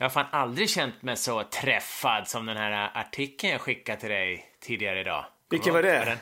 Jag 0.00 0.04
har 0.04 0.10
fan 0.10 0.26
aldrig 0.30 0.70
känt 0.70 1.02
mig 1.02 1.16
så 1.16 1.42
träffad 1.42 2.28
som 2.28 2.46
den 2.46 2.56
här 2.56 2.90
artikeln 2.94 3.52
jag 3.52 3.60
skickade 3.60 4.00
till 4.00 4.08
dig 4.08 4.44
tidigare 4.60 5.00
idag. 5.00 5.24
Vilken 5.50 5.74
var 5.74 5.82
det? 5.82 6.18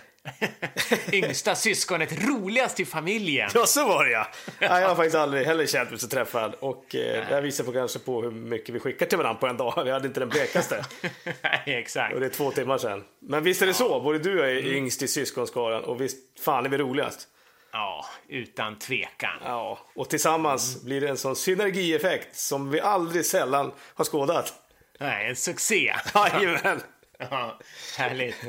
Yngsta 1.12 1.54
syskonet, 1.54 2.24
roligast 2.28 2.80
i 2.80 2.84
familjen. 2.84 3.50
Ja, 3.54 3.66
så 3.66 3.88
var 3.88 4.04
det 4.04 4.10
ja. 4.10 4.26
Nej, 4.60 4.80
jag 4.82 4.88
har 4.88 4.96
faktiskt 4.96 5.16
aldrig 5.16 5.46
heller 5.46 5.66
känt 5.66 5.90
mig 5.90 5.98
så 5.98 6.08
träffad. 6.08 6.54
Och 6.60 6.94
eh, 6.94 7.28
det 7.28 7.34
här 7.34 7.42
visar 7.42 7.64
på 7.64 7.72
kanske 7.72 7.98
på 7.98 8.22
hur 8.22 8.30
mycket 8.30 8.74
vi 8.74 8.80
skickar 8.80 9.06
till 9.06 9.18
varandra 9.18 9.40
på 9.40 9.46
en 9.46 9.56
dag. 9.56 9.84
Vi 9.84 9.90
hade 9.90 10.06
inte 10.06 10.20
den 10.20 10.28
blekaste. 10.28 10.84
Nej, 11.24 11.62
exakt. 11.66 12.14
Och 12.14 12.20
det 12.20 12.26
är 12.26 12.30
två 12.30 12.50
timmar 12.50 12.78
sedan. 12.78 13.04
Men 13.20 13.42
visst 13.42 13.62
är 13.62 13.66
det 13.66 13.74
så? 13.74 14.00
Både 14.00 14.18
du 14.18 14.40
och 14.40 14.46
jag 14.46 14.52
är 14.52 14.66
yngst 14.66 15.02
i 15.02 15.08
syskonskaran 15.08 15.84
och 15.84 16.00
visst 16.00 16.40
fan 16.40 16.66
är 16.66 16.70
vi 16.70 16.78
roligast? 16.78 17.28
Ja, 17.72 18.06
utan 18.28 18.78
tvekan. 18.78 19.38
Ja, 19.44 19.78
och 19.94 20.10
tillsammans 20.10 20.82
blir 20.82 21.00
det 21.00 21.08
en 21.08 21.16
sån 21.16 21.36
synergieffekt 21.36 22.36
som 22.36 22.70
vi 22.70 22.80
aldrig 22.80 23.26
sällan 23.26 23.72
har 23.94 24.04
skådat. 24.04 24.54
Nej, 25.00 25.28
en 25.28 25.36
succé. 25.36 25.94
Jajamän. 26.14 26.80
Ja, 27.18 27.58
härligt. 27.98 28.44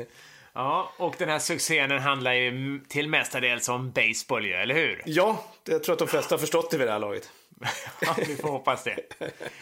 Ja, 0.52 0.92
och 0.96 1.14
den 1.18 1.28
här 1.28 1.38
succén 1.38 1.90
handlar 1.90 2.32
ju 2.32 2.80
till 2.88 3.08
mestadels 3.08 3.68
om 3.68 3.90
baseball 3.90 4.44
eller 4.46 4.74
hur? 4.74 5.02
Ja, 5.06 5.44
jag 5.64 5.84
tror 5.84 5.92
att 5.92 5.98
de 5.98 6.08
flesta 6.08 6.34
har 6.34 6.38
förstått 6.38 6.70
det 6.70 6.78
vid 6.78 6.86
det 6.86 6.92
här 6.92 6.98
laget. 6.98 7.30
Ja, 8.00 8.14
vi 8.26 8.36
får 8.36 8.48
hoppas 8.48 8.84
det. 8.84 8.96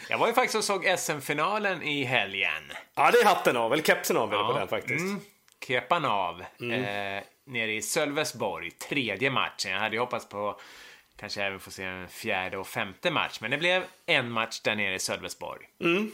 Jag 0.09 0.17
var 0.17 0.27
ju 0.27 0.33
faktiskt 0.33 0.55
och 0.55 0.63
såg 0.63 0.95
SM-finalen 0.97 1.83
i 1.83 2.03
helgen. 2.03 2.71
Ja, 2.95 3.11
det 3.11 3.17
är 3.17 3.25
hatten 3.25 3.57
av, 3.57 3.73
eller 3.73 3.83
kepsen 3.83 4.17
av 4.17 4.33
ja. 4.33 4.47
på 4.47 4.59
den 4.59 4.67
faktiskt. 4.67 5.01
Mm, 5.01 5.19
kepan 5.67 6.05
av. 6.05 6.43
Mm. 6.59 6.83
Eh, 7.17 7.23
nere 7.49 7.73
i 7.73 7.81
Sölvesborg, 7.81 8.71
tredje 8.71 9.31
matchen. 9.31 9.71
Jag 9.71 9.79
hade 9.79 9.95
ju 9.95 9.99
hoppats 9.99 10.29
på 10.29 10.59
kanske 11.15 11.43
även 11.43 11.59
få 11.59 11.71
se 11.71 11.83
en 11.83 12.07
fjärde 12.07 12.57
och 12.57 12.67
femte 12.67 13.11
match, 13.11 13.37
men 13.41 13.51
det 13.51 13.57
blev 13.57 13.83
en 14.05 14.31
match 14.31 14.59
där 14.59 14.75
nere 14.75 14.95
i 14.95 14.99
Sölvesborg. 14.99 15.67
Mm. 15.79 16.11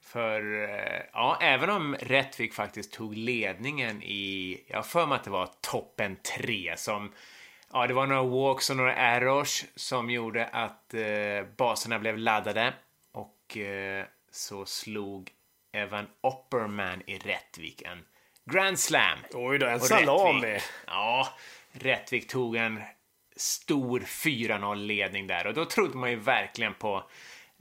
För, 0.00 0.62
eh, 0.62 1.02
ja, 1.12 1.38
även 1.40 1.70
om 1.70 1.94
Rättvik 1.94 2.54
faktiskt 2.54 2.92
tog 2.92 3.16
ledningen 3.16 4.02
i, 4.02 4.60
jag 4.66 4.78
har 4.78 4.82
för 4.82 5.06
mig 5.06 5.16
att 5.16 5.24
det 5.24 5.30
var 5.30 5.50
toppen 5.60 6.16
tre 6.36 6.74
som, 6.76 7.12
ja, 7.72 7.86
det 7.86 7.94
var 7.94 8.06
några 8.06 8.22
walks 8.22 8.70
och 8.70 8.76
några 8.76 8.94
errors 8.94 9.64
som 9.74 10.10
gjorde 10.10 10.46
att 10.46 10.94
eh, 10.94 11.46
baserna 11.56 11.98
blev 11.98 12.18
laddade 12.18 12.74
och 13.12 13.56
eh, 13.56 14.04
så 14.30 14.66
slog 14.66 15.30
Evan 15.72 16.06
Opperman 16.20 17.02
i 17.06 17.18
Rättvik 17.18 17.82
en 17.82 18.04
Grand 18.52 18.78
Slam. 18.78 19.18
Oj 19.32 19.58
då, 19.58 19.66
en 19.66 19.80
salami. 19.80 20.58
Ja, 20.86 21.28
Rättvik 21.72 22.28
tog 22.28 22.56
en 22.56 22.82
stor 23.36 24.00
4-0 24.00 24.76
ledning 24.76 25.26
där 25.26 25.46
och 25.46 25.54
då 25.54 25.64
trodde 25.64 25.96
man 25.96 26.10
ju 26.10 26.16
verkligen 26.16 26.74
på 26.74 27.04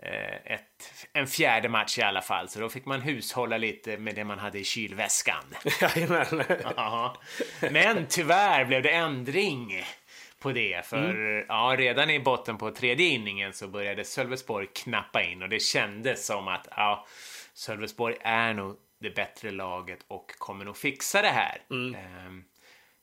Eh, 0.03 0.53
ett, 0.53 1.05
en 1.13 1.27
fjärde 1.27 1.69
match 1.69 1.97
i 1.97 2.01
alla 2.01 2.21
fall, 2.21 2.49
så 2.49 2.59
då 2.59 2.69
fick 2.69 2.85
man 2.85 3.01
hushålla 3.01 3.57
lite 3.57 3.97
med 3.97 4.15
det 4.15 4.23
man 4.23 4.39
hade 4.39 4.59
i 4.59 4.63
kylväskan. 4.63 5.43
Jajamän. 5.81 6.43
Men 7.71 8.05
tyvärr 8.09 8.65
blev 8.65 8.81
det 8.81 8.91
ändring 8.91 9.83
på 10.39 10.51
det, 10.51 10.85
för 10.85 11.09
mm. 11.09 11.45
ja, 11.49 11.75
redan 11.77 12.09
i 12.09 12.19
botten 12.19 12.57
på 12.57 12.71
tredje 12.71 13.07
inningen 13.07 13.53
så 13.53 13.67
började 13.67 14.05
Sölvesborg 14.05 14.67
knappa 14.67 15.23
in 15.23 15.43
och 15.43 15.49
det 15.49 15.59
kändes 15.59 16.25
som 16.25 16.47
att 16.47 16.67
ja, 16.75 17.07
Sölvesborg 17.53 18.17
är 18.21 18.53
nog 18.53 18.75
det 18.99 19.15
bättre 19.15 19.51
laget 19.51 19.99
och 20.07 20.31
kommer 20.37 20.65
nog 20.65 20.77
fixa 20.77 21.21
det 21.21 21.27
här. 21.27 21.61
Mm. 21.69 21.95
Um, 22.27 22.43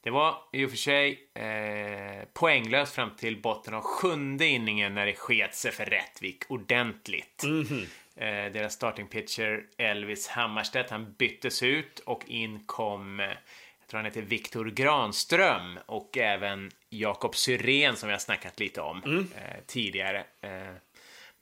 det 0.00 0.10
var 0.10 0.36
i 0.52 0.64
och 0.64 0.70
för 0.70 0.76
sig 0.76 1.28
eh, 1.34 2.28
poänglöst 2.32 2.94
fram 2.94 3.10
till 3.16 3.42
botten 3.42 3.74
av 3.74 3.82
sjunde 3.82 4.46
inningen 4.46 4.94
när 4.94 5.06
det 5.06 5.14
sket 5.14 5.54
sig 5.54 5.72
för 5.72 5.84
Rättvik 5.84 6.42
ordentligt. 6.48 7.42
Mm 7.44 7.86
eh, 8.16 8.52
deras 8.52 8.72
starting 8.72 9.06
pitcher 9.06 9.66
Elvis 9.78 10.28
Hammarstedt, 10.28 10.90
han 10.90 11.14
byttes 11.18 11.62
ut 11.62 11.98
och 11.98 12.24
in 12.26 12.64
kom, 12.66 13.20
eh, 13.20 13.26
jag 13.26 13.88
tror 13.88 13.98
han 13.98 14.04
heter 14.04 14.22
Viktor 14.22 14.64
Granström 14.64 15.78
och 15.86 16.18
även 16.18 16.70
Jakob 16.88 17.36
Syrén 17.36 17.96
som 17.96 18.06
vi 18.06 18.12
har 18.12 18.20
snackat 18.20 18.60
lite 18.60 18.80
om 18.80 19.02
mm. 19.04 19.18
eh, 19.36 19.64
tidigare. 19.66 20.24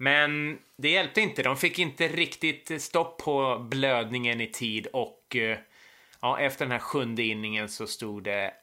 Men 0.02 0.58
det 0.76 0.88
hjälpte 0.88 1.20
inte, 1.20 1.42
de 1.42 1.56
fick 1.56 1.78
inte 1.78 2.08
riktigt 2.08 2.82
stopp 2.82 3.18
på 3.18 3.58
blödningen 3.70 4.40
i 4.40 4.46
tid 4.46 4.86
och 4.86 5.36
eh, 5.36 5.58
Ja, 6.24 6.38
efter 6.40 6.64
den 6.64 6.72
här 6.72 6.78
sjunde 6.78 7.22
inningen 7.22 7.68
så 7.68 7.86
stod 7.86 8.22
det 8.22 8.54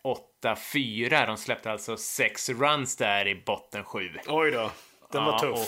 8-4. 0.44 1.27
De 1.27 1.38
släppte 1.38 1.72
alltså 1.72 1.97
sex 1.97 2.50
runs 2.50 2.95
där 2.95 3.27
i 3.27 3.44
botten 3.45 3.83
sju. 3.83 4.09
Oj 4.27 4.51
då, 4.51 4.72
den 5.11 5.25
var 5.25 5.39
tuff. 5.39 5.51
Och, 5.51 5.66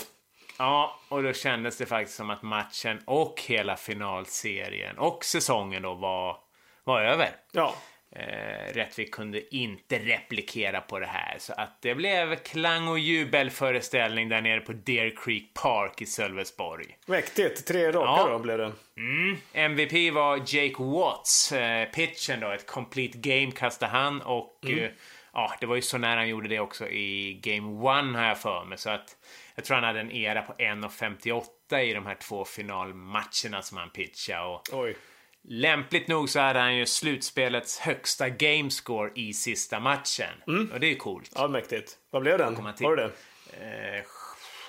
ja, 0.57 0.99
och 1.09 1.23
då 1.23 1.33
kändes 1.33 1.77
det 1.77 1.85
faktiskt 1.85 2.17
som 2.17 2.29
att 2.29 2.41
matchen 2.41 3.01
och 3.05 3.41
hela 3.47 3.75
finalserien 3.75 4.97
och 4.97 5.25
säsongen 5.25 5.81
då 5.81 5.93
var, 5.93 6.37
var 6.83 7.01
över. 7.01 7.29
Ja. 7.51 7.75
Eh, 8.15 8.73
Rättvik 8.73 9.11
kunde 9.13 9.55
inte 9.55 9.99
replikera 9.99 10.81
på 10.81 10.99
det 10.99 11.05
här 11.05 11.35
så 11.39 11.53
att 11.53 11.81
det 11.81 11.95
blev 11.95 12.35
klang 12.35 12.87
och 12.87 12.99
jubelföreställning 12.99 14.29
där 14.29 14.41
nere 14.41 14.59
på 14.59 14.73
Deer 14.73 15.13
Creek 15.23 15.53
Park 15.53 16.01
i 16.01 16.05
Sölvesborg. 16.05 16.97
Mäktigt, 17.05 17.67
tre 17.67 17.87
raka 17.87 18.21
ja. 18.21 18.29
då 18.29 18.39
blev 18.39 18.57
det. 18.57 18.71
Mm. 18.97 19.37
MVP 19.53 20.13
var 20.13 20.37
Jake 20.37 20.83
Watts, 20.83 21.51
eh, 21.51 21.85
pitchen 21.85 22.39
då, 22.39 22.51
ett 22.51 22.67
complete 22.67 23.17
game 23.17 23.51
kastade 23.51 23.91
han 23.91 24.21
och 24.21 24.59
mm. 24.65 24.79
eh, 24.79 24.89
ja, 25.33 25.55
det 25.59 25.65
var 25.65 25.75
ju 25.75 25.81
så 25.81 25.97
nära 25.97 26.15
han 26.15 26.29
gjorde 26.29 26.47
det 26.47 26.59
också 26.59 26.87
i 26.87 27.39
Game 27.43 27.99
1 27.99 28.15
har 28.15 28.27
jag 28.27 28.39
för 28.41 28.65
mig 28.65 28.77
så 28.77 28.89
att 28.89 29.17
jag 29.55 29.65
tror 29.65 29.75
han 29.75 29.83
hade 29.83 29.99
en 29.99 30.11
era 30.11 30.41
på 30.41 30.53
1.58 30.53 31.79
i 31.79 31.93
de 31.93 32.05
här 32.05 32.15
två 32.15 32.45
finalmatcherna 32.45 33.61
som 33.61 33.77
han 33.77 33.89
pitchade 33.89 34.47
och 34.47 34.61
Oj. 34.71 34.95
Lämpligt 35.43 36.07
nog 36.07 36.29
så 36.29 36.39
hade 36.39 36.59
han 36.59 36.75
ju 36.75 36.85
slutspelets 36.85 37.79
högsta 37.79 38.29
gamescore 38.29 39.11
i 39.15 39.33
sista 39.33 39.79
matchen. 39.79 40.33
Mm. 40.47 40.71
Och 40.73 40.79
det 40.79 40.91
är 40.91 40.95
coolt. 40.95 41.31
Ja, 41.35 41.47
mäktigt. 41.47 41.97
Vad 42.09 42.21
blev 42.21 42.37
den? 42.37 42.55
Var 42.79 42.95
det 42.95 43.11
eh, 43.53 44.03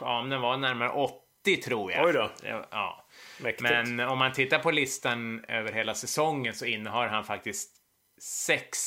Ja, 0.01 0.27
den 0.31 0.41
var 0.41 0.57
närmare 0.57 0.91
80 0.91 1.57
tror 1.57 1.93
jag. 1.93 2.07
Oj 2.07 2.13
då. 2.13 2.31
Ja. 2.71 3.07
Mäktigt. 3.41 3.63
Men 3.63 4.01
om 4.01 4.19
man 4.19 4.33
tittar 4.33 4.59
på 4.59 4.71
listan 4.71 5.45
över 5.49 5.73
hela 5.73 5.95
säsongen 5.95 6.55
så 6.55 6.65
innehar 6.65 7.09
han 7.09 7.25
faktiskt 7.25 7.71
sex 8.21 8.79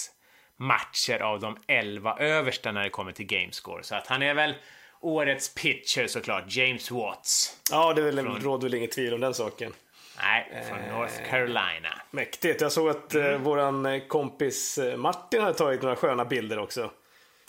matcher 0.58 1.20
av 1.20 1.40
de 1.40 1.58
11 1.68 2.18
översta 2.18 2.72
när 2.72 2.84
det 2.84 2.90
kommer 2.90 3.12
till 3.12 3.26
gamescore. 3.26 3.84
Så 3.84 3.96
att 3.96 4.08
han 4.08 4.22
är 4.22 4.34
väl 4.34 4.54
årets 5.02 5.56
pitcher 5.56 6.08
såklart, 6.08 6.44
James 6.48 6.92
Watts. 6.92 7.62
Ja, 7.72 7.94
det 7.94 8.02
är 8.02 8.06
väl, 8.06 8.26
Från... 8.26 8.42
råder 8.42 8.64
väl 8.64 8.74
inget 8.74 8.92
tvivel 8.92 9.14
om 9.14 9.22
den 9.22 9.34
saken. 9.34 9.74
Nej, 10.22 10.66
från 10.70 10.80
eh, 10.80 10.98
North 10.98 11.30
Carolina. 11.30 12.02
Mäktigt. 12.12 12.62
Jag 12.62 12.72
såg 12.72 12.90
att 12.90 13.16
eh, 13.16 13.22
mm. 13.22 13.34
eh, 13.34 13.40
våran 13.40 14.02
kompis 14.08 14.78
eh, 14.78 14.98
Martin 14.98 15.42
hade 15.42 15.54
tagit 15.54 15.82
några 15.82 15.96
sköna 15.96 16.26
bilder 16.26 16.60
också. 16.60 16.92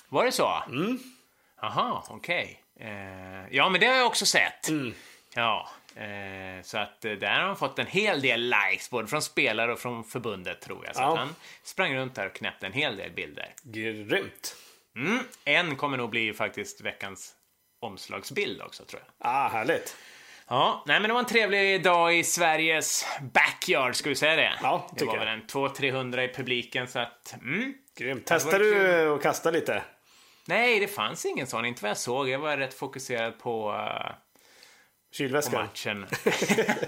Var 0.09 0.25
det 0.25 0.33
så? 0.33 0.63
Mm. 0.69 0.99
Jaha, 1.61 2.03
okej. 2.09 2.63
Okay. 2.77 2.89
Eh, 2.89 3.45
ja, 3.51 3.69
men 3.69 3.81
det 3.81 3.87
har 3.87 3.95
jag 3.95 4.07
också 4.07 4.27
sett. 4.27 4.69
Mm. 4.69 4.95
Ja, 5.35 5.69
eh, 5.95 6.63
så 6.63 6.79
att 6.79 7.05
eh, 7.05 7.13
där 7.13 7.41
har 7.41 7.47
han 7.47 7.57
fått 7.57 7.79
en 7.79 7.87
hel 7.87 8.21
del 8.21 8.55
likes, 8.71 8.91
både 8.91 9.09
från 9.09 9.23
spelare 9.23 9.73
och 9.73 9.79
från 9.79 10.05
förbundet 10.05 10.61
tror 10.61 10.87
jag. 10.87 10.97
Så 10.97 11.03
ja. 11.03 11.17
han 11.17 11.35
sprang 11.63 11.97
runt 11.97 12.15
där 12.15 12.27
och 12.27 12.33
knäppte 12.33 12.67
en 12.67 12.73
hel 12.73 12.97
del 12.97 13.11
bilder. 13.11 13.55
Grymt. 13.63 14.57
Mm. 14.97 15.19
En 15.45 15.77
kommer 15.77 15.97
nog 15.97 16.11
bli 16.11 16.33
faktiskt 16.33 16.81
veckans 16.81 17.35
omslagsbild 17.81 18.63
också 18.63 18.85
tror 18.85 19.03
jag. 19.05 19.31
Ah, 19.31 19.49
härligt. 19.49 19.97
Ja, 20.49 20.83
nej 20.87 21.01
men 21.01 21.09
det 21.09 21.15
var 21.15 21.21
en 21.21 21.27
trevlig 21.27 21.83
dag 21.83 22.19
i 22.19 22.25
Sveriges 22.25 23.07
backyard, 23.21 23.97
ska 23.97 24.09
vi 24.09 24.15
säga 24.15 24.37
det? 24.37 24.53
Ja, 24.63 24.91
det 24.99 25.05
var 25.05 25.19
väl 25.19 25.29
en 25.29 25.43
200-300 25.43 26.21
i 26.21 26.35
publiken, 26.35 26.89
så 26.89 26.99
att... 26.99 27.35
Mm. 27.43 27.75
Grymt. 27.99 28.27
Testade 28.27 28.59
du 28.59 29.15
att 29.15 29.23
kasta 29.23 29.51
lite? 29.51 29.83
Nej, 30.47 30.81
det 30.81 30.89
fanns 30.89 31.27
ingen 31.27 31.47
sån, 31.47 31.65
inte 31.65 31.83
vad 31.83 31.91
jag 31.91 31.97
såg. 31.97 32.29
Jag 32.29 32.39
var 32.39 32.57
rätt 32.57 32.75
fokuserad 32.75 33.39
på... 33.39 33.71
Uh, 33.71 34.13
Kylväskan? 35.13 35.53
På 35.53 35.61
matchen. 35.61 36.07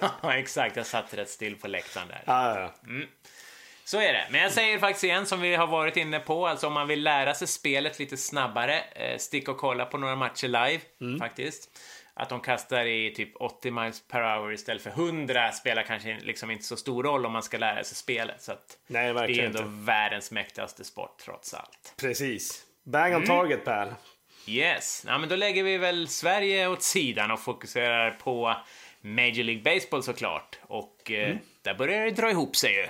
ja, 0.23 0.35
exakt. 0.35 0.77
Jag 0.77 0.87
satt 0.87 1.15
rätt 1.15 1.29
still 1.29 1.57
på 1.57 1.69
läktaren 1.69 2.09
där. 2.09 2.23
Ja, 2.27 2.55
ja, 2.55 2.61
ja. 2.61 2.91
Mm. 2.91 3.09
Så 3.85 4.01
är 4.01 4.13
det. 4.13 4.27
Men 4.31 4.41
jag 4.41 4.53
säger 4.53 4.79
faktiskt 4.79 5.05
igen, 5.05 5.27
som 5.27 5.41
vi 5.41 5.55
har 5.55 5.67
varit 5.67 5.97
inne 5.97 6.21
på, 6.21 6.47
alltså 6.47 6.67
om 6.67 6.73
man 6.73 6.89
vill 6.89 7.03
lära 7.03 7.35
sig 7.35 7.49
spelet 7.49 7.99
lite 7.99 8.17
snabbare, 8.17 8.81
eh, 8.81 9.19
stick 9.19 9.49
och 9.49 9.57
kolla 9.57 9.85
på 9.85 9.99
några 9.99 10.17
matcher 10.17 10.47
live, 10.47 10.81
mm. 11.01 11.19
faktiskt 11.19 11.71
att 12.19 12.29
de 12.29 12.41
kastar 12.41 12.87
i 12.87 13.15
typ 13.15 13.37
80 13.37 13.71
miles 13.71 14.03
per 14.09 14.23
hour 14.23 14.53
istället 14.53 14.83
för 14.83 14.91
100 14.91 15.53
spelar 15.53 15.83
kanske 15.83 16.19
liksom 16.21 16.51
inte 16.51 16.65
så 16.65 16.77
stor 16.77 17.03
roll 17.03 17.27
om 17.27 17.33
man 17.33 17.43
ska 17.43 17.59
lära 17.59 17.85
sig 17.85 17.97
spelet. 17.97 18.43
Så 18.43 18.53
Nej, 18.87 19.15
det 19.15 19.21
är 19.21 19.45
ändå 19.45 19.59
inte. 19.59 19.71
världens 19.71 20.31
mäktigaste 20.31 20.85
sport 20.85 21.19
trots 21.25 21.55
allt. 21.55 21.95
Precis. 21.97 22.65
Bang 22.85 23.15
on 23.15 23.23
mm. 23.23 23.27
target, 23.27 23.65
Pal. 23.65 23.89
Yes. 24.47 25.05
Ja, 25.07 25.19
men 25.19 25.29
då 25.29 25.37
lägger 25.37 25.63
vi 25.63 25.79
väl 25.79 26.09
Sverige 26.09 26.69
åt 26.69 26.83
sidan 26.83 27.31
och 27.31 27.41
fokuserar 27.41 28.11
på 28.11 28.57
Major 29.01 29.45
League 29.45 29.63
Baseball 29.63 30.03
såklart. 30.03 30.59
Och 30.63 31.11
eh, 31.11 31.31
mm. 31.31 31.39
där 31.63 31.75
börjar 31.75 32.05
det 32.05 32.11
dra 32.11 32.31
ihop 32.31 32.57
sig 32.57 32.75
ju. 32.75 32.87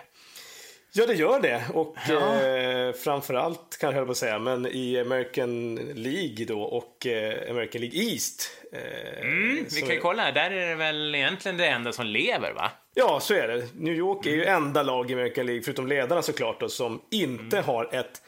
Ja, 0.93 1.07
det 1.07 1.15
gör 1.15 1.41
det. 1.41 1.65
Och 1.75 1.97
ja. 2.09 2.43
eh, 2.45 2.93
framförallt 2.93 3.79
kan 3.81 3.97
jag 3.97 4.07
på 4.07 4.15
säga, 4.15 4.39
men 4.39 4.67
i 4.67 5.01
American 5.01 5.75
League 5.95 6.45
då 6.45 6.63
och 6.63 7.07
eh, 7.07 7.51
American 7.51 7.81
League 7.81 8.03
East. 8.03 8.51
Eh, 8.73 9.21
mm, 9.21 9.67
vi 9.75 9.81
kan 9.81 9.91
ju 9.91 10.01
kolla 10.01 10.23
här, 10.23 10.33
där 10.33 10.51
är 10.51 10.69
det 10.69 10.75
väl 10.75 11.15
egentligen 11.15 11.57
det 11.57 11.67
enda 11.67 11.93
som 11.93 12.07
lever 12.07 12.53
va? 12.53 12.71
Ja, 12.95 13.21
så 13.21 13.35
är 13.35 13.49
det. 13.49 13.67
New 13.75 13.95
York 13.95 14.27
är 14.27 14.31
ju 14.31 14.45
mm. 14.45 14.63
enda 14.63 14.83
lag 14.83 15.11
i 15.11 15.15
American 15.15 15.47
League, 15.47 15.63
förutom 15.63 15.87
ledarna 15.87 16.23
såklart, 16.23 16.61
då, 16.61 16.69
som 16.69 17.01
inte 17.11 17.57
mm. 17.57 17.67
har 17.67 17.95
ett 17.95 18.23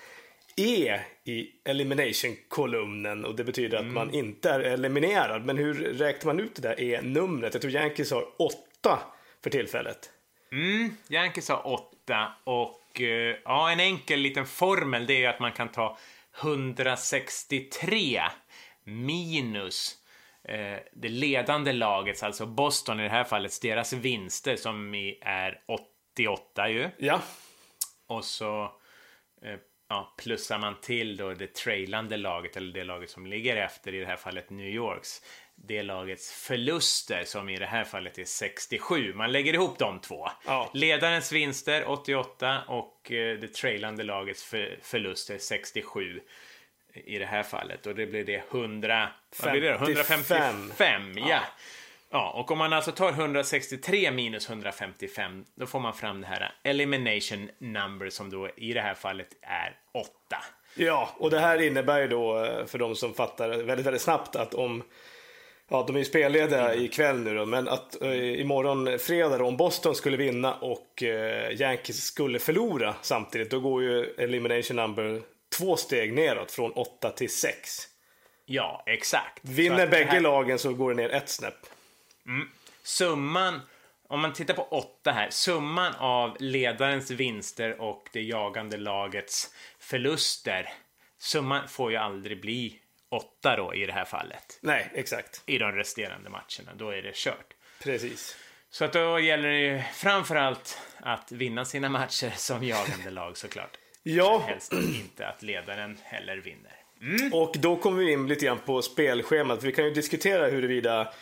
E 0.56 1.00
i 1.24 1.48
elimination-kolumnen 1.64 3.24
och 3.24 3.34
det 3.34 3.44
betyder 3.44 3.76
att 3.76 3.82
mm. 3.82 3.94
man 3.94 4.14
inte 4.14 4.50
är 4.50 4.60
eliminerad. 4.60 5.44
Men 5.44 5.58
hur 5.58 5.74
räknar 5.74 6.34
man 6.34 6.44
ut 6.44 6.54
det 6.54 6.62
där 6.62 6.80
E-numret? 6.80 7.54
Jag 7.54 7.60
tror 7.60 7.72
Yankees 7.72 8.10
har 8.10 8.24
åtta 8.38 8.98
för 9.42 9.50
tillfället. 9.50 10.10
Mm, 10.52 10.96
Yankees 11.08 11.48
har 11.48 11.66
åtta 11.66 11.99
och 12.44 13.00
uh, 13.00 13.36
ja, 13.44 13.70
en 13.70 13.80
enkel 13.80 14.20
liten 14.20 14.46
formel 14.46 15.06
det 15.06 15.24
är 15.24 15.28
att 15.28 15.40
man 15.40 15.52
kan 15.52 15.68
ta 15.68 15.98
163 16.40 18.22
minus 18.84 19.96
uh, 20.48 20.78
det 20.92 21.08
ledande 21.08 21.72
lagets, 21.72 22.22
alltså 22.22 22.46
Boston 22.46 23.00
i 23.00 23.02
det 23.02 23.08
här 23.08 23.24
fallet, 23.24 23.62
deras 23.62 23.92
vinster 23.92 24.56
som 24.56 24.94
är 25.20 25.60
88 25.66 26.68
ju. 26.70 26.90
Ja. 26.98 27.20
Och 28.06 28.24
så 28.24 28.62
uh, 29.44 29.56
ja, 29.88 30.14
plussar 30.18 30.58
man 30.58 30.80
till 30.80 31.16
då 31.16 31.34
det 31.34 31.54
trailande 31.54 32.16
laget, 32.16 32.56
eller 32.56 32.72
det 32.72 32.84
laget 32.84 33.10
som 33.10 33.26
ligger 33.26 33.56
efter, 33.56 33.94
i 33.94 34.00
det 34.00 34.06
här 34.06 34.16
fallet 34.16 34.50
New 34.50 34.68
Yorks, 34.68 35.22
det 35.66 35.82
lagets 35.82 36.32
förluster 36.32 37.24
som 37.24 37.48
i 37.48 37.56
det 37.56 37.66
här 37.66 37.84
fallet 37.84 38.18
är 38.18 38.24
67. 38.24 39.14
Man 39.14 39.32
lägger 39.32 39.54
ihop 39.54 39.78
de 39.78 40.00
två. 40.00 40.28
Ja. 40.46 40.70
Ledarens 40.74 41.32
vinster 41.32 41.84
88 41.90 42.62
och 42.68 43.12
eh, 43.12 43.38
det 43.38 43.54
trailande 43.54 44.02
lagets 44.02 44.44
för, 44.44 44.78
förluster 44.82 45.38
67 45.38 46.20
i 46.94 47.18
det 47.18 47.26
här 47.26 47.42
fallet. 47.42 47.86
Och 47.86 47.94
det 47.94 48.06
blir 48.06 48.24
det 48.24 48.42
100, 48.50 49.08
vad 49.42 49.52
blir 49.52 49.60
det 49.60 49.74
155. 49.74 51.18
Ja. 51.18 51.28
ja. 51.28 51.40
Ja, 52.12 52.30
och 52.30 52.50
om 52.50 52.58
man 52.58 52.72
alltså 52.72 52.92
tar 52.92 53.10
163 53.12 54.10
minus 54.10 54.48
155, 54.48 55.44
då 55.54 55.66
får 55.66 55.80
man 55.80 55.94
fram 55.94 56.20
det 56.20 56.26
här 56.26 56.52
elimination 56.62 57.50
number 57.58 58.10
som 58.10 58.30
då 58.30 58.48
i 58.56 58.72
det 58.72 58.80
här 58.80 58.94
fallet 58.94 59.36
är 59.42 59.76
8. 59.92 60.10
Ja, 60.74 61.10
och 61.18 61.30
det 61.30 61.38
här 61.38 61.62
innebär 61.62 62.00
ju 62.00 62.08
då 62.08 62.44
eh, 62.44 62.66
för 62.66 62.78
de 62.78 62.96
som 62.96 63.14
fattar 63.14 63.48
väldigt, 63.48 63.86
väldigt 63.86 64.02
snabbt 64.02 64.36
att 64.36 64.54
om 64.54 64.82
Ja, 65.72 65.84
de 65.86 65.96
är 65.96 66.00
ju 66.00 66.04
spellediga 66.04 66.72
mm. 66.72 66.84
ikväll 66.84 67.20
nu 67.20 67.34
då, 67.34 67.46
men 67.46 67.68
att 67.68 68.02
eh, 68.02 68.40
imorgon 68.40 68.98
fredag 68.98 69.38
då, 69.38 69.46
om 69.46 69.56
Boston 69.56 69.94
skulle 69.94 70.16
vinna 70.16 70.54
och 70.54 71.02
eh, 71.02 71.60
Yankees 71.60 72.04
skulle 72.04 72.38
förlora 72.38 72.94
samtidigt, 73.02 73.50
då 73.50 73.60
går 73.60 73.82
ju 73.82 74.04
elimination 74.04 74.76
number 74.76 75.22
två 75.58 75.76
steg 75.76 76.12
neråt 76.12 76.52
från 76.52 76.72
8 76.72 77.10
till 77.10 77.30
6. 77.30 77.88
Ja, 78.46 78.82
exakt. 78.86 79.38
Vinner 79.42 79.86
bägge 79.86 80.10
här... 80.10 80.20
lagen 80.20 80.58
så 80.58 80.72
går 80.72 80.94
det 80.94 80.96
ner 80.96 81.10
ett 81.10 81.28
snäpp. 81.28 81.66
Mm. 82.26 82.48
Summan, 82.82 83.60
om 84.08 84.20
man 84.20 84.32
tittar 84.32 84.54
på 84.54 84.62
åtta 84.62 85.10
här, 85.10 85.30
summan 85.30 85.94
av 85.94 86.36
ledarens 86.40 87.10
vinster 87.10 87.80
och 87.80 88.08
det 88.12 88.22
jagande 88.22 88.76
lagets 88.76 89.54
förluster, 89.78 90.68
summan 91.18 91.68
får 91.68 91.90
ju 91.90 91.96
aldrig 91.96 92.40
bli 92.40 92.79
åtta 93.10 93.56
då 93.56 93.74
i 93.74 93.86
det 93.86 93.92
här 93.92 94.04
fallet. 94.04 94.58
Nej, 94.60 94.90
exakt. 94.94 95.42
I 95.46 95.58
de 95.58 95.72
resterande 95.72 96.30
matcherna, 96.30 96.74
då 96.76 96.90
är 96.90 97.02
det 97.02 97.14
kört. 97.14 97.54
Precis. 97.82 98.36
Så 98.70 98.84
att 98.84 98.92
då 98.92 99.18
gäller 99.20 99.48
det 99.48 99.58
ju 99.58 99.82
framförallt 99.94 100.78
att 100.96 101.32
vinna 101.32 101.64
sina 101.64 101.88
matcher 101.88 102.32
som 102.36 102.64
jagande 102.64 103.10
lag 103.10 103.36
såklart. 103.36 103.78
Ja. 104.02 104.38
Men 104.38 104.48
helst 104.48 104.72
inte 104.72 105.28
att 105.28 105.42
ledaren 105.42 105.98
heller 106.02 106.36
vinner. 106.36 106.76
Mm. 107.02 107.32
Och 107.34 107.54
då 107.58 107.76
kommer 107.76 108.04
vi 108.04 108.12
in 108.12 108.28
lite 108.28 108.44
grann 108.44 108.58
på 108.58 108.82
spelschemat. 108.82 109.62
Vi 109.62 109.72
kan 109.72 109.84
ju 109.84 109.90
diskutera 109.90 110.46
huruvida 110.46 111.12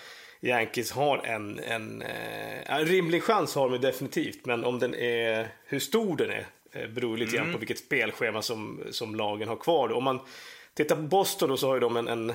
Yankees 0.40 0.92
har 0.92 1.18
en, 1.18 1.58
en, 1.58 2.02
eh, 2.02 2.72
en 2.72 2.86
rimlig 2.86 3.22
chans 3.22 3.54
har 3.54 3.70
de 3.70 3.78
definitivt. 3.78 4.46
Men 4.46 4.64
om 4.64 4.78
den 4.78 4.94
är, 4.94 5.48
hur 5.64 5.78
stor 5.78 6.16
den 6.16 6.30
är 6.30 6.46
eh, 6.72 6.88
beror 6.88 7.16
lite 7.16 7.36
grann 7.36 7.44
mm. 7.44 7.52
på 7.52 7.58
vilket 7.58 7.78
spelschema 7.78 8.42
som, 8.42 8.82
som 8.90 9.14
lagen 9.14 9.48
har 9.48 9.56
kvar. 9.56 9.92
Om 9.92 10.04
man 10.04 10.20
tittar 10.78 10.96
på 10.96 11.02
Boston 11.02 11.48
då 11.48 11.56
så 11.56 11.66
har 11.66 11.74
ju 11.74 11.80
de 11.80 11.96
en, 11.96 12.08
en 12.08 12.34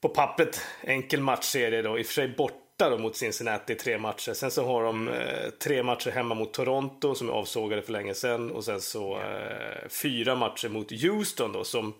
på 0.00 0.08
pappret 0.08 0.66
enkel 0.82 1.20
matchserie 1.20 1.82
då. 1.82 1.98
I 1.98 2.02
och 2.02 2.06
för 2.06 2.12
sig 2.12 2.28
borta 2.28 2.90
då 2.90 2.98
mot 2.98 3.16
Cincinnati 3.16 3.74
tre 3.74 3.98
matcher. 3.98 4.32
Sen 4.32 4.50
så 4.50 4.66
har 4.66 4.84
de 4.84 5.08
eh, 5.08 5.50
tre 5.62 5.82
matcher 5.82 6.10
hemma 6.10 6.34
mot 6.34 6.54
Toronto 6.54 7.14
som 7.14 7.28
är 7.28 7.32
avsågade 7.32 7.82
för 7.82 7.92
länge 7.92 8.14
sedan. 8.14 8.50
Och 8.50 8.64
sen 8.64 8.80
så 8.80 9.20
eh, 9.20 9.88
fyra 9.88 10.34
matcher 10.34 10.68
mot 10.68 10.90
Houston 11.02 11.52
då 11.52 11.64
som 11.64 11.94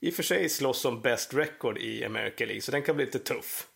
i 0.00 0.10
och 0.10 0.14
för 0.14 0.22
sig 0.22 0.48
slåss 0.48 0.84
om 0.84 1.00
best 1.00 1.34
record 1.34 1.78
i 1.78 2.04
American 2.04 2.46
League. 2.46 2.62
Så 2.62 2.70
den 2.72 2.82
kan 2.82 2.96
bli 2.96 3.04
lite 3.04 3.18
tuff. 3.18 3.66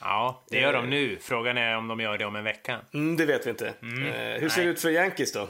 Ja, 0.00 0.44
det 0.50 0.60
gör 0.60 0.72
de 0.72 0.84
eh. 0.84 0.90
nu. 0.90 1.18
Frågan 1.20 1.58
är 1.58 1.76
om 1.76 1.88
de 1.88 2.00
gör 2.00 2.18
det 2.18 2.24
om 2.24 2.36
en 2.36 2.44
vecka. 2.44 2.80
Mm, 2.94 3.16
det 3.16 3.26
vet 3.26 3.46
vi 3.46 3.50
inte. 3.50 3.74
Mm. 3.82 4.06
Eh, 4.06 4.40
hur 4.40 4.48
ser 4.48 4.56
Nej. 4.56 4.66
det 4.66 4.72
ut 4.72 4.80
för 4.80 4.90
Yankees 4.90 5.32
då? 5.32 5.48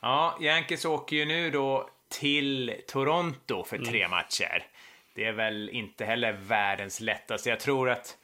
Ja, 0.00 0.38
Yankees 0.40 0.84
åker 0.84 1.16
ju 1.16 1.24
nu 1.24 1.50
då 1.50 1.90
till 2.08 2.74
Toronto 2.86 3.64
för 3.64 3.78
tre 3.78 3.98
mm. 3.98 4.10
matcher. 4.10 4.66
Det 5.14 5.24
är 5.24 5.32
väl 5.32 5.68
inte 5.68 6.04
heller 6.04 6.32
världens 6.32 7.00
lättaste. 7.00 7.48
Jag 7.48 7.60
tror 7.60 7.90
att 7.90 8.18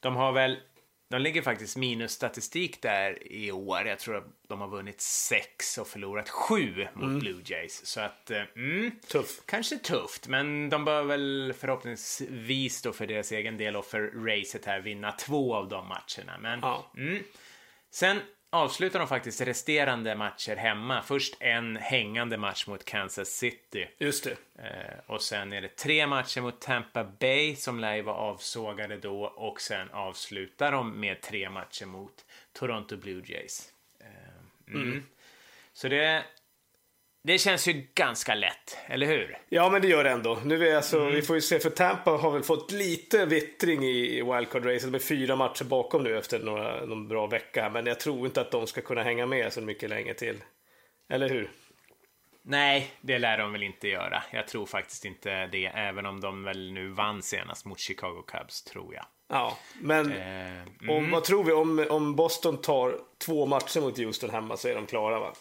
de 0.00 0.16
har 0.16 0.32
väl 0.32 0.60
de 1.12 1.22
ligger 1.22 1.42
faktiskt 1.42 1.76
minusstatistik 1.76 2.82
där 2.82 3.32
i 3.32 3.52
år. 3.52 3.86
Jag 3.86 3.98
tror 3.98 4.16
att 4.16 4.26
de 4.48 4.60
har 4.60 4.68
vunnit 4.68 5.00
sex 5.00 5.78
och 5.78 5.86
förlorat 5.86 6.28
sju 6.28 6.88
mot 6.94 7.04
mm. 7.04 7.18
Blue 7.18 7.42
Jays. 7.44 7.86
Så 7.86 8.00
att, 8.00 8.30
eh, 8.30 8.42
mm, 8.56 8.90
Tuff. 9.08 9.40
kanske 9.46 9.78
tufft, 9.78 10.28
men 10.28 10.70
de 10.70 10.84
bör 10.84 11.02
väl 11.02 11.54
förhoppningsvis 11.58 12.82
då 12.82 12.92
för 12.92 13.06
deras 13.06 13.32
egen 13.32 13.56
del 13.56 13.76
och 13.76 13.84
för 13.84 14.00
racet 14.26 14.64
här 14.64 14.80
vinna 14.80 15.12
två 15.12 15.54
av 15.54 15.68
de 15.68 15.88
matcherna. 15.88 16.38
Men, 16.40 16.60
ja. 16.62 16.92
mm. 16.96 17.22
Sen 17.90 18.20
avslutar 18.52 18.98
de 18.98 19.08
faktiskt 19.08 19.40
resterande 19.40 20.14
matcher 20.14 20.56
hemma. 20.56 21.02
Först 21.02 21.36
en 21.40 21.76
hängande 21.76 22.36
match 22.36 22.66
mot 22.66 22.84
Kansas 22.84 23.28
City. 23.28 23.88
Just 23.98 24.24
det. 24.24 24.36
Eh, 24.62 24.98
och 25.06 25.22
sen 25.22 25.52
är 25.52 25.60
det 25.60 25.76
tre 25.76 26.06
matcher 26.06 26.40
mot 26.40 26.60
Tampa 26.60 27.04
Bay 27.04 27.56
som 27.56 27.80
lär 27.80 28.02
vara 28.02 28.16
avsågade 28.16 28.96
då 28.96 29.24
och 29.24 29.60
sen 29.60 29.90
avslutar 29.90 30.72
de 30.72 31.00
med 31.00 31.20
tre 31.20 31.50
matcher 31.50 31.86
mot 31.86 32.24
Toronto 32.52 32.96
Blue 32.96 33.22
Jays. 33.26 33.72
Eh, 34.00 34.74
mm. 34.74 34.82
Mm. 34.82 35.06
Så 35.72 35.88
det 35.88 36.24
det 37.24 37.38
känns 37.38 37.68
ju 37.68 37.86
ganska 37.94 38.34
lätt, 38.34 38.78
eller 38.86 39.06
hur? 39.06 39.38
Ja, 39.48 39.70
men 39.70 39.82
det 39.82 39.88
gör 39.88 40.04
det 40.04 40.10
ändå. 40.10 40.38
Nu 40.44 40.68
är 40.68 40.76
alltså, 40.76 41.00
mm. 41.00 41.14
Vi 41.14 41.22
får 41.22 41.36
ju 41.36 41.42
se, 41.42 41.58
för 41.58 41.70
Tampa 41.70 42.10
har 42.10 42.30
väl 42.30 42.42
fått 42.42 42.72
lite 42.72 43.26
vittring 43.26 43.84
i 43.84 44.22
wildcard-racet. 44.22 44.94
Är 44.94 44.98
fyra 44.98 45.36
matcher 45.36 45.64
bakom 45.64 46.02
nu 46.02 46.18
efter 46.18 46.38
några, 46.38 46.84
någon 46.84 47.08
bra 47.08 47.26
vecka. 47.26 47.70
Men 47.70 47.86
jag 47.86 48.00
tror 48.00 48.26
inte 48.26 48.40
att 48.40 48.50
de 48.50 48.66
ska 48.66 48.80
kunna 48.80 49.02
hänga 49.02 49.26
med 49.26 49.52
så 49.52 49.60
mycket 49.60 49.90
länge 49.90 50.14
till. 50.14 50.36
Eller 51.08 51.28
hur? 51.28 51.50
Nej, 52.44 52.90
det 53.00 53.18
lär 53.18 53.38
de 53.38 53.52
väl 53.52 53.62
inte 53.62 53.88
göra. 53.88 54.22
Jag 54.30 54.48
tror 54.48 54.66
faktiskt 54.66 55.04
inte 55.04 55.46
det, 55.46 55.66
även 55.66 56.06
om 56.06 56.20
de 56.20 56.44
väl 56.44 56.72
nu 56.72 56.88
vann 56.88 57.22
senast 57.22 57.64
mot 57.64 57.80
Chicago 57.80 58.22
Cubs, 58.26 58.64
tror 58.64 58.94
jag. 58.94 59.04
Ja, 59.28 59.58
men 59.80 60.12
eh, 60.12 60.62
mm. 60.62 60.90
om, 60.90 61.10
vad 61.10 61.24
tror 61.24 61.44
vi? 61.44 61.52
Om, 61.52 61.86
om 61.90 62.16
Boston 62.16 62.60
tar 62.60 62.98
två 63.18 63.46
matcher 63.46 63.80
mot 63.80 63.98
Houston 63.98 64.30
hemma 64.30 64.56
så 64.56 64.68
är 64.68 64.74
de 64.74 64.86
klara, 64.86 65.20
va? 65.20 65.34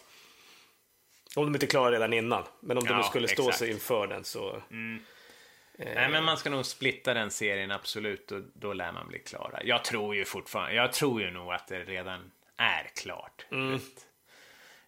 Om 1.35 1.45
de 1.45 1.55
inte 1.55 1.67
klarar 1.67 1.91
redan 1.91 2.13
innan. 2.13 2.43
Men 2.59 2.77
om 2.77 2.83
ja, 2.87 2.93
de 2.93 3.03
skulle 3.03 3.27
stå 3.27 3.43
exakt. 3.43 3.57
sig 3.57 3.71
inför 3.71 4.07
den 4.07 4.23
så... 4.23 4.61
Mm. 4.71 5.01
Eh... 5.79 5.95
Nej, 5.95 6.09
men 6.09 6.23
man 6.23 6.37
ska 6.37 6.49
nog 6.49 6.65
splitta 6.65 7.13
den 7.13 7.31
serien 7.31 7.71
absolut 7.71 8.31
och 8.31 8.41
då 8.53 8.73
lär 8.73 8.91
man 8.91 9.07
bli 9.07 9.19
klara. 9.19 9.63
Jag 9.63 9.83
tror 9.83 10.15
ju 10.15 10.25
fortfarande, 10.25 10.75
jag 10.75 10.93
tror 10.93 11.21
ju 11.21 11.31
nog 11.31 11.53
att 11.53 11.67
det 11.67 11.83
redan 11.83 12.31
är 12.57 12.91
klart. 12.95 13.45
Mm. 13.51 13.73
Rätt, 13.73 14.05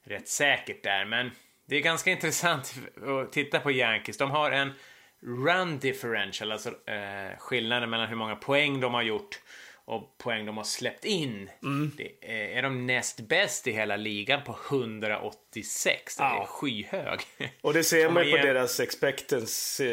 rätt 0.04 0.28
säkert 0.28 0.84
där, 0.84 1.06
men 1.06 1.32
det 1.66 1.76
är 1.76 1.82
ganska 1.82 2.12
intressant 2.12 2.74
att 3.08 3.32
titta 3.32 3.60
på 3.60 3.72
Yankees. 3.72 4.18
De 4.18 4.32
har 4.32 4.52
en 4.52 4.74
run 5.22 5.80
differential, 5.80 6.52
alltså 6.52 6.70
eh, 6.70 7.38
skillnaden 7.40 7.90
mellan 7.90 8.08
hur 8.08 8.16
många 8.16 8.36
poäng 8.36 8.80
de 8.80 8.94
har 8.94 9.02
gjort 9.02 9.40
och 9.86 10.18
poäng 10.18 10.46
de 10.46 10.58
har 10.58 10.64
släppt 10.64 11.06
in. 11.06 11.50
Mm. 11.64 11.92
Det 11.98 12.12
är, 12.22 12.58
är 12.58 12.62
de 12.62 12.86
näst 12.88 13.20
bäst 13.20 13.68
i 13.68 13.72
hela 13.72 13.96
ligan 13.96 14.44
på 14.44 14.58
186. 14.70 16.16
Det 16.16 16.24
är 16.24 16.28
ja. 16.28 16.46
skyhög. 16.46 17.20
Och 17.62 17.74
det 17.74 17.84
ser 17.84 18.10
man 18.10 18.26
ju 18.26 18.32
på 18.32 18.38
deras 18.38 18.80
expectancy, 18.80 19.90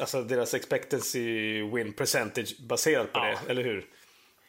alltså 0.00 0.22
deras 0.22 0.54
expectancy 0.54 1.62
win 1.62 1.92
percentage 1.92 2.60
baserat 2.60 3.12
på 3.12 3.18
ja. 3.18 3.24
det, 3.24 3.50
eller 3.50 3.64
hur? 3.64 3.86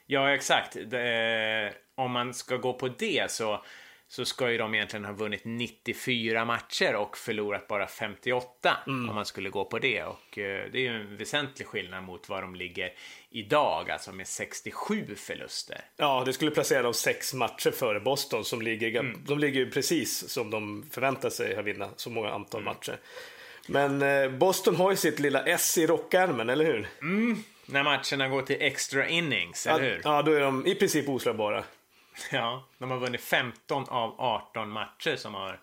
Ja, 0.05 0.34
exakt. 0.34 0.77
Det, 0.86 1.74
om 1.96 2.12
man 2.12 2.34
ska 2.34 2.57
gå 2.57 2.74
på 2.74 2.88
det 2.88 3.31
så 3.31 3.63
så 4.10 4.26
ska 4.26 4.52
ju 4.52 4.58
de 4.58 4.76
egentligen 4.76 5.06
ha 5.06 5.14
vunnit 5.14 5.42
94 5.44 6.46
matcher 6.46 6.96
och 6.96 7.18
förlorat 7.18 7.68
bara 7.68 7.88
58 7.88 8.78
Mm. 8.88 9.10
om 9.10 9.16
man 9.16 9.26
skulle 9.26 9.50
gå 9.50 9.66
på 9.66 9.80
det. 9.80 10.04
Och 10.04 10.38
eh, 10.38 10.72
det 10.72 10.78
är 10.78 10.82
ju 10.82 10.88
en 11.02 11.18
väsentlig 11.18 11.68
skillnad 11.68 12.04
mot 12.04 12.30
var 12.30 12.42
de 12.42 12.56
ligger 12.56 12.94
idag, 13.30 13.92
alltså 13.92 14.12
med 14.12 14.28
67 14.28 15.16
förluster. 15.16 15.82
Ja, 15.98 16.24
det 16.26 16.34
skulle 16.34 16.52
placera 16.52 16.82
dem 16.82 16.94
sex 16.94 17.34
matcher 17.34 17.72
före 17.72 18.00
Boston 18.00 18.46
som 18.46 18.62
ligger, 18.62 19.00
Mm. 19.00 19.22
de 19.28 19.40
ligger 19.40 19.60
ju 19.60 19.72
precis 19.72 20.30
som 20.30 20.50
de 20.52 20.86
förväntar 20.92 21.30
sig 21.30 21.56
att 21.56 21.66
vinna 21.66 21.90
så 21.96 22.10
många 22.10 22.30
antal 22.30 22.62
Mm. 22.62 22.74
matcher. 22.74 22.98
Men 23.68 24.02
eh, 24.02 24.30
Boston 24.38 24.76
har 24.76 24.92
ju 24.92 24.98
sitt 24.98 25.20
lilla 25.20 25.44
S 25.46 25.78
i 25.78 25.88
rockärmen, 25.88 26.50
eller 26.50 26.66
hur? 26.66 26.88
När 27.66 27.84
matcherna 27.84 28.28
går 28.28 28.42
till 28.42 28.58
extra 28.60 29.08
innings, 29.08 29.68
eller 29.68 29.84
hur? 29.84 30.02
Ja, 30.04 30.22
då 30.22 30.32
är 30.32 30.40
de 30.42 30.66
i 30.68 30.76
princip 30.76 31.10
oslagbara. 31.10 31.64
Ja, 32.32 32.64
de 32.78 32.92
har 32.92 32.98
vunnit 32.98 33.22
15 33.22 33.86
av 33.90 34.16
18 34.18 34.70
matcher 34.70 35.16
som 35.16 35.34
har 35.34 35.60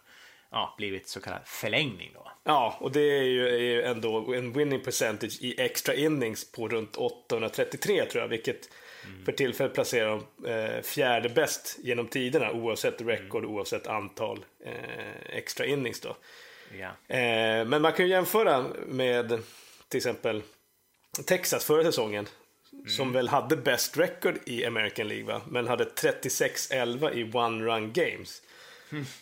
ja, 0.51 0.75
blivit 0.77 1.09
så 1.09 1.21
kallad 1.21 1.41
förlängning 1.45 2.11
då. 2.15 2.31
Ja, 2.45 2.77
och 2.81 2.93
det 2.93 3.01
är 3.01 3.23
ju, 3.23 3.83
ändå 3.83 4.35
en 4.35 4.53
winning 4.53 4.81
percentage 4.81 5.39
i 5.41 5.61
extra 5.61 5.95
innings 5.95 6.53
på 6.53 6.69
runt 6.69 6.97
833 6.97 8.05
tror 8.05 8.23
jag, 8.23 8.29
vilket 8.29 8.69
för 9.25 9.33
tillfället 9.33 9.75
placerar 9.75 10.09
dem 10.09 10.27
eh, 10.47 10.83
fjärde 10.83 11.29
bäst 11.29 11.79
genom 11.83 12.07
tiderna 12.07 12.53
oavsett 12.53 13.01
rekord, 13.01 13.45
oavsett 13.45 13.87
antal 13.87 14.45
eh, 14.65 15.37
extra 15.37 15.67
innings 15.67 16.01
då. 16.01 16.17
Ja. 16.79 17.17
Eh, 17.17 17.65
men 17.65 17.83
man 17.83 17.93
kan 17.93 18.05
ju 18.05 18.11
jämföra 18.11 18.65
med 18.87 19.43
till 19.89 19.99
exempel 19.99 20.43
Texas 21.27 21.65
förra 21.65 21.85
säsongen. 21.85 22.27
Som 22.87 23.13
väl 23.13 23.29
hade 23.29 23.57
bäst 23.57 23.99
record 23.99 24.39
i 24.47 24.65
American 24.65 25.09
League 25.09 25.25
va? 25.25 25.43
Men 25.49 25.69
hade 25.69 25.85
36-11 25.85 27.13
i 27.13 27.31
one 27.33 27.65
run 27.65 27.93
games. 27.93 28.43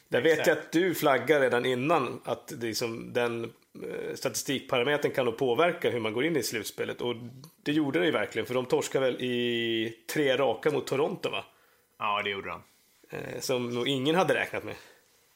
Där 0.09 0.21
vet 0.21 0.47
jag 0.47 0.59
att 0.59 0.73
du 0.73 0.95
flaggar 0.95 1.41
redan 1.41 1.67
innan 1.67 2.21
att 2.25 2.53
det 2.57 2.69
är 2.69 2.75
som 2.75 3.13
den 3.13 3.45
eh, 3.45 4.15
statistikparametern 4.15 5.11
kan 5.11 5.25
nog 5.25 5.37
påverka 5.37 5.91
hur 5.91 6.01
man 6.01 6.13
går 6.13 6.25
in 6.25 6.37
i 6.37 6.43
slutspelet. 6.43 7.01
Och 7.01 7.15
det 7.63 7.73
gjorde 7.73 7.99
det 7.99 8.07
ju 8.07 8.13
verkligen 8.13 8.47
för 8.47 8.55
de 8.55 8.67
torskade 8.67 9.07
väl 9.07 9.23
i 9.23 10.05
tre 10.13 10.37
raka 10.37 10.71
mot 10.71 10.87
Toronto 10.87 11.31
va? 11.31 11.45
ja, 11.99 12.23
det 12.23 12.31
gjorde 12.31 12.49
de. 12.49 12.63
Eh, 13.11 13.41
som 13.41 13.75
nog 13.75 13.89
ingen 13.89 14.15
hade 14.15 14.35
räknat 14.35 14.65
med. 14.65 14.75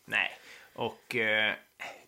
Nej, 0.05 0.31
och 0.77 1.17
eh, 1.17 1.55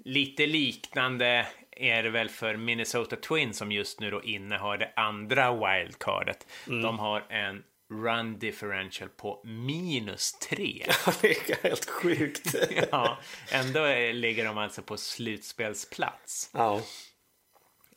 lite 0.05 0.47
liknande 0.47 1.47
är 1.71 2.03
det 2.03 2.11
väl 2.11 2.29
för 2.29 2.57
Minnesota 2.57 3.17
Twins 3.17 3.59
som 3.59 3.73
just 3.73 4.01
nu 4.01 4.11
då 4.11 4.23
innehar 4.23 4.79
det 4.79 4.93
andra 4.97 5.53
wildcardet. 5.53 6.47
De 6.83 6.99
har 6.99 7.25
en 7.29 7.65
run 7.91 8.39
differential 8.39 9.09
på 9.09 9.41
minus 9.45 10.33
tre. 10.33 10.85
det 11.21 11.51
är 11.51 11.63
helt 11.63 11.91
sjukt. 11.91 12.55
ja, 12.91 13.19
ändå 13.53 13.87
ligger 14.13 14.45
de 14.45 14.59
alltså 14.59 14.83
på 14.83 14.97
slutspelsplats. 14.97 16.51
ja. 16.55 16.81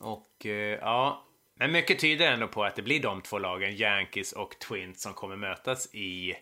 Och 0.00 0.46
eh, 0.46 0.78
ja, 0.80 1.24
men 1.54 1.72
mycket 1.72 1.98
tyder 1.98 2.32
ändå 2.32 2.48
på 2.48 2.64
att 2.64 2.76
det 2.76 2.82
blir 2.82 3.02
de 3.02 3.22
två 3.22 3.38
lagen, 3.38 3.76
Yankees 3.76 4.32
och 4.32 4.58
Twins, 4.58 5.02
som 5.02 5.14
kommer 5.14 5.36
mötas 5.36 5.94
i 5.94 6.34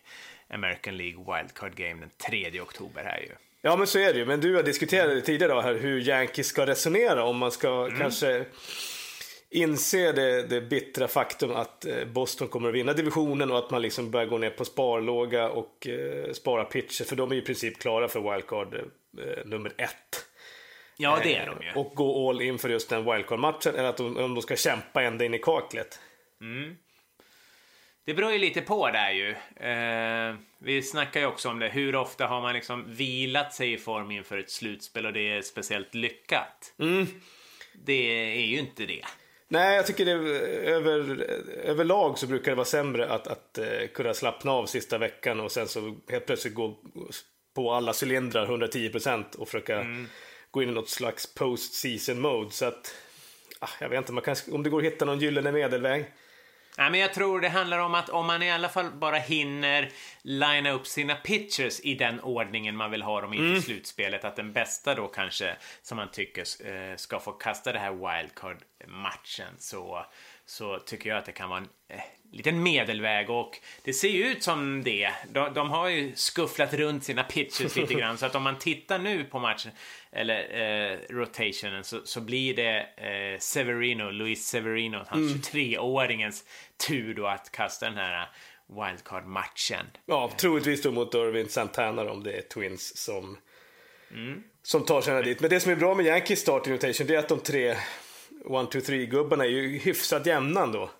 American 0.49 0.96
League 0.96 1.37
Wildcard 1.37 1.75
Game 1.75 2.00
den 2.00 2.10
3 2.30 2.60
oktober 2.60 3.04
här 3.04 3.20
ju. 3.20 3.50
Ja 3.62 3.76
men 3.76 3.86
så 3.86 3.98
är 3.98 4.12
det 4.12 4.18
ju. 4.18 4.24
Men 4.26 4.40
du 4.40 4.54
har 4.56 4.62
diskuterat 4.62 5.24
tidigare 5.24 5.52
då, 5.52 5.60
här 5.60 5.74
hur 5.74 6.00
Yankees 6.08 6.46
ska 6.46 6.66
resonera 6.66 7.24
om 7.24 7.36
man 7.36 7.50
ska 7.50 7.84
Mm. 7.86 7.98
kanske 7.98 8.44
inse 9.50 10.12
det, 10.12 10.42
det 10.42 10.60
bittra 10.60 11.08
faktum 11.08 11.50
att 11.50 11.84
eh, 11.86 12.04
Boston 12.04 12.48
kommer 12.48 12.68
att 12.68 12.74
vinna 12.74 12.92
divisionen 12.92 13.50
och 13.50 13.58
att 13.58 13.70
man 13.70 13.82
liksom 13.82 14.10
börjar 14.10 14.26
gå 14.26 14.38
ner 14.38 14.50
på 14.50 14.64
sparlåga 14.64 15.48
och 15.50 15.86
eh, 15.86 16.32
spara 16.32 16.64
pitcher 16.64 17.04
för 17.04 17.16
de 17.16 17.32
är 17.32 17.36
i 17.36 17.40
princip 17.42 17.78
klara 17.78 18.08
för 18.08 18.32
wildcard 18.32 18.74
eh, 18.74 19.44
nummer 19.44 19.72
ett. 19.76 20.26
Ja, 20.96 21.18
det 21.22 21.36
är 21.36 21.46
de 21.46 21.64
ju. 21.64 21.68
Eh, 21.70 21.76
Och 21.78 21.92
gå 21.94 22.28
all 22.30 22.42
in 22.42 22.58
för 22.58 22.68
just 22.68 22.88
den 22.90 23.04
wildcard-matchen 23.04 23.74
eller 23.74 23.88
att 23.88 23.96
de, 23.96 24.16
om 24.16 24.34
de 24.34 24.42
ska 24.42 24.56
kämpa 24.56 25.02
ända 25.02 25.24
in 25.24 25.34
i 25.34 25.38
kaklet. 25.38 25.98
Det 28.04 28.14
beror 28.14 28.33
ju 28.33 28.38
lite 28.38 28.61
på 28.61 28.90
där 28.90 29.11
ju. 29.11 29.30
Eh, 29.66 30.35
vi 30.59 30.83
snackar 30.83 31.21
ju 31.21 31.26
också 31.26 31.49
om 31.49 31.59
det. 31.59 31.69
Hur 31.69 31.97
ofta 31.97 32.26
har 32.26 32.40
man 32.40 32.54
liksom 32.54 32.85
vilat 32.95 33.54
sig 33.54 33.73
i 33.73 33.78
form 33.78 34.11
inför 34.11 34.38
ett 34.38 34.50
slutspel 34.50 35.07
och 35.07 35.12
det 35.12 35.37
är 35.37 35.42
speciellt 35.42 35.95
lyckat? 35.95 36.75
Det 37.75 38.33
är 38.35 38.47
ju 38.47 38.59
inte 38.59 38.87
det. 38.87 39.04
Nej, 39.49 39.76
jag 39.76 39.87
tycker 39.87 40.04
det 40.04 40.12
över, 40.71 41.21
överlag 41.64 42.19
så 42.19 42.26
brukar 42.26 42.52
det 42.52 42.57
vara 42.57 42.64
sämre 42.64 43.09
att, 43.09 43.26
att 43.26 43.59
eh, 43.59 43.87
kunna 43.95 44.14
slappna 44.14 44.52
av 44.52 44.66
sista 44.66 44.99
veckan 44.99 45.40
och 45.40 45.52
sen 45.52 45.69
så 45.69 45.97
helt 46.11 46.26
plötsligt 46.26 46.54
gå 46.54 46.78
på 47.54 47.73
alla 47.73 47.92
cylindrar 48.02 48.47
110% 48.47 49.37
och 49.37 49.49
försöka 49.49 49.87
gå 50.50 50.62
in 50.62 50.69
i 50.69 50.73
något 50.73 50.88
slags 50.88 51.35
post-season 51.35 52.21
mode. 52.21 52.50
Så 52.50 52.64
att, 52.64 52.95
ah, 53.59 53.69
jag 53.80 53.88
vet 53.88 53.99
inte, 53.99 54.12
man 54.12 54.23
kan, 54.23 54.37
om 54.52 54.62
det 54.62 54.71
går 54.71 54.78
att 54.78 54.92
hitta 54.92 55.04
någon 55.04 55.21
gyllene 55.21 55.52
medelväg. 55.52 56.04
Nej, 56.80 56.90
men 56.90 57.00
jag 57.00 57.14
tror 57.14 57.40
det 57.40 57.49
handlar 57.49 57.78
om 57.78 57.94
att 57.94 58.08
om 58.08 58.26
man 58.26 58.42
i 58.42 58.50
alla 58.50 58.68
fall 58.68 58.90
bara 58.90 59.16
hinner 59.16 59.90
linea 60.22 60.72
upp 60.72 60.87
sina 60.87 61.14
pitchers 61.14 61.80
i 61.80 61.94
den 61.94 62.20
ordningen 62.20 62.76
man 62.76 62.90
vill 62.90 63.02
ha 63.02 63.20
dem 63.20 63.34
inför 63.34 63.60
slutspelet, 63.60 64.25
att 64.25 64.37
den 64.37 64.52
bästa 64.52 64.94
då 64.94 65.08
kanske, 65.08 65.56
som 65.82 65.96
man 65.96 66.10
tycker, 66.10 66.66
eh, 66.66 66.96
ska 66.96 67.20
få 67.20 67.32
kasta 67.32 67.72
det 67.72 67.78
här 67.78 67.90
wildcard-matchen, 67.92 69.54
så, 69.58 70.06
så 70.46 70.78
tycker 70.78 71.10
jag 71.10 71.18
att 71.18 71.25
det 71.25 71.32
kan 71.32 71.49
vara 71.49 71.58
en 71.58 71.68
eh, 71.88 72.02
liten 72.30 72.62
medelväg 72.62 73.30
och 73.30 73.58
det 73.82 73.92
ser 73.92 74.08
ju 74.08 74.26
ut 74.26 74.42
som 74.42 74.82
det. 74.82 75.10
De, 75.32 75.54
de 75.54 75.70
har 75.70 75.88
ju 75.88 76.12
skufflat 76.14 76.75
runt 76.75 77.04
sina 77.04 77.25
pitchers 77.25 77.76
lite 77.76 77.94
grann, 77.94 78.18
så 78.18 78.26
att 78.26 78.34
om 78.34 78.42
man 78.42 78.58
tittar 78.58 78.99
nu 78.99 79.25
på 79.25 79.38
matchen, 79.38 79.72
eller 80.12 80.60
eh, 80.60 80.99
rotationen, 81.08 81.84
så, 81.84 82.00
så 82.04 82.20
blir 82.20 82.56
det 82.56 82.78
eh, 82.78 83.38
Severino, 83.38 84.10
Luis 84.10 84.46
Severino, 84.46 85.04
hans 85.08 85.32
23-åringens 85.32 86.44
tur 86.88 87.14
då 87.14 87.26
att 87.26 87.52
kasta 87.52 87.87
den 87.87 87.96
här 87.96 88.28
wildcard-matchen. 88.66 89.87
Ja, 90.06 90.30
troligtvis 90.37 90.82
då 90.82 90.92
mot 90.92 91.14
Irvin 91.14 91.49
Santana 91.49 92.10
om 92.10 92.22
det 92.22 92.32
är 92.32 92.42
Twins 92.42 92.96
som, 92.96 93.38
som 94.62 94.84
tar 94.84 95.00
sig 95.00 95.22
dit. 95.22 95.40
Men 95.40 95.50
det 95.50 95.60
som 95.60 95.72
är 95.72 95.76
bra 95.76 95.94
med 95.94 96.06
Yankees 96.06 96.40
starting 96.40 96.72
rotation 96.72 97.06
det 97.06 97.14
är 97.14 97.18
att 97.18 97.28
de 97.28 97.40
tre 97.40 97.76
1-2-3-gubbarna 98.44 99.44
är 99.44 99.49
ju 99.49 99.78
hyfsat 99.78 100.26
jämna 100.26 100.62
ändå. 100.62 100.90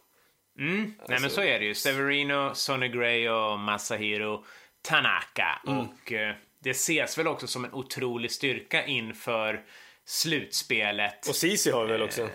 Nej 1.09 1.21
men 1.21 1.31
så 1.31 1.41
är 1.43 1.59
det 1.59 1.65
ju. 1.65 1.75
Severino, 1.75 2.55
Sonny 2.55 2.89
Gray 2.89 3.29
och 3.29 3.59
Masahiro 3.59 4.45
Tanaka. 4.83 5.61
Och 5.65 6.13
eh, 6.13 6.35
det 6.63 6.71
ses 6.71 7.19
väl 7.19 7.27
också 7.27 7.47
som 7.47 7.65
en 7.65 7.73
otrolig 7.75 8.31
styrka 8.31 8.87
inför 8.87 9.61
slutspelet. 10.05 11.29
Och 11.29 11.37
Ceesay 11.37 11.73
har 11.73 11.85
vi 11.87 11.93
väl 11.93 12.03
också. 12.03 12.29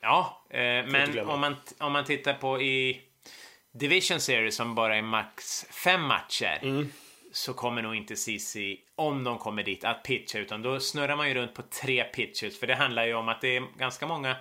Ja, 0.00 0.46
eh, 0.50 0.58
men 0.60 1.18
om 1.28 1.40
man, 1.40 1.56
om 1.78 1.92
man 1.92 2.04
tittar 2.04 2.34
på 2.34 2.62
i 2.62 3.00
Division 3.72 4.20
Series 4.20 4.56
som 4.56 4.74
bara 4.74 4.96
är 4.96 5.02
max 5.02 5.66
fem 5.70 6.02
matcher 6.02 6.58
Mm. 6.62 6.88
så 7.32 7.54
kommer 7.54 7.82
nog 7.82 7.94
inte 7.96 8.16
CC, 8.16 8.56
om 8.96 9.24
de 9.24 9.38
kommer 9.38 9.62
dit, 9.62 9.84
att 9.84 10.02
pitcha 10.02 10.38
utan 10.38 10.62
då 10.62 10.80
snurrar 10.80 11.16
man 11.16 11.28
ju 11.28 11.34
runt 11.34 11.54
på 11.54 11.62
tre 11.62 12.04
pitchers 12.04 12.60
för 12.60 12.66
det 12.66 12.74
handlar 12.74 13.06
ju 13.06 13.14
om 13.14 13.28
att 13.28 13.40
det 13.40 13.56
är 13.56 13.78
ganska 13.78 14.06
många 14.06 14.36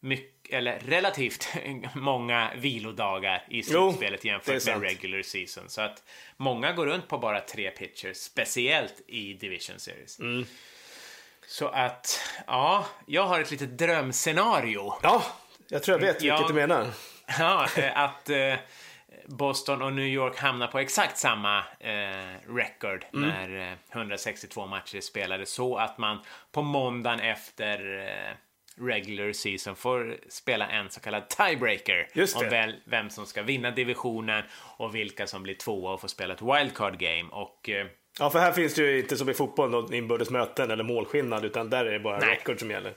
mycket, 0.00 0.37
eller 0.50 0.78
relativt 0.78 1.48
många 1.94 2.50
vilodagar 2.56 3.44
i 3.48 3.62
slutspelet 3.62 4.24
jämfört 4.24 4.66
med 4.66 4.82
regular 4.82 5.22
season. 5.22 5.68
Så 5.68 5.80
att 5.80 6.02
många 6.36 6.72
går 6.72 6.86
runt 6.86 7.08
på 7.08 7.18
bara 7.18 7.40
tre 7.40 7.70
pitchers, 7.70 8.16
speciellt 8.16 9.00
i 9.06 9.34
Division 9.34 9.78
Series. 9.78 10.18
Mm. 10.20 10.46
Så 11.46 11.68
att, 11.68 12.20
ja, 12.46 12.86
jag 13.06 13.26
har 13.26 13.40
ett 13.40 13.50
litet 13.50 13.78
drömscenario. 13.78 14.94
Ja, 15.02 15.22
jag 15.68 15.82
tror 15.82 16.00
jag 16.00 16.06
vet 16.06 16.22
vilket 16.22 16.48
du 16.48 16.54
menar. 16.54 16.86
Ja, 17.38 17.68
eh, 17.76 17.98
att 17.98 18.30
eh, 18.30 18.54
Boston 19.26 19.82
och 19.82 19.92
New 19.92 20.06
York 20.06 20.36
hamnar 20.38 20.66
på 20.66 20.78
exakt 20.78 21.18
samma 21.18 21.58
eh, 21.80 22.52
record 22.54 23.04
Mm. 23.14 23.28
när 23.28 23.70
eh, 23.72 23.76
162 23.92 24.66
matcher 24.66 24.96
är 24.96 25.00
spelade 25.00 25.46
så 25.46 25.76
att 25.76 25.98
man 25.98 26.18
på 26.52 26.62
måndagen 26.62 27.20
efter 27.20 27.98
eh, 27.98 28.34
regular 28.80 29.32
season 29.32 29.76
får 29.76 30.16
spela 30.28 30.68
en 30.68 30.90
så 30.90 31.00
kallad 31.00 31.28
tiebreaker 31.28 32.08
om 32.36 32.48
väl, 32.48 32.74
vem 32.84 33.10
som 33.10 33.26
ska 33.26 33.42
vinna 33.42 33.70
divisionen 33.70 34.44
och 34.76 34.94
vilka 34.94 35.26
som 35.26 35.42
blir 35.42 35.54
tvåa 35.54 35.92
och 35.92 36.00
får 36.00 36.08
spela 36.08 36.34
ett 36.34 36.42
wildcard 36.42 36.98
game 36.98 37.28
och 37.30 37.68
eh, 37.68 37.86
Ja, 38.18 38.30
för 38.30 38.38
här 38.38 38.52
finns 38.52 38.74
det 38.74 38.82
ju 38.82 38.98
inte 38.98 39.16
som 39.16 39.28
i 39.28 39.34
fotboll 39.34 39.70
något 39.70 39.92
inbördes 39.92 40.30
möten 40.30 40.70
eller 40.70 40.84
målskillnad 40.84 41.44
utan 41.44 41.70
där 41.70 41.84
är 41.84 41.92
det 41.92 42.00
bara 42.00 42.18
Nej. 42.18 42.30
record 42.30 42.58
som 42.58 42.70
gäller. 42.70 42.92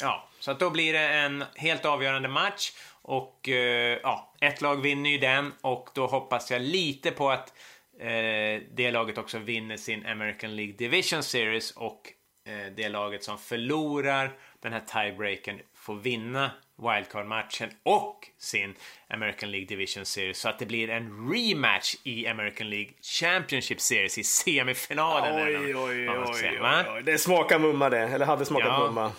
Ja, 0.00 0.28
så 0.38 0.50
att 0.50 0.60
då 0.60 0.70
blir 0.70 0.92
det 0.92 1.08
en 1.08 1.44
helt 1.54 1.84
avgörande 1.84 2.28
match 2.28 2.72
och 3.02 3.48
eh, 3.48 3.98
ja, 4.02 4.34
ett 4.40 4.60
lag 4.60 4.82
vinner 4.82 5.10
ju 5.10 5.18
den 5.18 5.52
och 5.60 5.88
då 5.94 6.06
hoppas 6.06 6.50
jag 6.50 6.62
lite 6.62 7.10
på 7.10 7.30
att 7.30 7.52
eh, 8.00 8.62
det 8.74 8.90
laget 8.90 9.18
också 9.18 9.38
vinner 9.38 9.76
sin 9.76 10.06
American 10.06 10.56
League 10.56 10.74
Division 10.74 11.22
Series 11.22 11.70
och 11.70 12.12
eh, 12.46 12.72
det 12.76 12.88
laget 12.88 13.24
som 13.24 13.38
förlorar 13.38 14.32
den 14.62 14.72
här 14.72 14.80
tiebreaken 14.80 15.60
får 15.74 15.94
vinna 15.94 16.50
wildcard-matchen 16.78 17.70
och 17.82 18.28
sin 18.38 18.74
American 19.08 19.50
League 19.50 19.66
Division 19.66 20.04
Series 20.04 20.38
så 20.38 20.48
att 20.48 20.58
det 20.58 20.66
blir 20.66 20.90
en 20.90 21.32
rematch 21.32 21.94
i 22.04 22.26
American 22.26 22.70
League 22.70 22.92
Championship 23.02 23.80
Series 23.80 24.18
i 24.18 24.24
semifinalen. 24.24 25.34
Oj, 25.34 25.56
oj, 25.56 25.76
oj, 25.76 26.08
oj, 26.08 26.60
oj. 26.88 27.02
Det 27.02 27.18
smakar 27.18 27.58
mumma 27.58 27.90
det, 27.90 27.98
eller 27.98 28.26
hade 28.26 28.44
smakat 28.44 28.68
ja. 28.68 28.78
mumma. 28.78 29.12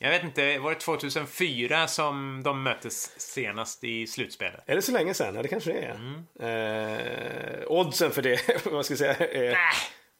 Jag 0.00 0.10
vet 0.10 0.24
inte, 0.24 0.58
var 0.58 0.70
det 0.70 0.80
2004 0.80 1.88
som 1.88 2.42
de 2.44 2.62
möttes 2.62 3.20
senast 3.20 3.84
i 3.84 4.06
slutspelet? 4.06 4.62
Är 4.66 4.76
det 4.76 4.82
så 4.82 4.92
länge 4.92 5.14
sedan? 5.14 5.34
Ja, 5.34 5.42
det 5.42 5.48
kanske 5.48 5.72
det 5.72 5.78
är. 5.78 5.94
Mm. 5.94 6.24
Eh, 6.40 7.66
oddsen 7.66 8.10
för 8.10 8.22
det, 8.22 8.64
vad 8.64 8.84
ska 8.84 8.92
jag 8.92 9.16
säga, 9.16 9.52
äh. 9.52 9.58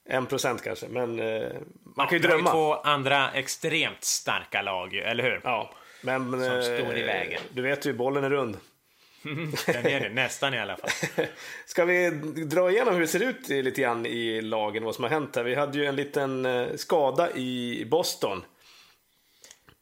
En 0.09 0.27
procent 0.27 0.63
kanske. 0.63 0.89
Men 0.89 1.21
eh, 1.21 1.53
man 1.97 2.07
kan 2.07 2.19
ju 2.19 2.29
drömma. 2.29 2.51
två 2.51 2.75
andra 2.75 3.31
extremt 3.31 4.05
starka 4.05 4.63
lag, 4.63 4.95
eller 4.95 5.25
hur? 5.25 5.41
Ja, 5.45 5.71
men... 6.03 6.31
Som 6.31 6.43
eh, 6.43 6.61
står 6.61 6.99
i 6.99 7.03
vägen. 7.03 7.41
Du 7.53 7.63
vet 7.63 7.87
ju, 7.87 7.93
bollen 7.93 8.25
är 8.25 8.31
rund. 8.31 8.57
Den 9.67 9.87
är 9.87 10.01
det, 10.01 10.09
nästan 10.09 10.55
i 10.55 10.59
alla 10.59 10.77
fall. 10.77 10.91
Ska 11.67 11.85
vi 11.85 12.11
dra 12.51 12.71
igenom 12.71 12.95
hur 12.95 13.01
det 13.01 13.07
ser 13.07 13.23
ut 13.23 13.49
lite 13.49 13.81
grann 13.81 14.07
i 14.07 14.41
lagen, 14.41 14.85
vad 14.85 14.95
som 14.95 15.05
har 15.05 15.11
hänt 15.11 15.37
här? 15.37 15.45
Vi 15.45 15.55
hade 15.55 15.79
ju 15.79 15.87
en 15.87 15.97
liten 15.97 16.47
eh, 16.47 16.67
skada 16.77 17.33
i 17.37 17.85
Boston. 17.91 18.45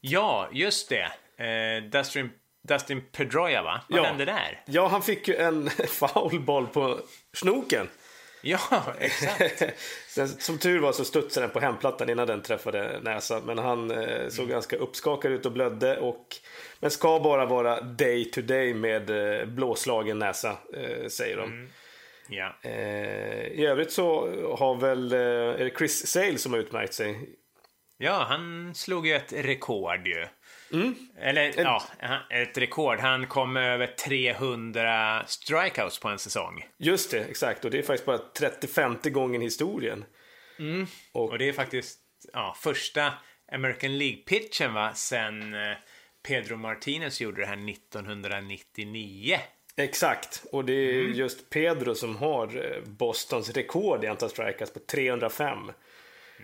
Ja, 0.01 0.49
just 0.53 0.89
det. 0.89 1.13
Eh, 1.45 1.83
Dustin, 1.91 2.31
Dustin 2.69 3.03
Pedroia, 3.13 3.63
va? 3.63 3.81
Vad 3.89 3.99
ja. 3.99 4.05
hände 4.05 4.25
där? 4.25 4.63
Ja, 4.67 4.89
han 4.89 5.03
fick 5.03 5.29
ju 5.29 5.37
en 5.37 5.71
foulboll 5.89 6.67
på 6.67 7.01
snoken. 7.33 7.89
Ja, 8.45 8.95
exakt. 8.99 9.63
Sen, 10.09 10.29
som 10.29 10.59
tur 10.59 10.81
var 10.81 10.93
så 10.93 11.05
studsade 11.05 11.47
den 11.47 11.53
på 11.53 11.61
hemplattan 11.61 12.11
innan 12.11 12.27
den 12.27 12.43
träffade 12.43 13.01
näsan. 13.03 13.43
Men 13.47 13.59
han 13.59 13.91
eh, 13.91 14.29
såg 14.29 14.45
mm. 14.45 14.53
ganska 14.53 14.77
uppskakad 14.77 15.33
ut 15.33 15.47
och 15.47 15.53
blödde. 15.53 15.99
Och, 15.99 16.37
men 16.81 16.91
ska 16.91 17.21
bara 17.21 17.47
vara 17.47 17.81
day 17.81 18.25
to 18.25 18.41
day 18.41 18.75
med 18.75 19.11
eh, 19.11 19.47
blåslagen 19.47 20.19
näsa, 20.19 20.57
eh, 20.75 21.09
säger 21.09 21.37
de. 21.37 21.53
Mm. 21.53 21.69
Ja. 22.29 22.55
Eh, 22.63 23.47
I 23.47 23.67
övrigt 23.67 23.93
så 23.93 24.21
har 24.59 24.75
väl 24.75 25.13
eh, 25.13 25.19
är 25.21 25.65
det 25.65 25.79
Chris 25.79 26.07
Sale 26.07 26.39
som 26.39 26.53
har 26.53 26.61
utmärkt 26.61 26.95
sig 26.95 27.29
Ja, 27.99 28.27
han 28.29 28.75
slog 28.75 29.07
ju 29.07 29.15
ett 29.15 29.33
rekord 29.33 30.07
ju. 30.07 30.27
Mm. 30.75 30.95
Eller 31.19 31.49
ett... 31.49 31.57
ja, 31.57 31.83
ett 32.31 32.59
rekord. 32.59 32.99
Han 32.99 33.27
kom 33.27 33.57
över 33.57 33.87
300 33.87 35.23
strikeouts 35.27 35.99
på 35.99 36.09
en 36.09 36.19
säsong. 36.19 36.67
Just 36.79 37.11
det, 37.11 37.25
exakt. 37.25 37.65
Och 37.65 37.71
det 37.71 37.79
är 37.79 37.83
faktiskt 37.83 38.07
bara 38.07 38.19
35 38.19 38.97
gången 39.05 39.43
i 39.43 39.45
historien. 39.45 40.05
Mm. 40.59 40.87
Och... 41.13 41.31
och... 41.31 41.39
det 41.39 41.49
är 41.49 41.53
faktiskt 41.53 41.99
ja, 42.33 42.57
första 42.61 43.13
American 43.53 43.91
League-pitchen 43.91 44.75
va, 44.75 44.95
sen 44.95 45.55
eh, 45.55 45.77
Pedro 46.23 46.57
Martinez 46.57 47.21
gjorde 47.21 47.41
det 47.41 47.47
här 47.47 47.71
1999. 47.71 49.39
Exakt, 49.77 50.45
och 50.53 50.65
det 50.65 50.73
är 50.73 51.01
mm. 51.01 51.13
just 51.13 51.51
Pedro 51.51 51.95
som 51.95 52.17
har 52.17 52.47
eh, 52.47 52.83
Bostons 52.85 53.51
rekord 53.51 54.05
i 54.05 54.07
antal 54.07 54.31
strikeouts 54.31 54.73
på 54.73 54.79
305. 54.79 55.59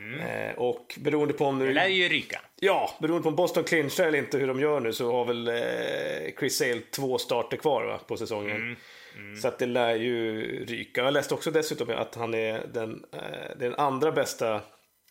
Mm. 0.00 0.20
Eh, 0.20 0.54
och 0.54 0.98
beroende 0.98 1.34
på 1.34 1.44
om 1.44 1.58
nu... 1.58 1.66
Det 1.66 1.72
lär 1.72 1.86
ju 1.86 2.08
ryka. 2.08 2.40
Ja, 2.60 2.90
beroende 3.00 3.22
på 3.22 3.28
om 3.28 3.36
Boston 3.36 3.64
clinchar 3.64 4.06
eller 4.06 4.18
inte 4.18 4.38
hur 4.38 4.46
de 4.46 4.60
gör 4.60 4.80
nu 4.80 4.92
så 4.92 5.12
har 5.12 5.24
väl 5.24 5.48
eh, 5.48 6.34
Chris 6.38 6.56
Sale 6.56 6.80
två 6.90 7.18
starter 7.18 7.56
kvar 7.56 7.84
va, 7.84 7.98
på 7.98 8.16
säsongen. 8.16 8.56
Mm. 8.56 8.76
Mm. 9.16 9.36
Så 9.36 9.48
att 9.48 9.58
det 9.58 9.66
lär 9.66 9.94
ju 9.94 10.42
ryka. 10.64 11.04
Jag 11.04 11.12
läste 11.12 11.34
också 11.34 11.50
dessutom 11.50 11.90
att 11.90 12.14
han 12.14 12.34
är 12.34 12.66
den, 12.72 13.04
eh, 13.12 13.56
den 13.56 13.74
andra 13.74 14.12
bästa 14.12 14.60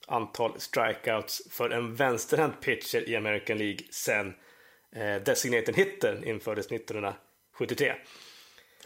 antal 0.08 0.60
strikeouts 0.60 1.41
för 1.51 1.69
en 1.69 1.96
vänsterhänt 1.96 2.62
pitcher 2.62 3.10
i 3.10 3.15
American 3.15 3.58
League 3.58 3.79
sen 3.91 4.34
eh, 4.96 5.15
designated 5.15 5.75
hitter 5.75 6.25
infördes 6.25 6.72
1973. 6.72 7.93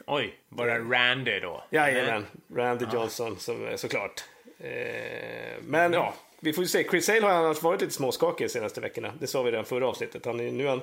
Oj, 0.06 0.40
bara 0.50 0.80
Randy 0.80 1.40
då? 1.40 1.64
Jajamän, 1.72 2.26
Randy 2.56 2.86
Johnson 2.94 3.40
som, 3.40 3.78
såklart. 3.78 4.24
Eh, 4.64 5.58
men 5.62 5.94
ja, 5.94 6.14
vi 6.40 6.54
får 6.54 6.64
ju 6.64 6.68
se. 6.68 6.84
Chris 6.90 7.08
Hale 7.08 7.22
har 7.22 7.32
annars 7.32 7.62
varit 7.62 7.82
lite 7.82 7.94
småskakig 7.94 8.48
de 8.48 8.50
senaste 8.50 8.82
veckorna. 8.82 9.14
Det 9.20 9.28
sa 9.28 9.44
vi 9.44 9.52
redan 9.52 9.66
förra 9.66 9.88
avsnittet. 9.88 10.26
Han 10.26 10.40
är, 10.40 10.52
nu 10.52 10.64
är 10.64 10.70
han 10.70 10.82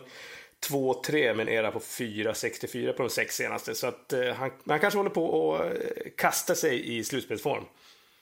2-3 0.69 1.35
med 1.35 1.49
en 1.49 1.55
era 1.55 1.71
på 1.71 1.79
4-64 1.79 2.93
på 2.93 3.03
de 3.03 3.11
sex 3.11 3.37
senaste. 3.37 3.75
Så 3.75 3.87
att 3.87 4.13
eh, 4.13 4.33
han, 4.35 4.51
han 4.69 4.81
kanske 4.81 4.99
håller 4.99 5.11
på 5.11 5.55
att 5.55 5.61
eh, 5.61 6.11
kasta 6.17 6.55
sig 6.55 6.97
i 6.97 7.05
slutspelsform. 7.05 7.65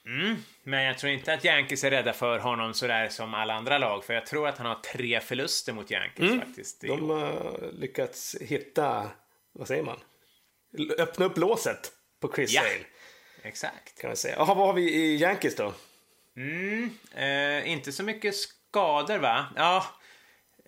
Mm, 0.06 0.36
men 0.62 0.84
jag 0.84 0.98
tror 0.98 1.12
inte 1.12 1.32
att 1.32 1.44
Yankees 1.44 1.84
är 1.84 1.90
rädda 1.90 2.12
för 2.12 2.38
honom 2.38 2.74
sådär 2.74 3.08
som 3.08 3.34
alla 3.34 3.54
andra 3.54 3.78
lag. 3.78 4.04
För 4.04 4.14
jag 4.14 4.26
tror 4.26 4.48
att 4.48 4.58
han 4.58 4.66
har 4.66 4.74
tre 4.74 5.20
förluster 5.20 5.72
mot 5.72 5.90
Yankees 5.90 6.30
mm, 6.30 6.40
faktiskt. 6.40 6.80
De 6.80 7.10
har 7.10 7.70
lyckats 7.72 8.36
hitta, 8.40 9.10
vad 9.52 9.68
säger 9.68 9.82
man? 9.82 9.98
Öppna 10.98 11.24
upp 11.24 11.38
låset 11.38 11.92
på 12.20 12.32
Chris 12.32 12.52
ja. 12.52 12.60
Hale. 12.60 12.84
Exakt. 13.42 14.00
Kan 14.00 14.10
man 14.10 14.16
säga. 14.16 14.36
Aha, 14.38 14.54
vad 14.54 14.66
har 14.66 14.74
vi 14.74 14.94
i 14.94 15.16
Yankees 15.16 15.56
då? 15.56 15.74
Mm, 16.36 16.90
eh, 17.14 17.70
inte 17.70 17.92
så 17.92 18.02
mycket 18.02 18.34
skador 18.34 19.18
va? 19.18 19.46
Ja, 19.56 19.84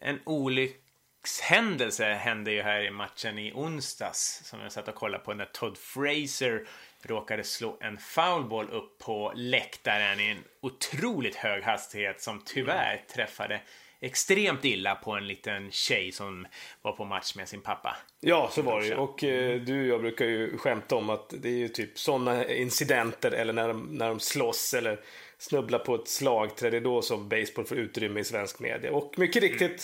en 0.00 0.20
olyckshändelse 0.24 2.04
hände 2.04 2.52
ju 2.52 2.62
här 2.62 2.80
i 2.80 2.90
matchen 2.90 3.38
i 3.38 3.52
onsdags 3.52 4.42
som 4.44 4.60
jag 4.60 4.72
satt 4.72 4.88
och 4.88 4.94
kollade 4.94 5.24
på 5.24 5.34
när 5.34 5.44
Todd 5.44 5.78
Fraser 5.78 6.66
råkade 7.02 7.44
slå 7.44 7.78
en 7.80 7.98
foulboll 7.98 8.70
upp 8.70 8.98
på 8.98 9.32
läktaren 9.36 10.20
i 10.20 10.28
en 10.30 10.44
otroligt 10.60 11.36
hög 11.36 11.64
hastighet 11.64 12.22
som 12.22 12.42
tyvärr 12.44 12.92
mm. 12.92 13.06
träffade 13.14 13.60
extremt 14.00 14.64
illa 14.64 14.94
på 14.94 15.12
en 15.12 15.26
liten 15.26 15.70
tjej 15.70 16.12
som 16.12 16.46
var 16.82 16.92
på 16.92 17.04
match 17.04 17.34
med 17.34 17.48
sin 17.48 17.60
pappa. 17.60 17.96
Ja, 18.20 18.50
så 18.52 18.62
var 18.62 18.80
det 18.80 18.86
ju. 18.86 18.94
Och 18.94 19.24
eh, 19.24 19.60
du 19.60 19.80
och 19.80 19.86
jag 19.86 20.00
brukar 20.00 20.24
ju 20.24 20.58
skämta 20.58 20.96
om 20.96 21.10
att 21.10 21.34
det 21.38 21.48
är 21.48 21.56
ju 21.56 21.68
typ 21.68 21.98
sådana 21.98 22.46
incidenter 22.46 23.30
eller 23.30 23.52
när 23.52 23.68
de, 23.68 23.82
när 23.82 24.08
de 24.08 24.20
slåss 24.20 24.74
eller 24.74 25.00
snubblar 25.38 25.78
på 25.78 25.94
ett 25.94 26.08
slagträd. 26.08 26.72
Det 26.72 26.76
är 26.76 26.80
då 26.80 27.02
som 27.02 27.28
baseball 27.28 27.64
får 27.64 27.78
utrymme 27.78 28.20
i 28.20 28.24
svensk 28.24 28.60
media. 28.60 28.92
Och 28.92 29.18
mycket 29.18 29.42
riktigt 29.42 29.60
mm. 29.68 29.80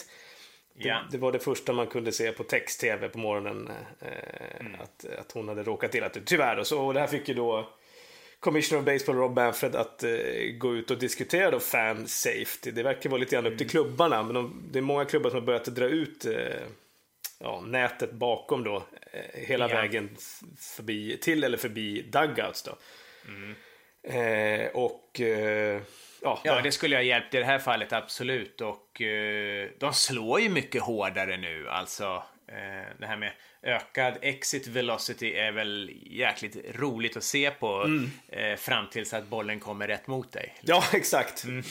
Det, 0.83 1.03
det, 1.11 1.19
var 1.19 1.33
det 1.33 1.39
första 1.39 1.73
man 1.73 1.87
kunde 1.87 2.13
se 2.13 2.33
på 2.33 2.45
text-tv 2.45 3.09
på 3.09 3.19
morgonen. 3.19 3.71
Eh, 4.01 4.61
mm. 4.61 4.81
att, 4.81 5.05
att 5.19 5.33
hon 5.33 5.49
hade 5.49 5.63
råkat 5.63 5.95
illa 5.95 6.07
ut. 6.07 6.27
Tyvärr. 6.27 6.57
Och, 6.57 6.67
så, 6.67 6.87
och 6.87 6.95
det 6.95 7.01
här 7.01 7.07
fick 7.07 7.29
ju 7.29 7.35
då 7.35 7.69
Commissioner 8.41 8.81
of 8.81 8.87
Baseball 8.87 9.17
Rob 9.17 9.37
Manfred 9.37 9.77
att 9.77 10.03
eh, 10.03 10.11
gå 10.59 10.77
ut 10.77 10.91
och 10.91 10.99
diskutera 10.99 11.51
då 11.51 11.61
fan 11.61 12.09
safety. 12.09 12.71
Det 12.71 12.83
verkar 12.83 13.11
vara 13.11 13.21
lite 13.21 13.35
grann 13.35 13.47
upp 13.47 13.59
till 13.59 13.65
mm. 13.65 13.71
klubbarna, 13.71 14.23
men 14.23 14.35
de, 14.35 14.63
det 14.71 14.79
är 14.79 14.83
många 14.83 15.05
klubbar 15.05 15.31
som 15.31 15.39
har 15.39 15.47
börjat 15.47 15.65
dra 15.65 15.85
ut 15.85 16.25
eh, 16.25 16.33
ja, 17.39 17.61
nätet 17.67 18.13
bakom 18.13 18.65
då, 18.65 18.77
eh, 19.13 19.41
hela 19.41 19.71
ja. 19.71 19.77
vägen 19.77 20.17
förbi, 20.59 21.19
till 21.21 21.45
eller 21.45 21.59
förbi 21.59 22.03
dugouts 22.03 22.63
då. 22.63 22.77
Mm. 23.29 23.55
Eh, 24.03 24.69
och 24.69 25.21
eh, 25.21 25.81
ja, 26.23 26.41
ja, 26.45 26.61
det 26.61 26.73
skulle 26.73 26.97
ha 26.97 27.03
hjälpt 27.03 27.35
i 27.35 27.39
det 27.39 27.45
här 27.45 27.59
fallet 27.59 27.93
absolut. 27.93 28.61
Och 28.61 29.03
eh, 29.03 29.69
de 29.79 29.93
slår 29.93 30.41
ju 30.41 30.49
mycket 30.49 30.83
hårdare 30.83 31.37
nu, 31.37 31.69
alltså. 31.69 32.23
Det 32.99 33.07
här 33.07 33.17
med 33.17 33.33
ökad 33.63 34.19
exit 34.23 34.67
velocity 34.67 35.33
är 35.33 35.53
väl 35.53 35.91
jäkligt 36.07 36.57
roligt 36.75 37.17
att 37.17 37.25
se 37.25 37.51
på 37.51 37.83
mm. 37.83 38.11
eh, 38.29 38.57
fram 38.57 38.91
tills 38.91 39.15
att 39.15 39.27
bollen 39.27 39.61
kommer 39.61 39.87
rätt 39.87 40.07
mot 40.07 40.33
dig. 40.33 40.55
Ja, 40.61 40.85
exakt. 40.93 41.45
Mm. 41.45 41.63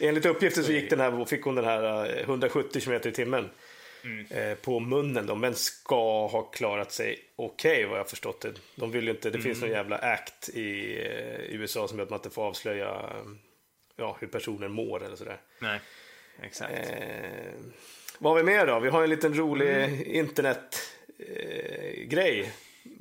Enligt 0.00 0.26
uppgifter 0.26 0.62
så 0.62 0.72
gick 0.72 0.90
den 0.90 1.00
här, 1.00 1.24
fick 1.24 1.42
hon 1.42 1.54
den 1.54 1.64
här 1.64 2.20
170 2.20 2.80
km 2.80 3.00
i 3.04 3.12
timmen 3.12 3.50
mm. 4.04 4.26
eh, 4.30 4.54
på 4.54 4.80
munnen 4.80 5.26
då, 5.26 5.34
men 5.34 5.54
ska 5.54 6.26
ha 6.26 6.42
klarat 6.42 6.92
sig 6.92 7.18
okej 7.36 7.72
okay, 7.72 7.86
vad 7.86 7.98
jag 7.98 8.10
förstått 8.10 8.40
det. 8.40 8.52
De 8.74 8.90
vill 8.90 9.04
ju 9.04 9.10
inte, 9.10 9.30
det 9.30 9.40
finns 9.40 9.60
någon 9.60 9.70
mm. 9.70 9.78
jävla 9.78 9.98
act 9.98 10.48
i 10.48 10.98
eh, 11.06 11.54
USA 11.54 11.88
som 11.88 11.98
gör 11.98 12.04
att 12.04 12.10
man 12.10 12.18
inte 12.18 12.30
får 12.30 12.42
avslöja 12.42 13.12
ja, 13.96 14.16
hur 14.20 14.26
personer 14.26 14.68
mår 14.68 15.04
eller 15.04 15.16
sådär. 15.16 15.40
Nej, 15.58 15.80
exakt. 16.42 16.72
Eh, 16.72 17.52
vad 18.22 18.32
har 18.32 18.42
vi 18.42 18.42
mer 18.42 18.66
då? 18.66 18.80
Vi 18.80 18.88
har 18.88 19.02
en 19.02 19.10
liten 19.10 19.34
rolig 19.34 19.84
mm. 19.84 20.02
internet 20.06 20.92
eh. 21.18 22.46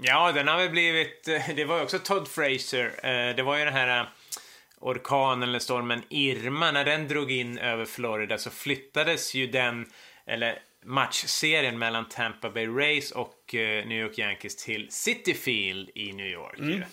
Ja, 0.02 0.32
den 0.32 0.48
har 0.48 0.58
väl 0.58 0.70
blivit... 0.70 1.28
Eh, 1.28 1.56
det 1.56 1.66
var 1.66 1.78
ju 1.78 1.84
också 1.84 2.00
Todd 2.00 2.28
Fraser. 2.28 2.86
Eh, 2.86 3.36
det 3.36 3.44
var 3.44 3.58
ju 3.58 3.66
den 3.66 3.74
här 3.74 4.00
eh, 4.00 4.08
orkanen 4.80 5.50
eller 5.50 5.60
stormen 5.60 6.02
Irma. 6.10 6.72
När 6.72 6.86
den 6.86 7.08
drog 7.08 7.32
in 7.32 7.58
över 7.58 7.86
Florida 7.86 8.38
så 8.38 8.50
flyttades 8.50 9.34
ju 9.34 9.48
den, 9.48 9.86
eller 10.26 10.60
matchserien 10.86 11.80
mellan 11.80 12.10
Tampa 12.10 12.50
Bay 12.50 12.68
Rays 12.68 13.12
och 13.12 13.50
New 13.54 13.92
York 13.92 14.18
Yankees 14.18 14.56
till 14.56 14.88
City 14.92 15.34
Field 15.34 15.90
i 15.96 16.14
New 16.14 16.28
York. 16.28 16.60
Mm. 16.60 16.84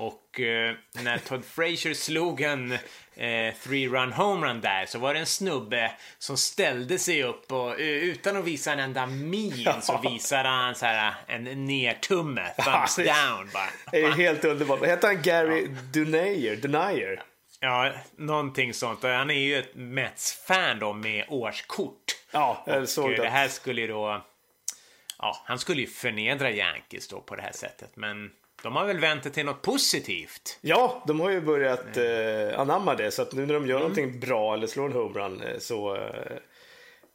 Och 0.00 0.40
eh, 0.40 0.74
när 0.92 1.18
Todd 1.18 1.44
Frazier 1.44 1.94
slog 1.94 2.40
en 2.40 2.78
eh, 3.14 3.54
three 3.54 3.88
run 3.88 4.12
homerun 4.12 4.60
där 4.60 4.86
så 4.86 4.98
var 4.98 5.14
det 5.14 5.20
en 5.20 5.26
snubbe 5.26 5.92
som 6.18 6.36
ställde 6.36 6.98
sig 6.98 7.22
upp 7.22 7.52
och 7.52 7.70
uh, 7.70 7.80
utan 7.80 8.36
att 8.36 8.44
visa 8.44 8.72
en 8.72 8.78
enda 8.78 9.06
min 9.06 9.66
så 9.82 9.98
visade 9.98 10.48
han 10.48 10.74
så 10.74 10.86
här 10.86 11.14
en 11.26 11.66
nertumme, 11.66 12.46
thumbs 12.64 12.96
down 12.96 13.50
bara. 13.52 13.70
Det 13.90 14.02
är 14.02 14.10
helt 14.10 14.44
underbart. 14.44 14.84
Heter 14.84 15.08
han 15.08 15.22
Gary 15.22 15.62
ja. 15.62 15.80
Dunayer? 15.92 16.56
Denier? 16.56 17.22
Ja, 17.60 17.92
någonting 18.16 18.74
sånt. 18.74 19.02
Han 19.02 19.30
är 19.30 19.34
ju 19.34 19.58
ett 19.58 19.74
Mets-fan 19.74 20.78
då 20.78 20.92
med 20.92 21.24
årskort. 21.28 22.04
Ja, 22.30 22.64
jag 22.66 22.88
såg 22.88 23.04
och, 23.04 23.10
det. 23.10 23.16
Det 23.16 23.28
här 23.28 23.48
skulle 23.48 23.80
ju 23.80 23.86
då 23.86 24.22
ja, 25.18 25.42
han 25.44 25.58
skulle 25.58 25.80
ju 25.80 25.86
förnedra 25.86 26.50
Yankees 26.50 27.08
då 27.08 27.20
på 27.20 27.36
det 27.36 27.42
här 27.42 27.52
sättet. 27.52 27.96
Men 27.96 28.30
de 28.62 28.76
har 28.76 28.86
väl 28.86 28.98
vänt 28.98 29.22
det 29.22 29.30
till 29.30 29.46
något 29.46 29.62
positivt. 29.62 30.58
Ja, 30.60 31.04
de 31.06 31.20
har 31.20 31.30
ju 31.30 31.40
börjat 31.40 31.96
eh, 31.96 32.60
anamma 32.60 32.94
det. 32.94 33.10
Så 33.10 33.22
att 33.22 33.32
nu 33.32 33.46
när 33.46 33.54
de 33.54 33.66
gör 33.66 33.76
mm. 33.76 33.80
någonting 33.80 34.20
bra 34.20 34.54
eller 34.54 34.66
slår 34.66 34.86
en 34.86 34.92
homerun 34.92 35.42
eh, 35.42 35.58
så, 35.58 35.96
eh, 35.96 36.36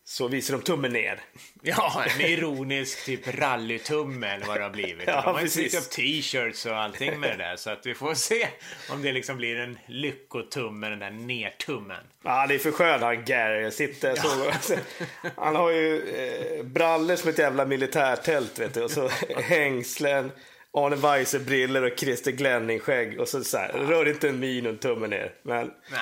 så 0.03 0.27
visar 0.27 0.57
de 0.57 0.63
tummen 0.63 0.93
ner. 0.93 1.19
Ja, 1.67 2.03
en 2.15 2.21
ironisk 2.21 3.05
typ 3.05 3.27
rallytumme 3.39 4.27
eller 4.27 4.45
vad 4.45 4.57
det 4.57 4.63
har 4.63 4.69
blivit. 4.69 5.03
Ja, 5.07 5.21
de 5.21 5.33
har 5.35 5.41
ju 5.41 5.47
tryckt 5.47 5.75
upp 5.75 5.89
t-shirts 5.89 6.65
och 6.65 6.75
allting 6.75 7.19
med 7.19 7.29
det 7.29 7.43
där. 7.43 7.55
Så 7.55 7.69
att 7.69 7.85
vi 7.85 7.93
får 7.93 8.13
se 8.13 8.47
om 8.91 9.01
det 9.01 9.11
liksom 9.11 9.37
blir 9.37 9.59
en 9.59 9.77
lyckotumme, 9.85 10.89
den 10.89 10.99
där 10.99 11.11
nertummen. 11.11 12.03
Ja, 12.23 12.47
det 12.47 12.55
är 12.55 12.59
för 12.59 12.71
skön 12.71 13.03
han 13.03 13.25
Gary. 13.25 13.71
Sitter 13.71 14.15
så. 14.15 14.27
Ja. 14.73 15.29
Han 15.35 15.55
har 15.55 15.71
ju 15.71 16.09
eh, 16.09 16.63
brallor 16.63 17.15
som 17.15 17.29
ett 17.29 17.37
jävla 17.37 17.65
militärtält 17.65 18.59
vet 18.59 18.73
du. 18.73 18.83
Och 18.83 18.91
så 18.91 19.09
hängslen. 19.35 20.31
Arne 20.75 20.95
Weise 20.95 21.39
briller 21.39 21.83
och 21.83 21.99
Christer 21.99 22.31
Glenning-skägg. 22.31 23.19
Och 23.19 23.27
så, 23.27 23.43
så 23.43 23.57
här, 23.57 23.69
rör 23.73 24.07
inte 24.07 24.29
en 24.29 24.39
min 24.39 24.67
och 24.67 24.79
tummen 24.79 25.09
ner. 25.09 25.33
Men 25.43 25.71
Nej, 25.91 25.99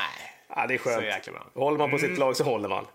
ja, 0.55 0.67
det 0.67 0.73
är 0.73 0.77
skönt. 0.77 1.29
Håller 1.53 1.77
man 1.77 1.89
på 1.89 1.97
mm. 1.97 2.09
sitt 2.09 2.17
lag 2.17 2.35
så 2.35 2.43
håller 2.43 2.69
man. 2.69 2.85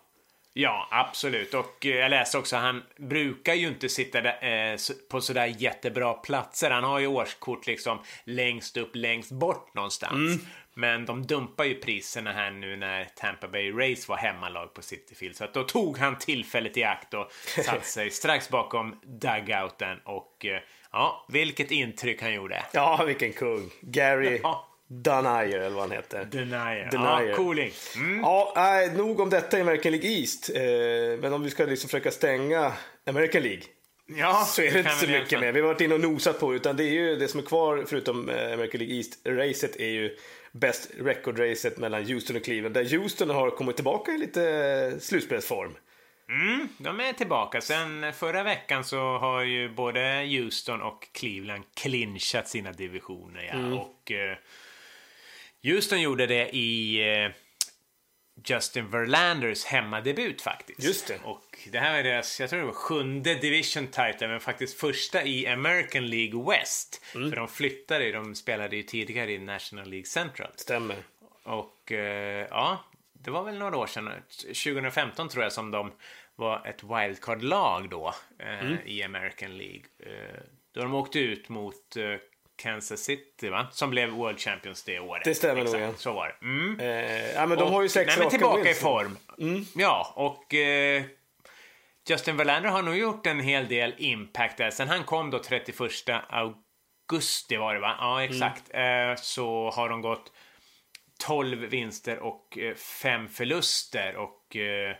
Ja, 0.53 0.88
absolut. 0.91 1.55
Och 1.55 1.87
eh, 1.87 1.97
jag 1.97 2.11
läste 2.11 2.38
också, 2.38 2.57
han 2.57 2.83
brukar 2.97 3.55
ju 3.55 3.69
inte 3.69 3.88
sitta 3.88 4.21
där, 4.21 4.73
eh, 4.73 4.79
på 5.11 5.21
sådär 5.21 5.55
jättebra 5.59 6.14
platser. 6.14 6.71
Han 6.71 6.85
har 6.85 6.99
ju 6.99 7.07
årskort 7.07 7.67
liksom 7.67 7.99
längst 8.25 8.77
upp, 8.77 8.91
längst 8.95 9.31
bort 9.31 9.75
någonstans. 9.75 10.12
Mm. 10.14 10.47
Men 10.75 11.07
de 11.07 11.27
dumpar 11.27 11.64
ju 11.64 11.75
priserna 11.75 12.33
här 12.33 12.51
nu 12.51 12.77
när 12.77 13.05
Tampa 13.05 13.49
Bay 13.49 13.73
Race 13.73 14.05
var 14.09 14.17
hemmalag 14.17 14.75
på 14.75 14.83
Cityfield. 14.83 15.37
Så 15.37 15.45
att 15.45 15.55
då 15.55 15.62
tog 15.64 15.99
han 15.99 16.19
tillfället 16.19 16.77
i 16.77 16.85
akt 16.85 17.14
och 17.14 17.33
satte 17.64 17.87
sig 17.87 18.11
strax 18.11 18.49
bakom 18.49 19.01
dugouten. 19.05 19.99
Och 20.05 20.47
eh, 20.47 20.61
ja, 20.99 21.25
vilket 21.29 21.71
intryck 21.71 22.23
han 22.23 22.35
gjorde. 22.35 22.65
Ja, 22.73 23.05
vilken 23.07 23.33
kung. 23.33 23.71
Gary 23.81 24.41
ja. 24.43 24.69
Denier 24.89 25.59
eller 25.59 25.71
vad 25.71 25.81
han 25.81 25.91
heter. 25.91 26.25
Denier. 26.25 26.89
Denier. 26.91 27.29
Ja, 27.29 27.37
cooling. 27.37 27.73
Mm. 27.97 28.21
Ja, 28.21 28.53
nej, 28.57 28.93
nog 28.97 29.21
om 29.21 29.31
detta 29.31 29.59
i 29.59 29.61
American 29.61 29.93
League 29.93 30.11
East. 30.11 30.51
Eh, 30.55 30.63
men 31.21 31.33
om 31.33 31.43
vi 31.43 31.51
ska 31.51 31.65
liksom 31.65 31.89
försöka 31.89 32.11
stänga 32.11 32.73
American 33.07 33.43
League. 33.43 33.63
Ja, 34.07 34.45
så 34.47 34.63
är 34.63 34.73
det 34.73 34.79
inte 34.79 34.91
så 34.91 35.07
mycket 35.07 35.41
mer. 35.41 35.53
Vi 35.53 35.61
har 35.61 35.69
varit 35.69 35.81
inne 35.81 35.95
och 35.95 36.01
nosat 36.01 36.41
på 36.41 36.55
utan 36.55 36.77
det 36.77 36.85
är 36.85 36.93
ju 36.93 37.17
det 37.17 37.29
som 37.29 37.41
är 37.41 37.45
kvar 37.45 37.85
förutom 37.89 38.29
eh, 38.29 38.53
American 38.53 38.79
League 38.79 38.97
East-racet 38.97 39.77
är 39.77 39.91
ju 39.91 40.17
Best 40.53 40.91
Record-racet 41.01 41.79
mellan 41.79 42.05
Houston 42.05 42.37
och 42.37 42.45
Cleveland. 42.45 42.75
Där 42.75 42.99
Houston 42.99 43.31
har 43.31 43.51
kommit 43.51 43.77
tillbaka 43.77 44.13
i 44.13 44.19
lite 44.19 44.97
slutspelsform. 45.01 45.77
Mm, 46.29 46.69
de 46.79 47.01
är 47.01 47.12
tillbaka. 47.12 47.61
Sen 47.61 48.12
förra 48.12 48.43
veckan 48.43 48.85
så 48.85 49.19
har 49.19 49.43
ju 49.43 49.69
både 49.69 50.27
Houston 50.31 50.83
och 50.83 51.09
Cleveland 51.12 51.64
clinchat 51.75 52.49
sina 52.49 52.73
divisioner. 52.73 53.43
Ja. 53.43 53.53
Mm. 53.53 53.73
Och 53.73 54.12
eh, 54.12 54.37
Houston 55.62 56.01
gjorde 56.01 56.27
det 56.27 56.57
i 56.57 57.01
eh, 57.25 57.31
Justin 58.45 58.91
Verlanders 58.91 59.64
hemmadebut 59.64 60.43
faktiskt. 60.43 60.85
Just 60.85 61.07
det. 61.07 61.19
Och 61.25 61.69
det 61.73 61.79
här 61.79 61.97
var 61.97 62.03
deras, 62.03 62.41
jag 62.41 62.51
tror 62.51 62.61
det 62.61 62.67
var 62.67 62.73
sjunde 62.73 63.35
division 63.35 63.87
title, 63.87 64.29
men 64.29 64.41
faktiskt 64.41 64.81
första 64.81 65.23
i 65.25 65.47
American 65.47 66.07
League 66.07 66.51
West. 66.51 67.05
Mm. 67.14 67.31
För 67.31 67.37
de 67.37 67.49
flyttade, 67.49 68.12
de 68.12 68.35
spelade 68.35 68.77
ju 68.77 68.83
tidigare 68.83 69.33
i 69.33 69.38
National 69.38 69.91
League 69.91 70.07
Central. 70.07 70.51
Stämmer. 70.57 70.97
Och 71.43 71.93
eh, 71.93 72.47
ja, 72.51 72.85
det 73.12 73.31
var 73.31 73.45
väl 73.45 73.59
några 73.59 73.77
år 73.77 73.87
sedan, 73.87 74.11
2015 74.38 75.29
tror 75.29 75.43
jag 75.45 75.53
som 75.53 75.71
de 75.71 75.93
var 76.38 76.66
ett 76.66 76.83
wildcard-lag 76.83 77.90
då 77.90 78.14
eh, 78.38 78.66
mm. 78.66 78.79
i 78.85 79.03
American 79.03 79.59
League. 79.59 79.85
Eh, 80.03 80.40
då 80.74 80.83
de 80.83 80.94
åkte 80.94 81.18
ut 81.18 81.48
mot 81.48 81.96
eh, 81.96 82.05
Kansas 82.57 83.01
City, 83.01 83.48
va? 83.48 83.66
Som 83.72 83.90
blev 83.90 84.09
World 84.09 84.40
Champions 84.40 84.85
det 84.85 84.98
året. 84.98 85.24
Det 85.24 85.35
stämmer 85.35 85.64
nog, 85.64 85.81
ja. 85.81 85.94
Så 85.96 86.12
var 86.12 86.27
det. 86.29 86.46
Mm. 86.46 86.81
Eh, 86.81 87.33
ja, 87.35 87.46
men 87.46 87.59
de 87.59 87.64
och, 87.64 87.70
har 87.70 87.83
ju 87.83 87.88
sex 87.88 88.07
nej, 88.07 88.18
men 88.18 88.31
tillbaka 88.31 88.70
i 88.70 88.74
form. 88.74 89.18
Mm. 89.38 89.64
Ja, 89.74 90.12
och 90.16 90.55
eh, 90.55 91.03
Justin 92.09 92.37
Verlander 92.37 92.70
har 92.70 92.83
nog 92.83 92.96
gjort 92.96 93.27
en 93.27 93.40
hel 93.40 93.68
del 93.68 93.94
impact 93.98 94.57
där. 94.57 94.70
Sen 94.70 94.88
han 94.88 95.05
kom 95.05 95.31
då 95.31 95.38
31 95.38 95.90
augusti 96.29 97.57
var 97.57 97.74
det, 97.74 97.81
va? 97.81 97.96
Ja, 97.98 98.24
exakt. 98.24 98.70
Mm. 98.70 99.11
Eh, 99.11 99.16
så 99.16 99.70
har 99.70 99.88
de 99.88 100.01
gått 100.01 100.33
12 101.18 101.59
vinster 101.59 102.18
och 102.18 102.59
5 102.77 103.24
eh, 103.24 103.29
förluster. 103.31 104.16
Och 104.16 104.57
eh, 104.57 104.96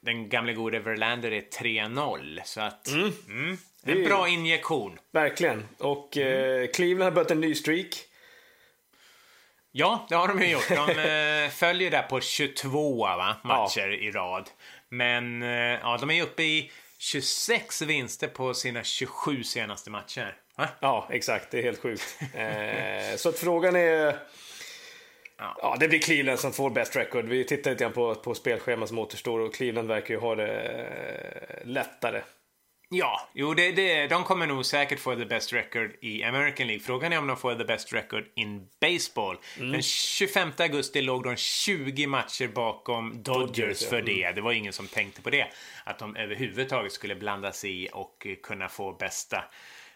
den 0.00 0.28
gamle 0.28 0.52
gode 0.52 0.78
Verlander 0.78 1.32
är 1.32 1.40
3-0. 1.40 2.40
Så 2.44 2.60
att... 2.60 2.88
Mm. 2.88 3.12
Mm, 3.28 3.58
en 3.82 4.04
bra 4.04 4.28
injektion. 4.28 4.98
Verkligen. 5.12 5.68
Och 5.78 6.16
mm. 6.16 6.62
eh, 6.62 6.70
Cleveland 6.70 7.02
har 7.02 7.10
börjat 7.10 7.30
en 7.30 7.40
ny 7.40 7.54
streak. 7.54 8.04
Ja, 9.72 10.06
det 10.08 10.14
har 10.14 10.28
de 10.28 10.42
ju 10.42 10.50
gjort. 10.50 10.68
De 10.68 10.90
eh, 10.90 11.50
följer 11.58 11.90
där 11.90 12.02
på 12.02 12.20
22 12.20 13.06
va? 13.06 13.36
matcher 13.44 13.88
ja. 13.88 14.08
i 14.08 14.10
rad. 14.10 14.50
Men 14.88 15.42
eh, 15.42 15.48
ja, 15.82 15.98
de 16.00 16.10
är 16.10 16.22
uppe 16.22 16.42
i 16.42 16.70
26 16.98 17.82
vinster 17.82 18.28
på 18.28 18.54
sina 18.54 18.84
27 18.84 19.42
senaste 19.42 19.90
matcher. 19.90 20.36
Va? 20.56 20.68
Ja, 20.80 21.08
exakt. 21.10 21.50
Det 21.50 21.58
är 21.58 21.62
helt 21.62 21.82
sjukt. 21.82 22.18
eh, 22.34 23.16
så 23.16 23.28
att 23.28 23.38
frågan 23.38 23.76
är... 23.76 24.18
Ja. 25.38 25.56
ja. 25.62 25.76
det 25.80 25.88
blir 25.88 25.98
Cleveland 25.98 26.38
som 26.38 26.52
får 26.52 26.70
best 26.70 26.96
record. 26.96 27.24
Vi 27.24 27.44
tittar 27.44 27.70
lite 27.70 27.84
grann 27.84 27.92
på, 27.92 28.14
på 28.14 28.34
spelschemat 28.34 28.88
som 28.88 28.98
återstår 28.98 29.40
och 29.40 29.54
Cleveland 29.54 29.88
verkar 29.88 30.14
ju 30.14 30.20
ha 30.20 30.34
det 30.34 30.62
eh, 30.62 31.66
lättare. 31.66 32.22
Ja, 32.90 33.28
jo, 33.32 33.54
det, 33.54 33.72
det, 33.72 34.06
de 34.06 34.24
kommer 34.24 34.46
nog 34.46 34.66
säkert 34.66 35.00
få 35.00 35.16
the 35.16 35.24
best 35.24 35.52
record 35.52 35.90
i 36.00 36.24
American 36.24 36.66
League. 36.66 36.82
Frågan 36.82 37.12
är 37.12 37.18
om 37.18 37.26
de 37.26 37.36
får 37.36 37.54
the 37.54 37.64
best 37.64 37.92
record 37.92 38.24
in 38.34 38.68
baseball. 38.80 39.36
Mm. 39.58 39.72
Den 39.72 39.82
25 39.82 40.52
augusti 40.58 41.02
låg 41.02 41.24
de 41.24 41.36
20 41.36 42.06
matcher 42.06 42.48
bakom 42.48 43.22
Dodgers, 43.22 43.56
Dodgers 43.56 43.88
för 43.88 44.02
det. 44.02 44.22
Mm. 44.22 44.34
Det 44.34 44.40
var 44.40 44.52
ingen 44.52 44.72
som 44.72 44.86
tänkte 44.86 45.22
på 45.22 45.30
det. 45.30 45.46
Att 45.84 45.98
de 45.98 46.16
överhuvudtaget 46.16 46.92
skulle 46.92 47.14
blanda 47.14 47.52
sig 47.52 47.84
i 47.84 47.88
och 47.92 48.26
kunna 48.42 48.68
få 48.68 48.92
bästa 48.92 49.44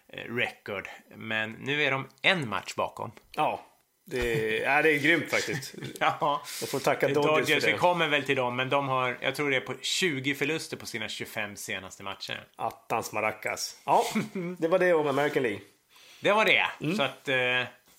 eh, 0.09 0.35
record. 0.35 0.89
Men 1.17 1.53
nu 1.53 1.83
är 1.83 1.91
de 1.91 2.09
en 2.23 2.49
match 2.49 2.75
bakom. 2.75 3.13
Ja, 3.37 3.72
det 4.05 4.65
är, 4.65 4.83
det 4.83 4.93
är 4.93 4.99
grymt 4.99 5.31
faktiskt. 5.31 5.75
ja. 6.01 6.43
Jag 6.61 6.69
får 6.69 6.79
tacka 6.79 7.09
Dodgers, 7.09 7.25
Dodgers 7.25 7.49
för 7.49 7.67
det. 7.67 7.73
Vi 7.73 7.79
kommer 7.79 8.09
väl 8.09 8.23
till 8.23 8.37
dem, 8.37 8.57
men 8.57 8.69
de 8.69 8.89
har, 8.89 9.19
jag 9.21 9.35
tror 9.35 9.51
det 9.51 9.57
är 9.57 9.61
på 9.61 9.75
20 9.81 10.35
förluster 10.35 10.77
på 10.77 10.87
sina 10.87 11.09
25 11.09 11.57
senaste 11.57 12.03
matcher. 12.03 12.47
Attans 12.57 13.13
maracas. 13.13 13.77
Ja, 13.85 14.05
det 14.59 14.69
var 14.69 14.79
det 14.79 14.95
om 14.95 15.07
American 15.07 15.43
League. 15.43 15.61
Det 16.21 16.33
var 16.33 16.45
det. 16.45 16.67
Mm. 16.81 16.97
Så 16.97 17.03
att, 17.03 17.29
eh, 17.29 17.37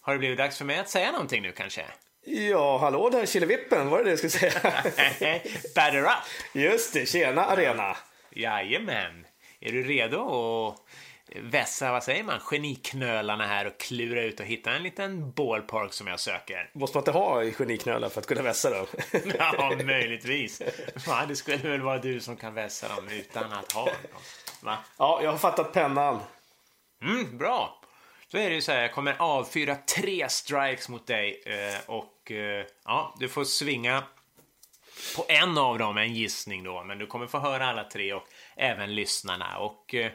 har 0.02 0.14
det 0.14 0.20
blivit 0.20 0.38
dags 0.38 0.58
för 0.58 0.66
mig 0.66 0.80
att 0.80 0.90
säga 0.90 1.12
någonting 1.12 1.42
nu 1.42 1.52
kanske? 1.52 1.86
Ja, 2.26 2.78
hallå 2.78 3.10
där 3.10 3.26
Killevippen, 3.26 3.90
var 3.90 3.98
det 3.98 4.04
det 4.04 4.10
jag 4.10 4.20
skulle 4.20 4.52
säga? 4.52 4.62
Batter 5.76 6.02
up! 6.02 6.10
Just 6.54 6.94
det, 6.94 7.06
tjena 7.06 7.46
Arena! 7.46 7.98
Jajamän! 8.32 9.26
Är 9.60 9.72
du 9.72 9.84
redo 9.84 10.20
att 10.20 10.80
vässa, 11.36 11.92
vad 11.92 12.04
säger 12.04 12.24
man, 12.24 12.40
geniknölarna 12.52 13.48
här 13.48 13.68
och 13.68 13.80
klura 13.80 14.24
ut 14.24 14.40
och 14.40 14.46
hitta 14.46 14.72
en 14.72 14.84
liten 14.84 15.32
ballpark 15.32 15.94
som 15.94 16.08
jag 16.08 16.20
söker. 16.20 16.70
Måste 16.74 16.98
man 16.98 17.02
inte 17.02 17.12
ha 17.12 17.44
geniknölar 17.44 18.10
för 18.10 18.22
att 18.22 18.28
kunna 18.28 18.42
vässa 18.42 18.70
dem? 18.70 18.86
ja, 19.40 19.76
möjligtvis. 19.86 20.62
Va, 21.08 21.26
det 21.28 21.36
skulle 21.36 21.58
väl 21.58 21.82
vara 21.82 21.98
du 21.98 22.20
som 22.20 22.36
kan 22.36 22.54
vässa 22.54 22.96
dem 22.96 23.08
utan 23.08 23.54
att 23.54 23.72
ha 23.72 23.86
dem. 23.86 24.22
Va? 24.62 24.78
Ja, 24.98 25.20
jag 25.24 25.32
har 25.32 25.38
fattat 25.38 25.74
pennan. 25.74 26.20
Mm, 27.02 27.38
bra. 27.38 27.80
Då 28.32 28.38
är 28.38 28.50
det 28.50 28.56
ju 28.56 28.62
så 28.62 28.72
här, 28.72 28.82
jag 28.82 28.94
kommer 28.94 29.16
avfyra 29.20 29.76
tre 29.76 30.30
strikes 30.30 30.90
mot 30.90 31.08
dig 31.08 31.44
eh, 31.46 31.90
och 31.90 32.32
eh, 32.32 32.66
ja, 32.86 33.16
du 33.20 33.30
får 33.30 33.44
svinga 33.44 34.04
på 35.16 35.26
en 35.28 35.58
av 35.58 35.78
dem, 35.78 35.98
en 35.98 36.14
gissning 36.14 36.64
då, 36.64 36.84
men 36.84 36.98
du 36.98 37.08
kommer 37.08 37.28
få 37.28 37.40
höra 37.40 37.66
alla 37.66 37.84
tre 37.84 38.14
och 38.14 38.24
även 38.56 38.96
lyssnarna. 38.96 39.58
Och 39.58 39.96
eh, 39.96 40.12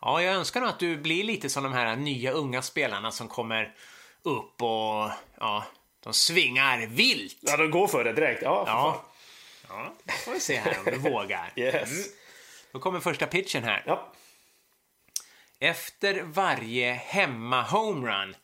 Ja, 0.00 0.22
jag 0.22 0.34
önskar 0.34 0.60
nog 0.60 0.68
att 0.68 0.78
du 0.78 0.96
blir 0.96 1.24
lite 1.24 1.48
som 1.48 1.62
de 1.62 1.72
här 1.72 1.96
nya 1.96 2.32
unga 2.32 2.62
spelarna 2.62 3.10
som 3.10 3.28
kommer 3.28 3.74
upp 4.22 4.62
och 4.62 5.10
ja, 5.40 5.64
de 6.00 6.12
svingar 6.12 6.86
vilt. 6.86 7.38
Ja, 7.40 7.56
de 7.56 7.70
går 7.70 7.88
för 7.88 8.04
det 8.04 8.12
direkt. 8.12 8.42
Ja, 8.42 8.64
för 8.64 8.72
ja. 8.72 9.04
ja 9.68 9.92
då 10.04 10.12
får 10.12 10.32
vi 10.32 10.40
se 10.40 10.56
här 10.56 10.78
om 10.78 10.84
du 10.84 10.98
vågar. 11.10 11.52
Yes. 11.56 11.90
Mm. 11.90 12.04
Då 12.72 12.78
kommer 12.78 13.00
första 13.00 13.26
pitchen 13.26 13.64
här. 13.64 13.82
Ja. 13.86 14.12
Efter 15.58 16.22
varje 16.22 16.92
hemma-homerun 16.92 18.36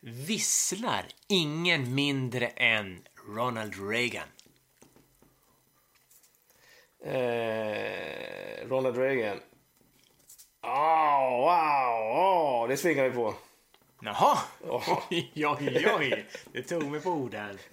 visslar 0.00 1.04
ingen 1.28 1.94
mindre 1.94 2.46
än 2.46 3.02
Ronald 3.28 3.90
Reagan. 3.90 4.28
Eh, 7.04 8.68
Ronald 8.68 8.96
Reagan. 8.96 9.40
Oh, 10.62 11.30
wow, 11.40 12.62
oh, 12.62 12.68
det 12.68 12.76
svingar 12.76 13.04
vi 13.04 13.10
på. 13.10 13.34
Jaha, 14.02 14.38
oh. 14.60 14.98
oj, 15.10 15.32
oj, 15.46 15.86
oj. 15.98 16.26
Det 16.52 16.62
tog 16.62 16.82
mig 16.90 17.00
på 17.00 17.10
orden. 17.10 17.58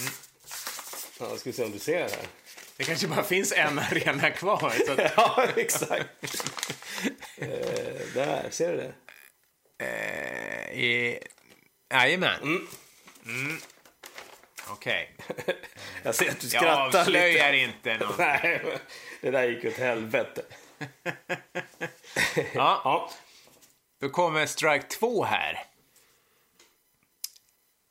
Mm. 0.00 0.12
Ja, 1.20 1.36
ska 1.36 1.50
vi 1.50 1.52
se 1.56 1.64
om 1.64 1.72
du 1.72 1.78
ser 1.78 1.98
det 1.98 2.10
här. 2.10 2.26
Det 2.76 2.84
kanske 2.84 3.08
bara 3.08 3.22
finns 3.24 3.52
en 3.52 3.78
arena 3.78 4.30
kvar. 4.30 4.66
Att, 4.88 5.12
ja, 5.16 5.46
exakt. 5.56 6.08
eh, 7.36 7.48
där, 8.14 8.50
ser 8.50 8.72
du 8.72 8.76
det? 8.76 8.92
eh, 9.84 10.78
i, 10.78 11.18
jajamän. 11.90 12.66
Mm. 13.24 13.58
Okej. 14.68 15.16
Jag 16.02 16.14
ser 16.14 16.30
att 16.30 16.40
du 16.40 16.46
Jag 16.46 16.62
skrattar 16.62 16.86
lite. 16.88 17.00
avslöjar 17.00 17.52
inte 17.52 17.96
något. 17.98 18.18
Nej, 18.18 18.60
det 19.20 19.30
där 19.30 19.44
gick 19.48 19.64
åt 19.64 19.76
helvete. 19.78 20.42
Ja, 22.54 22.80
Ja, 22.84 23.10
då 24.00 24.08
kommer 24.08 24.46
strike 24.46 24.86
två 24.86 25.24
här. 25.24 25.64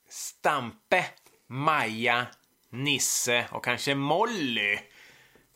Stampe, 0.10 1.06
Maja, 1.48 2.28
Nisse 2.70 3.48
och 3.52 3.64
kanske 3.64 3.96
Molly 3.96 4.80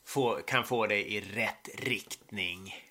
får, 0.06 0.42
kan 0.42 0.64
få 0.64 0.88
dig 0.88 1.02
i 1.16 1.22
rätt 1.22 1.70
riktning. 1.74 2.86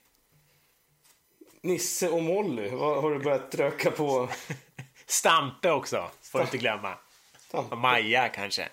Nisse 1.62 2.08
och 2.08 2.22
Molly, 2.22 2.68
har 2.70 3.10
du 3.10 3.18
börjat 3.18 3.54
röka 3.54 3.90
på? 3.90 4.28
Stampe 5.06 5.70
också, 5.70 6.10
får 6.22 6.38
du 6.38 6.44
inte 6.44 6.58
glömma. 6.58 6.98
Stampe. 7.38 7.76
Maja 7.76 8.28
kanske. 8.28 8.68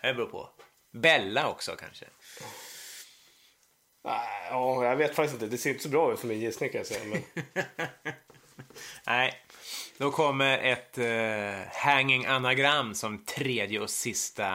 Det 0.00 0.14
beror 0.14 0.26
på. 0.26 0.48
Bella 0.90 1.48
också 1.48 1.76
kanske. 1.76 2.06
Nej, 4.06 4.36
Ja, 4.50 4.84
jag 4.84 4.96
vet 4.96 5.14
faktiskt 5.14 5.34
inte. 5.34 5.46
Det 5.46 5.58
ser 5.58 5.70
inte 5.70 5.82
så 5.82 5.88
bra 5.88 6.12
ut 6.12 6.20
för 6.20 6.26
min 6.26 6.40
gissning 6.40 6.70
kan 6.70 6.78
jag 6.78 6.86
säga. 6.86 7.04
Men... 7.04 7.22
Nej, 9.06 9.34
då 9.98 10.10
kommer 10.10 10.58
ett 10.58 10.98
eh, 10.98 11.82
hanging 11.82 12.26
anagram 12.26 12.94
som 12.94 13.24
tredje 13.24 13.80
och 13.80 13.90
sista 13.90 14.52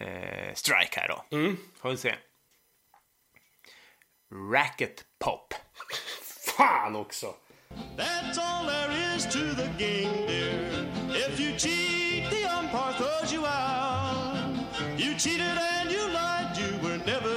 eh, 0.00 0.54
strike 0.54 1.00
här 1.00 1.08
då. 1.08 1.36
Mm. 1.36 1.56
Får 1.80 1.90
vi 1.90 1.96
se. 1.96 2.14
Racket 4.52 5.04
pop. 5.18 5.54
Fan 6.56 6.96
också! 6.96 7.34
That's 7.96 8.38
all 8.38 8.66
there 8.66 9.16
is 9.16 9.24
to 9.24 9.38
the 9.38 9.68
game, 9.78 10.26
dear. 10.26 10.86
If 11.10 11.40
you 11.40 11.58
cheat, 11.58 12.30
the 12.30 12.44
umpire 12.58 12.92
throws 12.94 13.32
you 13.32 13.44
out. 13.46 14.36
You 14.98 15.14
cheated 15.18 15.58
and 15.58 15.90
you 15.90 16.06
lied, 16.08 16.35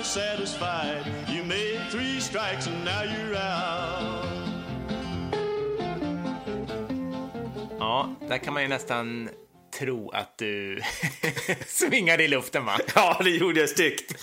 satisfied. 0.10 1.06
You 1.30 1.43
made 1.45 1.80
three 1.91 2.19
strikes 2.19 2.67
and 2.67 2.84
now 2.86 3.04
you're 3.04 3.36
out. 3.36 4.26
Ja, 7.80 8.15
där 8.28 8.38
kan 8.38 8.54
man 8.54 8.63
ju 8.63 8.69
nästan 8.69 9.30
tro 9.80 10.10
att 10.10 10.38
du 10.38 10.82
svingade 11.67 12.24
i 12.24 12.28
luften 12.28 12.65
va? 12.65 12.78
Ja, 12.95 13.17
det 13.24 13.30
gjorde 13.30 13.60
jag 13.60 13.69
styggt. 13.69 14.13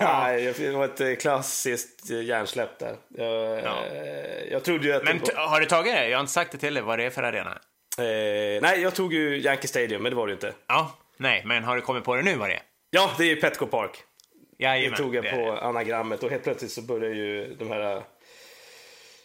Nej, 0.00 0.54
det 0.58 0.70
var 0.70 0.84
ett 0.84 1.00
eh, 1.00 1.14
klassiskt 1.14 2.10
eh, 2.10 2.22
hjärnsläpp 2.22 2.78
där. 2.78 2.96
Jag, 3.08 3.58
Ja. 3.64 3.84
eh, 3.92 4.52
jag 4.52 4.64
trodde 4.64 4.86
ju 4.86 4.92
att... 4.92 5.04
Men 5.04 5.18
var... 5.18 5.46
har 5.48 5.60
du 5.60 5.66
tagit 5.66 5.94
det? 5.94 6.08
Jag 6.08 6.16
har 6.18 6.20
inte 6.20 6.32
sagt 6.32 6.52
det 6.52 6.58
till 6.58 6.74
dig 6.74 6.82
vad 6.82 6.98
det 6.98 7.04
är 7.04 7.10
för 7.10 7.22
arena. 7.22 7.50
eh, 7.98 8.62
nej, 8.62 8.80
jag 8.82 8.94
tog 8.94 9.12
ju 9.14 9.36
Yankee 9.40 9.68
Stadium, 9.68 10.02
men 10.02 10.10
det 10.12 10.16
var 10.16 10.26
det 10.26 10.30
ju 10.30 10.34
inte. 10.34 10.52
Ja, 10.66 10.98
nej, 11.16 11.42
men 11.44 11.64
har 11.64 11.76
du 11.76 11.82
kommit 11.82 12.04
på 12.04 12.16
det 12.16 12.22
nu 12.22 12.34
vad 12.36 12.48
det 12.48 12.54
är? 12.54 12.62
Ja, 12.90 13.10
det 13.18 13.24
är 13.24 13.28
ju 13.28 13.36
Petco 13.36 13.66
Park. 13.66 13.90
Det 14.62 14.68
Jajamän, 14.68 14.98
tog 14.98 15.14
jag 15.14 15.24
det 15.24 15.30
på 15.30 15.36
det. 15.36 15.60
anagrammet 15.60 16.22
och 16.22 16.30
helt 16.30 16.44
plötsligt 16.44 16.72
så 16.72 16.82
började 16.82 17.14
ju 17.14 17.54
de 17.58 17.68
här 17.70 18.02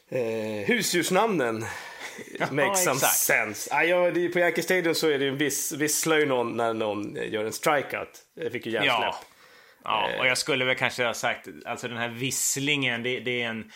eh, 0.09 0.67
husdjursnamnen 0.67 1.65
make 2.51 2.75
some 2.75 2.95
exakt. 2.95 3.17
sense. 3.17 3.75
Ah, 3.75 3.83
ja, 3.83 4.11
det, 4.11 4.29
på 4.29 4.39
Yankee 4.39 4.63
Stadium 4.63 4.95
så 4.95 5.09
är 5.09 5.19
det 5.19 5.25
ju 5.25 5.31
en 5.31 5.37
viss, 5.37 5.71
visslar 5.71 6.17
ju 6.17 6.25
någon 6.25 6.57
när 6.57 6.73
någon 6.73 7.17
gör 7.31 7.45
en 7.45 7.53
strikeout. 7.53 8.21
Jag 8.33 8.51
fick 8.51 8.65
ju 8.65 8.71
hjärnsläpp. 8.71 8.99
Ja. 9.01 9.19
Ja, 9.83 10.09
och 10.19 10.27
jag 10.27 10.37
skulle 10.37 10.65
väl 10.65 10.75
kanske 10.75 11.05
ha 11.05 11.13
sagt, 11.13 11.47
alltså 11.65 11.87
den 11.87 11.97
här 11.97 12.09
visslingen, 12.09 13.03
det, 13.03 13.19
det 13.19 13.41
är 13.41 13.47
en 13.47 13.71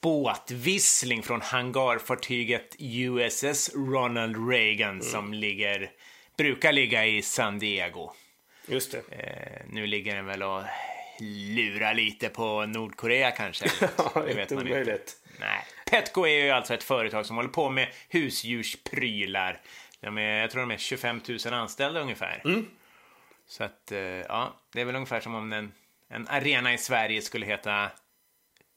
båtvissling 0.00 1.22
från 1.22 1.40
hangarfartyget 1.40 2.76
USS 2.78 3.70
Ronald 3.74 4.50
Reagan 4.50 5.02
som 5.02 5.34
ligger, 5.34 5.90
brukar 6.36 6.72
ligga 6.72 7.06
i 7.06 7.22
San 7.22 7.58
Diego. 7.58 8.12
Just 8.66 8.92
det. 8.92 8.98
Eh, 8.98 9.62
nu 9.70 9.86
ligger 9.86 10.16
den 10.16 10.26
väl 10.26 10.42
och 10.42 10.62
lurar 11.30 11.94
lite 11.94 12.28
på 12.28 12.66
Nordkorea 12.66 13.30
kanske. 13.30 13.66
Ja, 13.96 14.22
det 14.26 14.34
vet 14.34 14.50
man 14.50 14.66
inte. 14.68 14.98
Nej. 15.40 15.64
Petco 15.90 16.26
är 16.26 16.44
ju 16.44 16.50
alltså 16.50 16.74
ett 16.74 16.82
företag 16.82 17.26
som 17.26 17.36
håller 17.36 17.48
på 17.48 17.70
med 17.70 17.88
husdjursprylar. 18.08 19.60
De 20.00 20.18
är, 20.18 20.40
jag 20.40 20.50
tror 20.50 20.60
de 20.60 20.70
är 20.70 20.76
25 20.78 21.20
000 21.44 21.54
anställda 21.54 22.00
ungefär. 22.00 22.42
Mm. 22.44 22.66
Så 23.46 23.64
att, 23.64 23.92
eh, 23.92 23.98
ja, 24.00 24.54
det 24.72 24.80
är 24.80 24.84
väl 24.84 24.94
ungefär 24.96 25.20
som 25.20 25.34
om 25.34 25.52
en, 25.52 25.72
en 26.08 26.28
arena 26.28 26.74
i 26.74 26.78
Sverige 26.78 27.22
skulle 27.22 27.46
heta, 27.46 27.90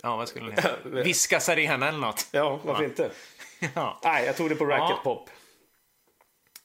ja 0.04 0.16
vad 0.16 0.28
skulle 0.30 0.46
den 0.46 0.56
heta? 0.56 0.76
Viskas 1.04 1.50
arena 1.50 1.88
eller 1.88 2.00
något. 2.00 2.28
Ja, 2.32 2.60
varför 2.64 2.84
Ja. 2.84 2.90
inte? 2.90 3.12
Ja. 3.76 4.00
Nej, 4.04 4.26
jag 4.26 4.38
tog 4.38 4.50
det 4.50 4.56
på 4.56 4.66
Racket 4.66 4.90
Ja. 4.90 5.02
Pop. 5.04 5.30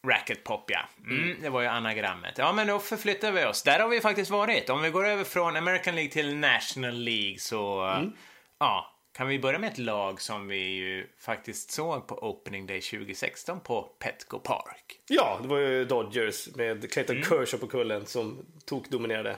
Racket 0.06 0.44
Pop, 0.44 0.70
ja. 0.70 0.80
Mm, 1.06 1.36
Det 1.42 1.48
var 1.48 1.60
ju 1.60 1.66
anagrammet. 1.66 2.34
Ja, 2.38 2.52
men 2.52 2.66
då 2.66 2.78
förflyttar 2.78 3.32
vi 3.32 3.44
oss. 3.44 3.62
Där 3.62 3.80
har 3.80 3.88
vi 3.88 4.00
faktiskt 4.00 4.30
varit. 4.30 4.70
Om 4.70 4.82
vi 4.82 4.90
går 4.90 5.06
över 5.06 5.24
från 5.24 5.56
American 5.56 5.94
League 5.94 6.12
till 6.12 6.36
National 6.36 6.94
League 6.94 7.38
så, 7.38 7.80
Mm. 7.82 8.12
ja, 8.58 8.96
kan 9.16 9.28
vi 9.28 9.38
börja 9.38 9.58
med 9.58 9.72
ett 9.72 9.78
lag 9.78 10.20
som 10.20 10.48
vi 10.48 10.56
ju 10.58 11.06
faktiskt 11.20 11.70
såg 11.70 12.06
på 12.06 12.14
Opening 12.14 12.66
Day 12.66 12.80
2016 12.80 13.60
på 13.60 13.82
Petco 13.82 14.38
Park. 14.38 15.00
Ja, 15.08 15.38
det 15.42 15.48
var 15.48 15.58
ju 15.58 15.84
Dodgers 15.84 16.48
med 16.56 16.92
Clayton 16.92 17.16
Mm. 17.16 17.28
Kershaw 17.28 17.58
på 17.60 17.66
kullen 17.66 18.06
som 18.06 18.46
tokdominerade. 18.66 19.36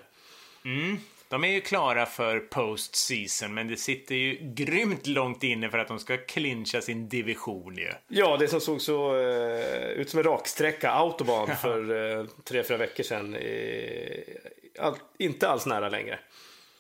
De 1.33 1.45
är 1.45 1.49
ju 1.49 1.61
klara 1.61 2.07
för 2.07 2.39
postseason, 2.41 3.55
men 3.55 3.69
det 3.69 3.77
sitter 3.77 4.15
ju 4.15 4.39
grymt 4.41 5.07
långt 5.07 5.43
inne 5.43 5.71
för 5.71 5.79
att 5.79 5.89
de 5.89 5.99
ska 5.99 6.17
clincha 6.17 6.81
sin 6.81 7.09
division 7.09 7.77
ju. 7.77 7.91
Ja, 8.09 8.37
det 8.37 8.49
som 8.49 8.61
såg 8.61 8.81
så 8.81 9.21
eh, 9.21 9.89
ut 9.89 10.11
som 10.11 10.19
en 10.19 10.25
raksträcka, 10.25 10.91
autobahn, 10.91 11.57
för 11.57 12.19
eh, 12.21 12.27
tre, 12.45 12.63
fyra 12.63 12.77
veckor 12.77 13.03
sedan. 13.03 13.35
Eh, 13.35 14.85
all, 14.87 14.95
inte 15.19 15.49
alls 15.49 15.67
nära 15.67 15.89
längre. 15.89 16.19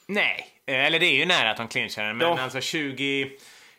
Nej, 0.06 0.46
eh, 0.66 0.84
eller 0.86 0.98
det 1.00 1.06
är 1.06 1.14
ju 1.14 1.26
nära 1.26 1.50
att 1.50 1.56
de 1.56 1.68
clinchar 1.68 2.04
den, 2.04 2.16
men 2.16 2.26
Ja. 2.26 2.40
alltså 2.40 2.60
20, 2.60 3.30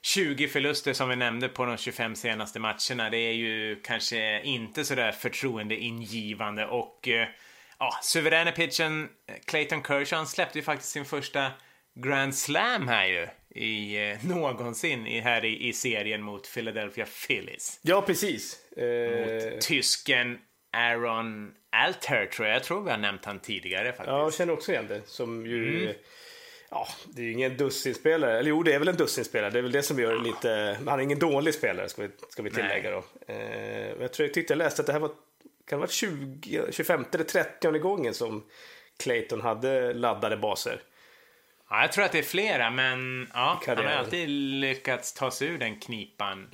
20 0.02 0.48
förluster 0.48 0.94
som 0.94 1.10
vi 1.10 1.16
nämnde 1.16 1.50
på 1.50 1.66
de 1.66 1.78
25 1.78 2.16
senaste 2.16 2.60
matcherna, 2.60 3.10
det 3.10 3.18
är 3.18 3.34
ju 3.34 3.82
kanske 3.84 4.42
inte 4.44 4.86
sådär 4.86 5.12
förtroendeingivande 5.12 6.66
och 6.66 7.08
eh, 7.08 7.28
ja, 7.84 8.00
suveräna 8.02 8.52
pitchen 8.52 9.10
eh, 9.28 9.36
Clayton 9.46 9.84
Kershaw, 9.84 10.16
han 10.16 10.28
släppte 10.28 10.60
ju 10.60 10.64
faktiskt 10.64 10.92
sin 10.92 11.06
första 11.06 11.52
Grand 11.96 12.36
Slam 12.36 12.88
här 12.88 13.08
ju 13.08 13.28
i, 13.62 14.10
eh, 14.12 14.26
någonsin 14.26 15.08
i, 15.08 15.20
här 15.20 15.46
i, 15.46 15.68
i 15.68 15.74
serien 15.74 16.22
mot 16.22 16.54
Philadelphia 16.54 17.06
Phillies. 17.28 17.80
Ja, 17.82 18.02
precis. 18.02 18.72
Eh, 18.72 19.60
Tysken 19.60 20.38
Aaron 20.74 21.52
Alter 21.72 22.26
tror 22.26 22.48
jag, 22.48 22.56
jag 22.56 22.64
tror 22.64 22.84
vi 22.84 22.92
har 22.92 22.98
nämnt 22.98 23.26
han 23.26 23.40
tidigare 23.40 23.88
faktiskt. 23.88 24.08
ja, 24.08 24.24
jag 24.24 24.34
känner 24.34 24.54
också 24.54 24.72
igen 24.72 24.88
det. 24.88 25.02
Som 25.06 25.46
ju... 25.46 25.84
Mm. 25.84 25.96
Ja, 26.70 26.88
det 27.06 27.22
är 27.22 27.26
ju 27.26 27.32
ingen 27.32 27.58
dussinspelare. 27.58 28.40
Eller 28.40 28.50
jo, 28.50 28.64
det 28.64 28.74
är 28.74 28.80
väl 28.80 28.88
en 28.88 28.96
dussinspelare. 28.96 29.50
Det 29.50 29.58
är 29.58 29.64
väl 29.64 29.72
det 29.72 29.84
som 29.84 30.00
gör 30.00 30.16
det 30.16 30.22
lite... 30.22 30.78
Han 30.88 31.00
är 31.00 31.04
ingen 31.04 31.20
dålig 31.20 31.54
spelare, 31.54 31.90
ska 31.90 32.02
vi, 32.02 32.10
ska 32.30 32.42
vi 32.42 32.50
tillägga 32.50 32.92
då. 32.92 33.04
Eh, 33.28 33.90
jag 34.02 34.14
tror 34.14 34.28
jag 34.28 34.34
tyckte 34.34 34.54
jag 34.54 34.58
läste 34.58 34.82
att 34.82 34.86
det 34.86 34.94
här 34.94 35.00
var... 35.00 35.12
Kan 35.66 35.78
det 35.78 35.82
vara 35.82 35.92
20, 35.92 36.72
25 36.72 37.06
eller 37.12 37.24
30 37.24 37.80
gången 37.80 38.14
som 38.14 38.44
Clayton 39.00 39.42
hade 39.42 39.94
laddade 39.94 40.38
baser. 40.38 40.82
Ja, 41.70 41.82
jag 41.82 41.92
tror 41.92 42.06
att 42.06 42.12
det 42.12 42.20
är 42.20 42.24
flera, 42.24 42.70
men 42.70 43.28
ja, 43.34 43.62
han 43.68 43.78
har 43.78 43.86
alltid 43.86 44.30
lyckats 44.30 45.14
ta 45.14 45.32
sig 45.32 45.48
ur 45.48 45.58
den 45.58 45.80
knipan. 45.80 46.48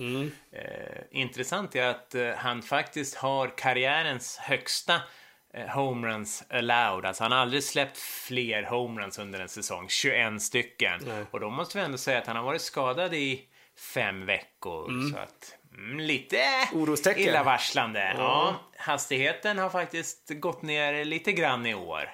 Eh, 0.51 1.01
intressant 1.11 1.75
är 1.75 1.83
att 1.83 2.15
eh, 2.15 2.29
han 2.29 2.61
faktiskt 2.61 3.15
har 3.15 3.57
karriärens 3.57 4.37
högsta 4.37 5.01
eh, 5.53 5.67
homeruns 5.67 6.43
allowed. 6.49 7.05
Alltså 7.05 7.23
han 7.23 7.31
har 7.31 7.39
aldrig 7.39 7.63
släppt 7.63 7.97
fler 7.97 8.63
homeruns 8.63 9.19
under 9.19 9.39
en 9.39 9.49
säsong, 9.49 9.89
21 9.89 10.41
stycken. 10.41 11.01
Nej. 11.05 11.25
Och 11.31 11.39
då 11.39 11.49
måste 11.49 11.77
vi 11.77 11.83
ändå 11.83 11.97
säga 11.97 12.17
att 12.17 12.27
han 12.27 12.35
har 12.35 12.43
varit 12.43 12.61
skadad 12.61 13.13
i 13.13 13.45
fem 13.93 14.25
veckor. 14.25 15.11
Så 15.11 15.17
att, 15.17 15.53
mm, 15.53 15.58
lite 15.97 16.41
Orostecken. 16.73 17.23
illavarslande. 17.23 18.13
Ja. 18.17 18.55
hastigheten 18.77 19.57
har 19.57 19.69
faktiskt 19.69 20.29
gått 20.29 20.61
ner 20.61 21.05
lite 21.05 21.31
grann 21.31 21.65
i 21.65 21.73
år. 21.75 22.09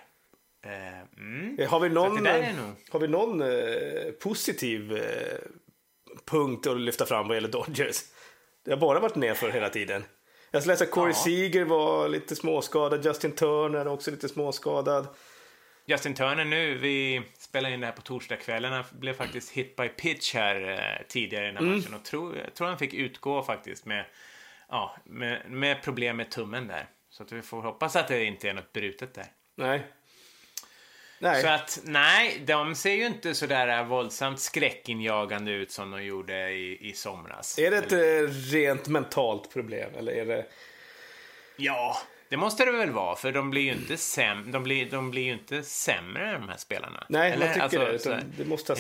Eh, 0.66 1.00
mm. 1.18 1.60
Eh, 1.60 1.70
Har 1.70 1.80
vi 1.80 1.90
någon, 1.90 2.24
nog- 2.24 2.76
har 2.92 3.00
vi 3.00 3.08
någon 3.08 3.42
eh, 3.42 4.12
positiv 4.24 4.98
eh, 4.98 5.38
punkt 6.26 6.68
att 6.68 6.80
lyfta 6.80 7.06
fram 7.06 7.28
vad 7.28 7.38
gäller 7.38 7.50
Dodgers? 7.50 8.02
Det 8.66 8.72
har 8.72 8.78
bara 8.78 9.00
varit 9.00 9.16
ner 9.16 9.34
för 9.34 9.50
hela 9.50 9.70
tiden. 9.70 10.04
Jag 10.52 10.66
läste 10.66 10.84
att 10.84 10.92
Corey 10.92 11.10
Ja. 11.14 11.24
Seager 11.24 11.66
var 11.66 12.10
lite 12.10 12.36
småskadad, 12.36 13.06
Justin 13.06 13.32
Turner 13.32 13.88
också 13.88 14.12
lite 14.12 14.30
småskadad. 14.30 15.08
Justin 15.86 16.14
Turner 16.14 16.46
nu, 16.46 16.78
vi 16.78 17.22
spelar 17.56 17.70
in 17.70 17.80
det 17.80 17.86
här 17.86 17.94
på 17.94 18.02
torsdagskvällen. 18.02 18.74
Han 18.74 18.84
blev 18.92 19.14
faktiskt 19.14 19.52
hit 19.52 19.76
by 19.76 19.90
pitch 19.90 20.34
här 20.34 20.70
eh, 20.70 21.08
tidigare 21.08 21.44
i 21.44 21.48
den 21.48 21.58
här 21.58 21.64
Mm. 21.64 21.78
matchen 21.78 21.94
och 21.94 22.06
tror, 22.06 22.38
jag 22.38 22.54
tror 22.54 22.68
han 22.68 22.78
fick 22.78 22.94
utgå 22.94 23.44
faktiskt 23.44 23.86
med, 23.86 24.06
ja, 24.70 24.98
med, 25.04 25.52
med 25.52 25.84
problem 25.84 26.18
med 26.18 26.32
tummen 26.32 26.68
där. 26.68 26.88
Så 27.10 27.24
att 27.24 27.32
vi 27.32 27.42
får 27.42 27.62
hoppas 27.62 27.96
att 27.96 28.08
det 28.08 28.24
inte 28.24 28.50
är 28.50 28.54
något 28.54 28.74
brutet 28.74 29.14
där. 29.14 29.26
Nej. 29.56 29.86
Nej. 31.20 31.42
Så 31.42 31.48
att, 31.48 31.80
nej, 31.84 32.44
de 32.46 32.76
ser 32.76 32.94
ju 32.94 33.06
inte 33.06 33.36
sådär 33.36 33.84
våldsamt 33.84 34.40
skräckinjagande 34.40 35.52
ut 35.52 35.72
som 35.72 35.92
de 35.92 36.04
gjorde 36.04 36.50
i, 36.50 36.90
i 36.90 36.94
somras. 36.94 37.60
Är 37.60 37.72
det 37.72 37.78
ett 37.78 37.92
eh, 37.92 38.34
rent 38.54 38.88
mentalt 38.88 39.54
problem 39.54 39.90
eller 39.98 40.12
är 40.12 40.26
det... 40.26 40.46
Ja, 41.58 41.98
det 42.36 42.40
måste 42.40 42.66
det 42.66 42.72
väl 42.72 42.92
vara, 42.92 43.16
för 43.16 43.32
de 43.32 43.50
blir 43.50 43.62
ju 43.62 43.72
inte, 43.72 43.98
säm 43.98 44.52
de 44.52 44.64
blir, 44.64 44.92
de 44.92 45.12
blir 45.12 45.24
ju 45.24 45.34
inte 45.34 45.64
sämre, 45.64 46.32
de 46.32 46.50
här 46.50 46.58
spelarna. 46.58 47.06
Nej, 47.10 47.32
Eller, 47.32 47.46
man 47.46 47.54
tycker 47.54 47.64
alltså, 47.64 47.80
det. 47.92 48.00
sådär, 48.00 48.18
Utan 48.18 48.34
det 48.38 48.46
måste 48.46 48.74
ha 48.74 48.80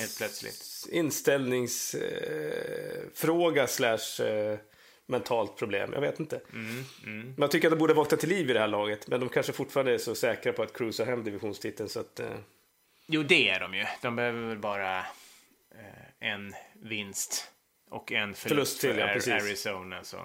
inställningsfråga 0.91 3.61
eh, 3.61 3.67
slash 3.67 4.21
eh, 4.25 4.57
mentalt 5.05 5.57
problem. 5.57 5.93
Jag 5.93 6.01
vet 6.01 6.19
inte. 6.19 6.41
Mm, 6.53 7.33
Man 7.37 7.49
tycker 7.49 7.67
att 7.67 7.71
de 7.71 7.77
borde 7.79 7.93
vakna 7.93 8.17
till 8.17 8.29
liv 8.29 8.49
i 8.49 8.53
det 8.53 8.59
här 8.59 8.67
laget. 8.67 9.07
Men 9.07 9.19
de 9.19 9.29
kanske 9.29 9.53
fortfarande 9.53 9.93
är 9.93 9.97
så 9.97 10.15
säkra 10.15 10.53
på 10.53 10.63
att 10.63 10.77
cruisa 10.77 11.05
hem 11.05 11.23
divisionstiteln 11.23 11.89
så 11.89 11.99
att... 11.99 12.19
Eh, 12.19 12.27
Jo, 13.07 13.23
det 13.23 13.49
är 13.49 13.59
de 13.59 13.73
ju. 13.73 13.85
De 14.01 14.15
behöver 14.15 14.47
väl 14.47 14.57
bara 14.57 14.97
eh, 14.99 15.05
en 16.19 16.53
vinst 16.73 17.51
och 17.89 18.11
en 18.11 18.35
förlust, 18.35 18.79
Förlust 18.79 18.81
till, 18.81 18.93
för 19.21 19.29
ja. 19.31 19.35
Arizona. 19.35 20.03
Så, 20.03 20.17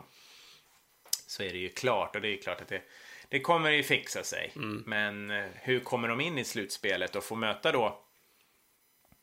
så 1.27 1.43
är 1.43 1.51
det 1.53 1.59
ju 1.59 1.69
klart. 1.69 2.17
Och 2.17 2.23
det 2.23 2.29
är 2.29 2.37
klart 2.37 2.61
att 2.61 2.69
det, 2.69 2.83
det 3.31 3.41
kommer 3.41 3.71
ju 3.71 3.83
fixa 3.83 4.23
sig. 4.23 4.53
Mm. 4.57 4.83
Men 4.87 5.31
eh, 5.31 5.51
hur 5.55 5.81
kommer 5.81 6.09
de 6.09 6.21
in 6.21 6.39
i 6.39 6.45
slutspelet 6.45 7.17
och 7.17 7.25
få 7.25 7.35
möta 7.35 7.73
då 7.73 7.99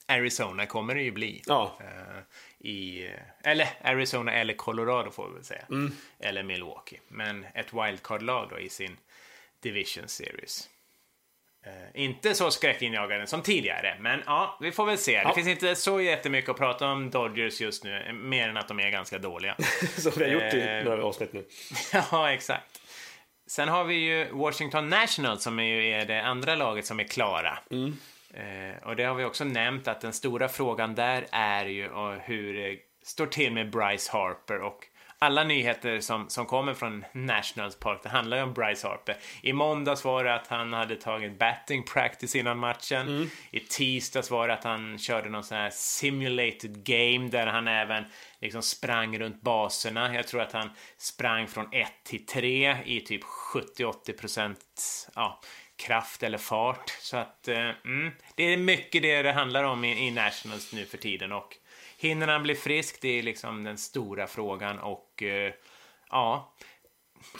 Arizona 0.07 0.65
kommer 0.65 0.95
det 0.95 1.01
ju 1.01 1.11
bli. 1.11 1.41
Ja. 1.45 1.79
Eh, 1.79 2.67
i, 2.67 3.09
eller 3.43 3.67
Arizona 3.81 4.33
eller 4.33 4.53
Colorado 4.53 5.11
får 5.11 5.27
vi 5.27 5.33
väl 5.33 5.43
säga. 5.43 5.65
Mm. 5.69 5.91
Eller 6.19 6.43
Milwaukee. 6.43 6.99
Men 7.07 7.45
ett 7.53 7.73
wildcard-lag 7.73 8.49
då 8.49 8.59
i 8.59 8.69
sin 8.69 8.97
Division 9.59 10.07
Series. 10.07 10.69
Eh, 11.65 12.01
inte 12.01 12.33
så 12.33 12.51
skräckinjagande 12.51 13.27
som 13.27 13.41
tidigare, 13.41 13.97
men 13.99 14.23
ja, 14.25 14.57
vi 14.61 14.71
får 14.71 14.85
väl 14.85 14.97
se. 14.97 15.11
Ja. 15.11 15.27
Det 15.27 15.35
finns 15.35 15.47
inte 15.47 15.75
så 15.75 16.01
jättemycket 16.01 16.49
att 16.49 16.57
prata 16.57 16.87
om 16.87 17.09
Dodgers 17.09 17.61
just 17.61 17.83
nu, 17.83 18.03
eh, 18.07 18.13
mer 18.13 18.49
än 18.49 18.57
att 18.57 18.67
de 18.67 18.79
är 18.79 18.89
ganska 18.89 19.17
dåliga. 19.17 19.55
som 19.97 20.11
vi 20.17 20.23
har 20.23 20.31
gjort 20.31 20.53
i 20.53 20.61
Eh, 20.61 20.83
några 20.83 21.03
avsnitt 21.03 21.33
nu. 21.33 21.45
ja, 22.11 22.31
exakt. 22.31 22.81
Sen 23.47 23.69
har 23.69 23.83
vi 23.83 23.95
ju 23.95 24.31
Washington 24.31 24.89
Nationals 24.89 25.43
som 25.43 25.59
är 25.59 25.63
ju 25.63 25.91
är 25.91 26.05
det 26.05 26.23
andra 26.23 26.55
laget 26.55 26.85
som 26.85 26.99
är 26.99 27.03
klara. 27.03 27.59
Eh, 28.33 28.87
och 28.87 28.95
det 28.95 29.03
har 29.03 29.15
vi 29.15 29.23
också 29.23 29.43
nämnt 29.43 29.87
att 29.87 30.01
den 30.01 30.13
stora 30.13 30.49
frågan 30.49 30.95
där 30.95 31.27
är 31.31 31.65
ju 31.65 31.85
eh, 31.85 32.19
hur 32.23 32.53
det 32.53 32.77
står 33.03 33.25
till 33.25 33.53
med 33.53 33.69
Bryce 33.69 34.11
Harper 34.11 34.61
och 34.61 34.85
alla 35.19 35.43
nyheter 35.43 35.99
som, 35.99 36.29
som 36.29 36.45
kommer 36.45 36.73
från 36.73 37.05
Nationals 37.11 37.79
Park, 37.79 37.99
det 38.03 38.09
handlar 38.09 38.37
ju 38.37 38.43
om 38.43 38.53
Bryce 38.53 38.87
Harper. 38.87 39.17
I 39.41 39.53
måndags 39.53 40.05
var 40.05 40.23
det 40.23 40.35
att 40.35 40.47
han 40.47 40.73
hade 40.73 40.95
tagit 40.95 41.39
batting 41.39 41.83
practice 41.83 42.35
innan 42.35 42.57
matchen. 42.57 43.07
I 43.51 43.59
tisdags 43.59 44.31
var 44.31 44.47
det 44.47 44.53
att 44.53 44.63
han 44.63 44.97
körde 44.97 45.29
någon 45.29 45.43
sån 45.43 45.57
här 45.57 45.69
simulated 45.73 46.83
game 46.83 47.29
där 47.29 47.47
han 47.47 47.67
även 47.67 48.05
liksom 48.41 48.61
sprang 48.61 49.19
runt 49.19 49.41
baserna. 49.41 50.15
Jag 50.15 50.27
tror 50.27 50.41
att 50.41 50.51
han 50.51 50.69
sprang 50.97 51.47
från 51.47 51.73
1 51.73 51.87
till 52.03 52.25
3 52.25 52.77
i 52.85 53.01
typ 53.01 53.23
70-80 53.53 54.19
procent 54.19 54.59
ja, 55.15 55.41
kraft 55.77 56.23
eller 56.23 56.37
fart. 56.37 56.89
Så 56.89 57.17
att 57.17 57.47
eh, 57.47 57.69
mm, 57.85 58.11
det 58.35 58.43
är 58.43 58.57
mycket 58.57 59.01
det 59.01 59.21
det 59.21 59.31
handlar 59.31 59.63
om 59.63 59.83
i, 59.83 60.07
i 60.07 60.11
Nationals 60.11 60.73
nu 60.73 60.85
för 60.85 60.97
tiden. 60.97 61.31
Och 61.31 61.57
hinner 61.97 62.27
han 62.27 62.43
bli 62.43 62.55
frisk? 62.55 63.01
Det 63.01 63.19
är 63.19 63.23
liksom 63.23 63.63
den 63.63 63.77
stora 63.77 64.27
frågan. 64.27 64.79
Och 64.79 65.23
eh, 65.23 65.53
ja, 66.09 66.55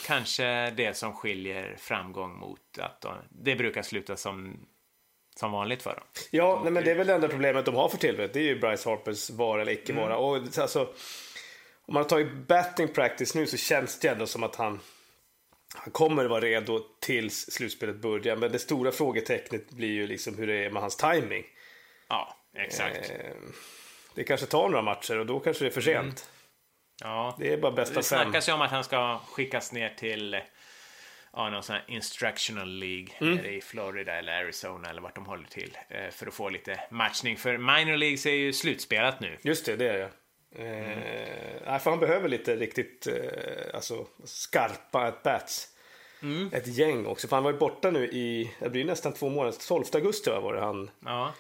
kanske 0.06 0.70
det 0.70 0.98
som 0.98 1.14
skiljer 1.14 1.76
framgång 1.80 2.40
mot 2.40 2.80
att 2.80 3.02
de, 3.02 3.16
det 3.30 3.56
brukar 3.56 3.82
sluta 3.82 4.18
som, 4.18 4.68
som 5.36 5.52
vanligt 5.52 5.84
för 5.84 5.96
dem. 5.96 6.04
Ja, 6.32 6.60
nej, 6.64 6.72
men 6.72 6.84
det 6.84 6.92
är 6.92 6.96
väl 6.96 7.08
det 7.08 7.14
enda 7.14 7.28
problemet 7.28 7.66
de 7.66 7.76
har 7.76 7.90
för 7.90 7.98
tillfället. 7.98 8.34
Det 8.34 8.40
är 8.40 8.44
ju 8.44 8.60
Bryce 8.60 8.90
Harpers 8.90 9.30
vara 9.30 9.62
eller 9.62 9.72
icke 9.72 9.94
vara. 9.94 10.16
Mm. 10.16 10.18
Och 10.18 10.58
alltså, 10.58 10.82
om 11.86 11.94
man 11.94 12.04
har 12.04 12.10
tagit 12.10 12.48
batting 12.48 12.88
practice 12.88 13.36
nu 13.36 13.46
så 13.46 13.58
känns 13.58 14.00
det 14.00 14.08
ändå 14.08 14.28
som 14.28 14.44
att 14.44 14.56
han, 14.56 14.80
han 15.76 15.92
kommer 15.92 16.26
vara 16.26 16.42
redo 16.42 16.80
tills 17.02 17.52
slutspelet 17.52 17.96
börjar. 17.96 18.36
Men 18.36 18.52
det 18.52 18.60
stora 18.60 18.92
frågetecknet 18.92 19.70
blir 19.70 19.92
ju 19.92 20.08
liksom 20.08 20.38
hur 20.38 20.48
det 20.48 20.66
är 20.66 20.70
med 20.70 20.82
hans 20.82 20.96
timing. 20.96 21.44
Ja, 22.10 22.38
exakt. 22.56 23.10
Eh, 23.10 23.32
det 24.18 24.24
kanske 24.24 24.46
tar 24.46 24.70
några 24.70 24.82
matcher 24.82 25.18
och 25.20 25.26
då 25.26 25.40
kanske 25.40 25.64
det 25.64 25.68
är 25.70 25.72
för 25.74 25.82
sent. 25.82 25.98
Mm. 26.04 26.14
Ja, 27.14 27.36
Det 27.40 27.54
är 27.54 27.58
bara 27.58 27.72
bästa 27.72 27.96
Det 27.96 28.04
fem. 28.04 28.24
snackas 28.24 28.50
ju 28.50 28.54
om 28.54 28.62
att 28.62 28.72
han 28.72 28.84
ska 28.84 29.20
skickas 29.32 29.72
ner 29.72 29.90
till 29.90 30.40
ja, 31.34 31.50
någon 31.50 31.64
sån 31.64 31.76
här 31.76 31.86
instructional 31.88 32.70
League 32.70 33.08
Mm. 33.20 33.46
i 33.46 33.62
Florida 33.62 34.14
eller 34.14 34.34
Arizona 34.44 34.90
eller 34.90 35.02
vart 35.02 35.16
de 35.16 35.26
håller 35.26 35.48
till 35.48 35.78
eh, 35.90 36.10
för 36.12 36.28
att 36.28 36.34
få 36.34 36.50
lite 36.50 36.80
matchning. 36.92 37.38
För 37.38 37.58
minor 37.58 37.98
leagues 37.98 38.26
är 38.26 38.32
ju 38.32 38.54
slutspelat 38.54 39.20
nu. 39.20 39.38
Just 39.42 39.66
det, 39.66 39.76
det 39.76 39.90
är 39.90 39.98
det. 39.98 40.10
Eh, 40.56 41.62
nej, 41.66 41.80
för 41.80 41.90
han 41.90 42.00
behöver 42.00 42.30
lite 42.30 42.56
riktigt 42.56 43.08
eh, 43.08 43.14
alltså, 43.76 44.08
skarpa 44.26 45.00
at-bats. 45.08 45.68
Mm. 46.22 46.50
Ett 46.54 46.68
gäng 46.68 47.06
också. 47.06 47.28
För 47.28 47.36
han 47.36 47.44
var 47.44 47.52
ju 47.52 47.58
borta 47.58 47.92
nu 47.92 48.06
i, 48.06 48.54
det 48.60 48.70
blir 48.70 48.86
nästan 48.86 49.14
två 49.14 49.30
månader, 49.30 49.58
12 49.68 49.84
augusti 49.94 50.30
va, 50.30 50.40
var 50.40 50.54
det 50.54 50.60
han 50.62 50.90
Ja, 51.06 51.34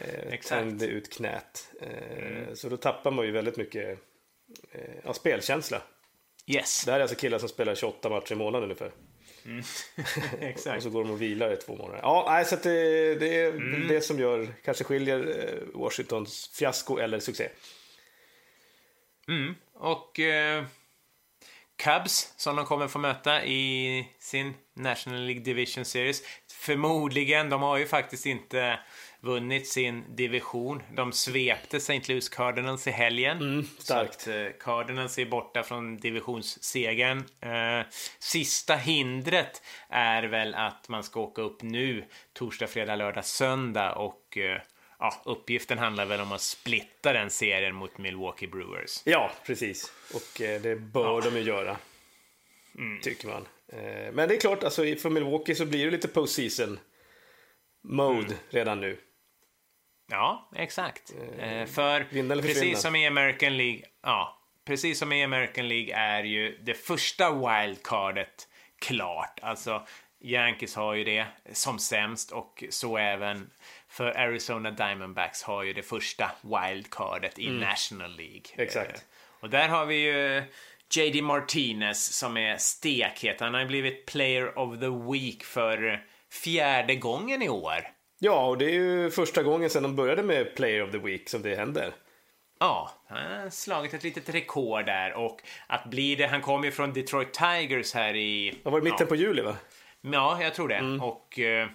eh. 0.00 0.26
Mm. 0.26 0.38
tände 0.38 0.86
ut 0.86 1.12
knät. 1.12 1.68
Eh, 1.80 2.54
Så 2.54 2.68
då 2.68 2.76
tappar 2.76 3.10
man 3.10 3.24
ju 3.26 3.30
väldigt 3.32 3.56
mycket 3.56 3.98
eh, 4.72 5.12
spelkänsla. 5.12 5.82
yes, 6.46 6.84
Det 6.84 6.90
här 6.92 6.98
är 6.98 7.02
alltså 7.02 7.16
killar 7.16 7.38
som 7.38 7.48
spelar 7.48 7.74
28 7.74 8.08
matcher 8.08 8.32
i 8.32 8.36
månaden 8.36 8.62
ungefär. 8.64 8.92
Och 10.36 10.42
exakt. 10.42 10.82
så 10.82 10.90
går 10.90 11.04
de 11.04 11.10
och 11.10 11.22
vilar 11.22 11.52
i 11.52 11.56
två 11.56 11.76
månader. 11.76 12.00
Ja, 12.02 12.24
nej, 12.28 12.44
så 12.44 12.56
det, 12.56 13.14
det 13.14 13.40
är 13.40 13.48
Mm. 13.50 13.88
det 13.88 14.00
som 14.00 14.18
gör, 14.18 14.48
kanske 14.64 14.84
skiljer 14.84 15.18
eh, 15.18 15.80
Washingtons 15.80 16.48
fiasko 16.54 16.98
eller 16.98 17.18
succé. 17.20 17.48
Och 19.74 20.20
eh, 20.20 20.64
Cubs 21.76 22.34
som 22.36 22.56
de 22.56 22.64
kommer 22.66 22.88
få 22.88 22.98
möta 22.98 23.44
i 23.44 24.06
sin 24.18 24.54
National 24.76 25.20
League 25.20 25.42
Division 25.42 25.84
Series. 25.84 26.22
Förmodligen, 26.52 27.50
de 27.50 27.62
har 27.62 27.76
ju 27.76 27.86
faktiskt 27.86 28.26
inte 28.26 28.78
vunnit 29.20 29.68
sin 29.68 30.16
division. 30.16 30.82
De 30.96 31.12
svepte 31.12 31.76
St. 31.76 32.00
Louis 32.08 32.28
Cardinals 32.28 32.86
i 32.86 32.90
helgen. 32.90 33.68
starkt. 33.78 34.20
Så 34.20 34.30
att, 34.30 34.36
eh, 34.36 34.46
Cardinals 34.60 35.18
är 35.18 35.26
borta 35.26 35.62
från 35.62 35.96
divisionssegern. 35.96 37.24
Eh, 37.40 37.86
sista 38.18 38.76
hindret 38.76 39.62
är 39.88 40.22
väl 40.22 40.54
att 40.54 40.88
man 40.88 41.02
ska 41.02 41.20
åka 41.20 41.42
upp 41.42 41.62
nu 41.62 42.04
torsdag, 42.32 42.66
fredag, 42.66 42.96
lördag, 42.96 43.24
söndag 43.24 43.92
och 43.92 44.38
eh, 44.38 44.60
ja, 45.02 45.22
uppgiften 45.24 45.78
handlar 45.78 46.06
väl 46.06 46.20
om 46.20 46.32
att 46.32 46.40
splitta 46.40 47.12
den 47.12 47.30
serien 47.30 47.74
mot 47.74 47.98
Milwaukee 47.98 48.46
Brewers. 48.46 49.02
Ja, 49.04 49.30
precis. 49.46 49.92
Och 50.14 50.40
eh, 50.40 50.60
det 50.60 50.76
bör 50.76 51.22
de 51.22 51.36
ju 51.36 51.42
göra. 51.42 51.76
Mm. 52.78 53.00
Tycker 53.00 53.28
man. 53.28 53.46
Eh, 53.72 54.12
men 54.12 54.28
det 54.28 54.34
är 54.36 54.40
klart, 54.40 54.64
alltså, 54.64 54.82
för 54.82 55.10
Milwaukee 55.10 55.54
så 55.54 55.66
blir 55.66 55.84
det 55.84 55.90
lite 55.90 56.08
postseason 56.08 56.78
mode 57.84 58.18
Mm. 58.26 58.36
redan 58.50 58.80
nu. 58.80 58.98
Ja, 60.10 60.50
exakt. 60.56 61.14
Eh, 61.38 61.66
för 61.66 62.04
precis 62.42 62.80
som 62.80 62.96
i 62.96 63.06
American 63.06 63.56
League, 63.56 63.82
ja, 64.02 64.38
precis 64.64 64.98
som 64.98 65.12
i 65.12 65.24
American 65.24 65.68
League 65.68 65.94
är 65.94 66.24
ju 66.24 66.58
det 66.62 66.74
första 66.74 67.30
wildcardet 67.30 68.48
klart. 68.78 69.38
Alltså, 69.42 69.86
Yankees 70.20 70.74
har 70.74 70.94
ju 70.94 71.04
det 71.04 71.26
som 71.52 71.78
sämst 71.78 72.32
och 72.32 72.64
så 72.70 72.96
även 72.98 73.50
för 73.92 74.18
Arizona 74.18 74.70
Diamondbacks 74.70 75.42
har 75.42 75.62
ju 75.62 75.72
det 75.72 75.82
första 75.82 76.30
wildcardet 76.42 77.38
i 77.38 77.50
National 77.50 78.16
League. 78.16 78.42
Mm. 78.54 78.66
Exakt. 78.66 78.96
Eh, 78.96 79.02
och 79.40 79.50
där 79.50 79.68
har 79.68 79.86
vi 79.86 79.94
ju 79.94 80.42
JD 80.96 81.22
Martinez 81.22 82.18
som 82.18 82.36
är 82.36 82.56
stekhet. 82.56 83.40
Han 83.40 83.54
har 83.54 83.60
ju 83.60 83.66
blivit 83.66 84.06
Player 84.06 84.58
of 84.58 84.80
the 84.80 85.12
Week 85.12 85.44
för 85.44 86.04
fjärde 86.30 86.94
gången 86.94 87.42
i 87.42 87.48
år. 87.48 87.88
Ja, 88.18 88.46
och 88.46 88.58
det 88.58 88.64
är 88.64 88.74
ju 88.74 89.10
första 89.10 89.42
gången 89.42 89.70
sedan 89.70 89.82
de 89.82 89.96
började 89.96 90.22
med 90.22 90.54
Player 90.56 90.82
of 90.82 90.90
the 90.90 90.98
Week 90.98 91.28
som 91.28 91.42
det 91.42 91.56
händer. 91.56 91.92
Ja, 92.60 92.90
han 93.08 93.40
har 93.40 93.50
slagit 93.50 93.94
ett 93.94 94.02
litet 94.02 94.34
rekord 94.34 94.86
där 94.86 95.12
och 95.12 95.40
att 95.66 95.84
bli 95.84 96.14
det, 96.14 96.26
han 96.26 96.42
kom 96.42 96.64
ju 96.64 96.70
från 96.70 96.92
Detroit 96.92 97.32
Tigers 97.32 97.94
här 97.94 98.16
i... 98.16 98.60
Det 98.62 98.70
var 98.70 98.78
i 98.78 98.82
mitten 98.82 98.96
ja, 99.00 99.06
på 99.06 99.16
juli 99.16 99.42
va? 99.42 99.56
Ja, 100.00 100.42
jag 100.42 100.54
tror 100.54 100.68
det. 100.68 100.74
Mm. 100.74 101.02
Och 101.02 101.38
eh, 101.38 101.68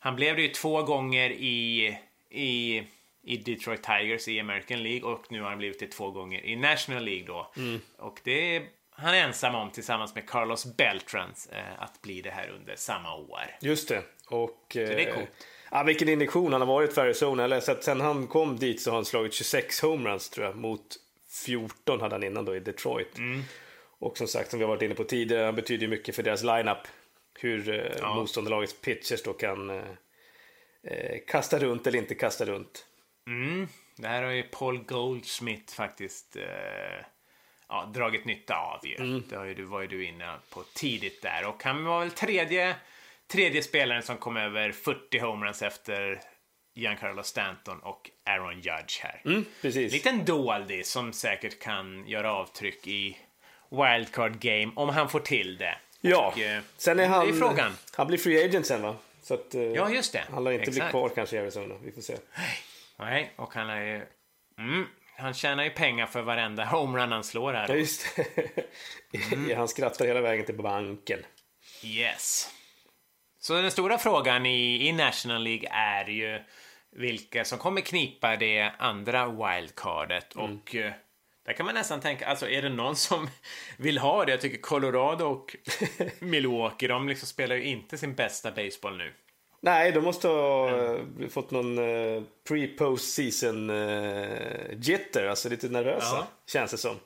han 0.00 0.16
blev 0.16 0.36
det 0.36 0.42
ju 0.42 0.48
två 0.48 0.82
gånger 0.82 1.30
i, 1.30 1.86
i, 2.30 2.82
i 3.22 3.36
Detroit 3.36 3.82
Tigers 3.82 4.28
i 4.28 4.40
American 4.40 4.82
League 4.82 5.12
och 5.12 5.32
nu 5.32 5.42
har 5.42 5.48
han 5.48 5.58
blivit 5.58 5.80
det 5.80 5.86
två 5.86 6.10
gånger 6.10 6.44
i 6.44 6.56
National 6.56 7.04
League 7.04 7.26
då. 7.26 7.52
Mm. 7.56 7.80
Och 7.96 8.20
det 8.24 8.56
är 8.56 8.62
han 9.00 9.14
är 9.14 9.24
ensam 9.24 9.54
om 9.54 9.70
tillsammans 9.70 10.14
med 10.14 10.28
Carlos 10.28 10.76
Beltrans 10.76 11.48
eh, 11.52 11.82
att 11.82 12.02
bli 12.02 12.20
det 12.22 12.30
här 12.30 12.48
under 12.48 12.76
samma 12.76 13.14
år. 13.14 13.40
Just 13.60 13.88
det. 13.88 14.02
Och, 14.28 14.66
det 14.72 14.82
är 14.82 15.08
eh, 15.08 15.14
coolt. 15.14 15.28
Ja, 15.70 15.82
vilken 15.82 16.08
injektion 16.08 16.52
han 16.52 16.60
har 16.60 16.68
varit 16.68 16.92
för 16.92 17.02
Arizona. 17.02 17.42
Jag 17.42 17.48
läste 17.48 17.72
att 17.72 17.84
sen 17.84 18.00
han 18.00 18.26
kom 18.26 18.56
dit 18.56 18.80
så 18.80 18.90
har 18.90 18.94
han 18.94 19.04
slagit 19.04 19.34
26 19.34 19.80
homeruns 19.80 20.30
tror 20.30 20.46
jag. 20.46 20.56
Mot 20.56 20.96
14 21.44 22.00
hade 22.00 22.14
han 22.14 22.22
innan 22.22 22.44
då 22.44 22.56
i 22.56 22.60
Detroit. 22.60 23.18
Mm. 23.18 23.42
Och 23.98 24.18
som 24.18 24.26
sagt, 24.28 24.50
som 24.50 24.58
vi 24.58 24.64
har 24.64 24.68
varit 24.70 24.82
inne 24.82 24.94
på 24.94 25.04
tidigare, 25.04 25.44
han 25.44 25.54
betyder 25.54 25.82
ju 25.82 25.88
mycket 25.88 26.16
för 26.16 26.22
deras 26.22 26.42
lineup. 26.42 26.78
Hur 27.38 27.68
eh, 27.68 27.92
Ja. 28.00 28.14
motståndarlagets 28.14 28.80
pitchers 28.80 29.22
då 29.22 29.32
kan 29.32 29.70
eh, 29.70 29.84
eh, 30.84 31.18
kasta 31.26 31.58
runt 31.58 31.86
eller 31.86 31.98
inte 31.98 32.14
kasta 32.14 32.44
runt. 32.44 32.86
Mm. 33.26 33.68
Det 33.96 34.08
här 34.08 34.22
har 34.22 34.30
ju 34.30 34.42
Paul 34.42 34.78
Goldsmith 34.78 35.74
faktiskt 35.74 36.36
eh, 36.36 37.04
ja, 37.68 37.90
dragit 37.94 38.24
nytta 38.24 38.56
av. 38.56 38.86
Ju. 38.86 38.94
Mm. 38.96 39.22
Det 39.28 39.36
har 39.36 39.44
ju, 39.44 39.54
du 39.54 39.64
var 39.64 39.80
ju 39.80 39.86
du 39.86 40.04
inne 40.04 40.34
på 40.50 40.62
tidigt 40.74 41.22
där. 41.22 41.46
Och 41.48 41.64
han 41.64 41.84
var 41.84 42.00
väl 42.00 42.10
tredje, 42.10 42.76
tredje 43.26 43.62
spelaren 43.62 44.02
som 44.02 44.16
kom 44.16 44.36
över 44.36 44.72
40 44.72 45.18
homeruns 45.18 45.62
efter 45.62 46.20
Giancarlo 46.74 47.22
Stanton 47.22 47.78
och 47.80 48.10
Aaron 48.24 48.54
Judge 48.60 49.02
här. 49.02 49.22
Mm, 49.24 49.44
precis. 49.62 49.92
Liten 49.92 50.24
doldis 50.24 50.90
som 50.90 51.12
säkert 51.12 51.58
kan 51.58 52.06
göra 52.06 52.32
avtryck 52.32 52.86
i 52.86 53.18
wildcard 53.70 54.40
game 54.40 54.72
om 54.76 54.88
han 54.88 55.08
får 55.08 55.20
till 55.20 55.58
det. 55.58 55.78
Ja, 56.00 56.32
Och, 56.36 56.38
eh, 56.40 56.62
sen 56.76 56.98
är 56.98 57.06
han... 57.06 57.26
Det 57.26 57.32
är 57.32 57.38
frågan. 57.38 57.72
Han 57.96 58.06
blir 58.06 58.18
free 58.18 58.44
agent 58.44 58.66
sen 58.66 58.82
va? 58.82 58.96
Så 59.22 59.34
att, 59.34 59.54
eh, 59.54 59.62
Ja, 59.62 59.90
just 59.90 60.12
det. 60.12 60.24
Han 60.32 60.44
lär 60.44 60.52
inte 60.52 60.70
bli 60.70 60.78
Exakt. 60.78 60.90
kvar 60.90 61.08
kanske 61.08 61.36
i 61.36 61.38
Arizona. 61.38 61.74
Vi 61.82 61.92
får 61.92 62.02
se. 62.02 62.16
Nej, 62.98 63.32
och 63.36 63.54
han 63.54 63.70
är 63.70 63.80
ju... 63.80 64.06
Mm, 64.58 64.86
han 65.16 65.34
tjänar 65.34 65.64
ju 65.64 65.70
pengar 65.70 66.06
för 66.06 66.22
varenda 66.22 66.64
homerun 66.64 67.12
han 67.12 67.24
slår 67.24 67.52
här. 67.52 67.68
Ja, 67.68 67.74
just 67.74 68.16
det. 68.16 69.54
Han 69.56 69.68
skrattar 69.68 70.06
hela 70.06 70.20
vägen 70.20 70.46
till 70.46 70.54
banken. 70.54 71.18
Yes. 71.84 72.50
Så 73.40 73.54
den 73.62 73.70
stora 73.70 73.98
frågan 73.98 74.46
i, 74.46 74.88
i 74.88 74.92
National 74.92 75.42
League 75.42 75.68
är 75.72 76.04
ju 76.04 76.42
vilka 76.92 77.44
som 77.44 77.58
kommer 77.58 77.80
knipa 77.80 78.36
det 78.36 78.72
andra 78.78 79.26
wildcardet. 79.26 80.36
Och 80.36 80.74
eh, 80.74 80.92
där 81.50 81.56
kan 81.56 81.66
man 81.66 81.74
nästan 81.74 82.00
tänka, 82.00 82.26
alltså 82.26 82.48
är 82.48 82.62
det 82.62 82.68
någon 82.68 82.96
som 82.96 83.28
vill 83.76 83.98
ha 83.98 84.24
det? 84.24 84.30
Jag 84.30 84.40
tycker 84.40 84.58
Colorado 84.58 85.24
och 85.24 85.56
Milwaukee, 86.18 86.88
de 86.88 87.08
liksom 87.08 87.28
spelar 87.28 87.56
ju 87.56 87.64
inte 87.64 87.98
sin 87.98 88.14
bästa 88.14 88.50
baseball 88.50 88.96
nu. 88.96 89.12
Nej, 89.62 89.92
de 89.92 90.04
måste 90.04 90.28
ha 90.28 90.68
eh, 90.94 91.00
fått 91.30 91.50
någon 91.50 91.78
eh, 91.78 92.22
pre-post 92.48 93.14
season 93.14 93.70
eh, 93.70 94.28
jitter, 94.80 95.26
alltså 95.26 95.48
lite 95.48 95.68
nervösa 95.68 96.16
Ja. 96.16 96.26
känns 96.46 96.70
det 96.70 96.78
som. 96.78 96.96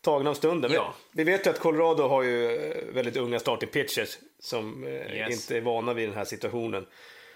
Tagna 0.00 0.30
av 0.30 0.34
stunden. 0.34 0.72
Ja. 0.72 0.94
Vi 1.12 1.24
vet 1.24 1.46
ju 1.46 1.50
att 1.50 1.58
Colorado 1.60 2.08
har 2.08 2.22
ju 2.22 2.56
eh, 2.56 2.94
väldigt 2.94 3.16
unga 3.16 3.38
starting 3.38 3.68
pitchers 3.68 4.18
som 4.40 4.84
Yes. 4.84 5.30
inte 5.30 5.56
är 5.56 5.60
vana 5.60 5.94
vid 5.94 6.08
den 6.08 6.16
här 6.16 6.24
situationen. 6.24 6.86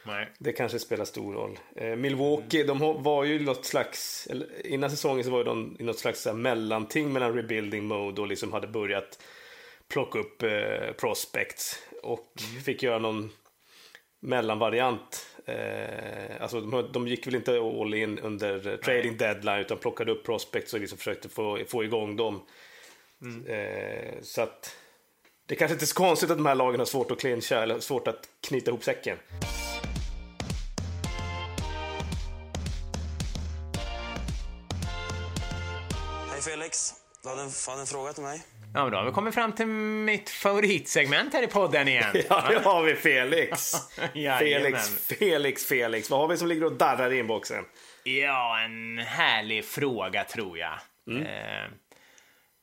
Nej. 0.06 0.28
Det 0.38 0.52
kanske 0.52 0.78
spelar 0.78 1.04
stor 1.04 1.34
roll. 1.34 1.58
Eh, 1.76 1.96
Milwaukee, 1.96 2.64
de 2.64 2.80
har- 2.80 2.94
var 2.98 3.24
ju 3.24 3.40
något 3.40 3.64
slags, 3.64 4.26
eller 4.30 4.66
innan 4.66 4.90
säsongen 4.90 5.24
så 5.24 5.30
var 5.30 5.44
de 5.44 5.76
i 5.78 5.82
något 5.82 5.98
slags 5.98 6.26
här 6.26 6.32
mellanting 6.32 7.12
mellan 7.12 7.34
rebuilding 7.34 7.84
mode 7.84 8.20
och 8.20 8.26
liksom 8.26 8.52
hade 8.52 8.66
börjat 8.66 9.22
plocka 9.88 10.18
upp 10.18 10.42
eh, 10.42 10.92
prospects 10.98 11.78
och 12.02 12.32
fick 12.64 12.82
göra 12.82 12.98
någon 12.98 13.30
mellanvariant. 14.20 15.26
Eh, 15.46 16.40
alltså 16.42 16.60
de, 16.60 16.88
de 16.92 17.08
gick 17.08 17.26
väl 17.26 17.34
inte 17.34 17.58
all 17.58 17.94
in 17.94 18.18
under 18.18 18.76
trading 18.76 19.16
deadline 19.16 19.58
utan 19.60 19.78
plockade 19.78 20.12
upp 20.12 20.24
prospects 20.24 20.74
och 20.74 20.80
liksom 20.80 20.98
försökte 20.98 21.28
få, 21.28 21.58
få 21.68 21.84
igång 21.84 22.16
dem. 22.16 22.42
Eh, 23.48 24.14
så 24.22 24.42
att 24.42 24.76
det 25.46 25.54
kanske 25.54 25.72
inte 25.72 25.84
är 25.84 25.86
så 25.86 25.94
konstigt 25.94 26.30
att 26.30 26.36
de 26.36 26.46
här 26.46 26.54
lagen 26.54 26.80
har 26.80 26.86
svårt 26.86 27.10
att 27.10 27.20
clincha 27.20 27.62
eller 27.62 27.80
svårt 27.80 28.08
att 28.08 28.28
knyta 28.48 28.70
ihop 28.70 28.84
säcken. 28.84 29.18
Du 37.22 37.28
hade 37.28 37.42
en, 37.42 37.50
hade 37.66 37.80
en 37.80 37.86
fråga 37.86 38.12
till 38.12 38.22
mig? 38.22 38.42
Ja, 38.74 38.82
men 38.82 38.92
då 38.92 38.98
har 38.98 39.04
vi 39.04 39.12
kommit 39.12 39.34
fram 39.34 39.52
till 39.52 39.66
mitt 39.66 40.30
favoritsegment 40.30 41.32
här 41.32 41.42
i 41.42 41.46
podden 41.46 41.88
igen. 41.88 42.16
Ja, 42.28 42.44
det 42.48 42.58
har 42.58 42.82
vi 42.82 42.94
Felix. 42.94 43.74
Felix, 44.38 44.88
Felix, 45.06 45.64
Felix. 45.64 46.10
Vad 46.10 46.20
har 46.20 46.28
vi 46.28 46.36
som 46.36 46.48
ligger 46.48 46.64
och 46.64 46.72
darrar 46.72 47.12
i 47.12 47.18
inboxen? 47.18 47.64
Ja, 48.04 48.60
en 48.60 48.98
härlig 48.98 49.64
fråga 49.64 50.24
tror 50.24 50.58
jag. 50.58 50.72
Eh, 51.10 51.70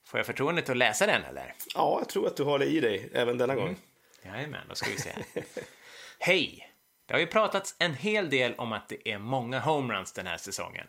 får 0.08 0.20
jag 0.20 0.26
förtroendet 0.26 0.70
att 0.70 0.78
läsa 0.78 1.06
den 1.06 1.24
eller? 1.24 1.54
Ja, 1.76 1.98
jag 2.00 2.10
tror 2.10 2.28
att 2.28 2.38
du 2.38 2.44
har 2.44 2.60
det 2.60 2.66
i 2.66 2.80
dig 2.80 3.10
även 3.14 3.38
denna 3.38 3.56
gång. 3.56 3.76
Jajamän, 4.26 4.68
då 4.70 4.76
ska 4.76 4.90
vi 4.90 4.98
se. 4.98 5.12
Hej! 6.20 6.70
Det 7.06 7.14
har 7.14 7.20
ju 7.20 7.28
pratats 7.28 7.76
en 7.80 7.94
hel 7.94 8.30
del 8.30 8.54
om 8.56 8.74
att 8.74 8.90
det 8.90 9.10
är 9.10 9.18
många 9.18 9.60
homeruns 9.60 10.14
den 10.14 10.28
här 10.28 10.38
säsongen. 10.38 10.88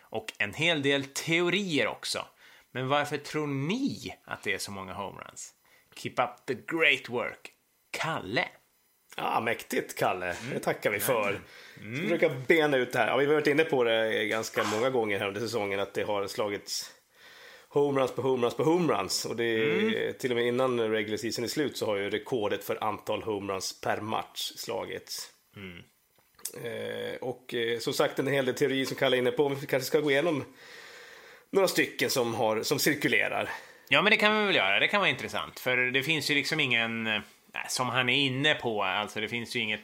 Och 0.00 0.32
en 0.38 0.54
hel 0.54 0.82
del 0.82 1.04
teorier 1.04 1.86
också. 1.86 2.26
Men 2.74 2.88
varför 2.88 3.16
tror 3.16 3.46
ni 3.46 4.14
att 4.24 4.42
det 4.42 4.52
är 4.52 4.58
så 4.58 4.70
många 4.70 4.92
homeruns? 4.92 5.52
Keep 5.96 6.14
up 6.18 6.46
the 6.46 6.54
great 6.54 7.08
work. 7.08 7.52
Kalle. 7.90 8.48
Ja, 9.16 9.40
mäktigt, 9.40 9.98
Kalle. 9.98 10.36
Det 10.52 10.58
tackar 10.58 10.90
vi 10.90 11.00
för. 11.00 11.40
Mm. 11.80 11.96
Ska 11.96 12.02
försöka 12.02 12.34
bena 12.46 12.76
ut 12.76 12.92
det 12.92 12.98
här. 12.98 13.06
Ja, 13.06 13.16
vi 13.16 13.26
har 13.26 13.32
varit 13.32 13.46
inne 13.46 13.64
på 13.64 13.84
det 13.84 14.26
ganska 14.26 14.64
många 14.64 14.90
gånger 14.90 15.18
här 15.18 15.28
under 15.28 15.40
säsongen 15.40 15.80
att 15.80 15.94
det 15.94 16.02
har 16.02 16.26
slagits 16.26 16.90
homeruns 17.68 18.12
på 18.12 18.22
homeruns 18.22 18.56
på 18.56 18.64
homeruns. 18.64 19.24
Och 19.24 19.36
det 19.36 19.44
är, 19.44 20.12
till 20.12 20.30
och 20.30 20.36
med 20.36 20.46
innan 20.46 20.80
regular 20.80 21.16
season 21.16 21.44
är 21.44 21.48
slut 21.48 21.76
så 21.76 21.86
har 21.86 21.96
ju 21.96 22.10
rekordet 22.10 22.64
för 22.64 22.84
antal 22.84 23.22
homeruns 23.22 23.80
per 23.80 24.00
match 24.00 24.52
slagits. 24.56 25.30
Eh, 26.64 27.16
och 27.20 27.54
eh, 27.54 27.78
som 27.78 27.92
sagt 27.92 28.18
en 28.18 28.26
hel 28.26 28.46
del 28.46 28.54
teorier 28.54 28.84
som 28.84 28.96
Kalle 28.96 29.16
är 29.16 29.18
inne 29.18 29.30
på. 29.30 29.48
Vi 29.48 29.66
kanske 29.66 29.86
ska 29.86 30.00
gå 30.00 30.10
igenom 30.10 30.44
några 31.54 31.68
stycken 31.68 32.10
som, 32.10 32.34
har, 32.34 32.62
som 32.62 32.78
cirkulerar. 32.78 33.50
Ja, 33.88 34.02
men 34.02 34.10
det 34.10 34.16
kan 34.16 34.38
vi 34.40 34.46
väl 34.46 34.54
göra. 34.56 34.78
Det 34.80 34.88
kan 34.88 35.00
vara 35.00 35.10
intressant. 35.10 35.60
För 35.60 35.76
det 35.76 36.02
finns 36.02 36.30
ju 36.30 36.34
liksom 36.34 36.60
ingen... 36.60 37.06
eh, 37.06 37.20
Som 37.68 37.88
han 37.88 38.08
är 38.08 38.16
inne 38.16 38.54
på, 38.54 38.82
alltså 38.82 39.20
det 39.20 39.28
finns 39.28 39.56
ju 39.56 39.60
inget 39.60 39.80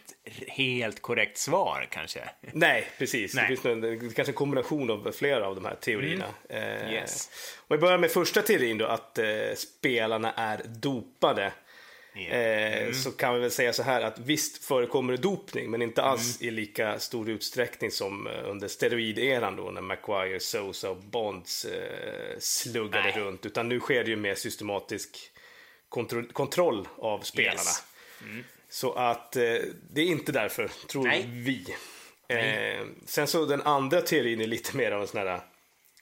helt 0.49 1.03
korrekt 1.03 1.39
svar 1.39 1.87
kanske. 1.91 2.21
Nej, 2.53 2.87
precis. 2.99 3.35
Nej. 3.35 3.45
Det 3.49 3.57
finns 3.57 3.67
en, 3.85 3.99
kanske 4.15 4.31
en 4.31 4.37
kombination 4.37 4.91
av 4.91 5.13
flera 5.13 5.47
av 5.47 5.55
de 5.55 5.65
här 5.65 5.75
teorierna. 5.75 6.25
Eh, 6.49 6.93
Yes. 6.93 7.31
Om 7.69 7.77
vi 7.77 7.81
börjar 7.81 7.99
med 7.99 8.11
första 8.11 8.43
teorin 8.43 8.79
då, 8.79 8.87
att 8.87 9.19
eh, 9.19 9.27
spelarna 9.57 10.33
är 10.33 10.61
dopade. 10.67 11.53
Eh, 12.15 12.93
Så 12.93 13.13
kan 13.13 13.35
vi 13.35 13.41
väl 13.41 13.51
säga 13.51 13.73
så 13.73 13.83
här 13.83 14.01
att 14.03 14.19
visst 14.19 14.65
förekommer 14.65 15.13
det 15.13 15.19
dopning, 15.23 15.71
men 15.71 15.83
inte 15.83 16.03
alls 16.03 16.43
i 16.43 16.51
lika 16.51 16.99
stor 16.99 17.31
utsträckning 17.31 17.91
som 17.91 18.27
eh, 18.27 18.51
under 18.51 18.69
steroideran 18.69 19.57
då 19.57 19.71
när 19.71 19.81
Maguire, 19.81 20.41
Sosa 20.41 20.91
och 20.91 20.97
Bonds 20.97 21.65
eh, 21.65 22.39
sluggade 22.39 23.05
Nej. 23.05 23.13
runt. 23.19 23.47
Utan 23.47 23.69
nu 23.69 23.81
sker 23.81 24.05
det 24.05 24.11
ju 24.11 24.17
mer 24.17 24.35
systematisk 24.35 25.31
kontro- 25.89 26.33
kontroll 26.33 26.89
av 26.99 27.21
spelarna. 27.21 27.61
Yes. 27.61 27.83
Så 28.69 28.93
att 28.93 29.37
eh, 29.37 29.43
det 29.91 30.01
är 30.01 30.07
inte 30.07 30.33
därför, 30.33 30.71
tror 30.89 31.05
Nej. 31.05 31.25
vi. 31.33 31.75
Eh, 32.29 32.87
sen 33.07 33.27
så 33.27 33.47
den 33.47 33.63
andra 33.63 34.01
teorin 34.03 34.41
är 34.41 34.47
lite 34.47 34.77
mer 34.77 34.93
av 34.93 35.03
en 35.03 35.09
sån 35.09 35.21
här 35.21 35.41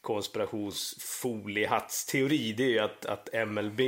konspirationsfoliehattsteori. 0.01 2.53
Det 2.53 2.65
är 2.65 2.69
ju 2.69 2.79
att, 2.79 3.07
att 3.07 3.29
MLB 3.49 3.81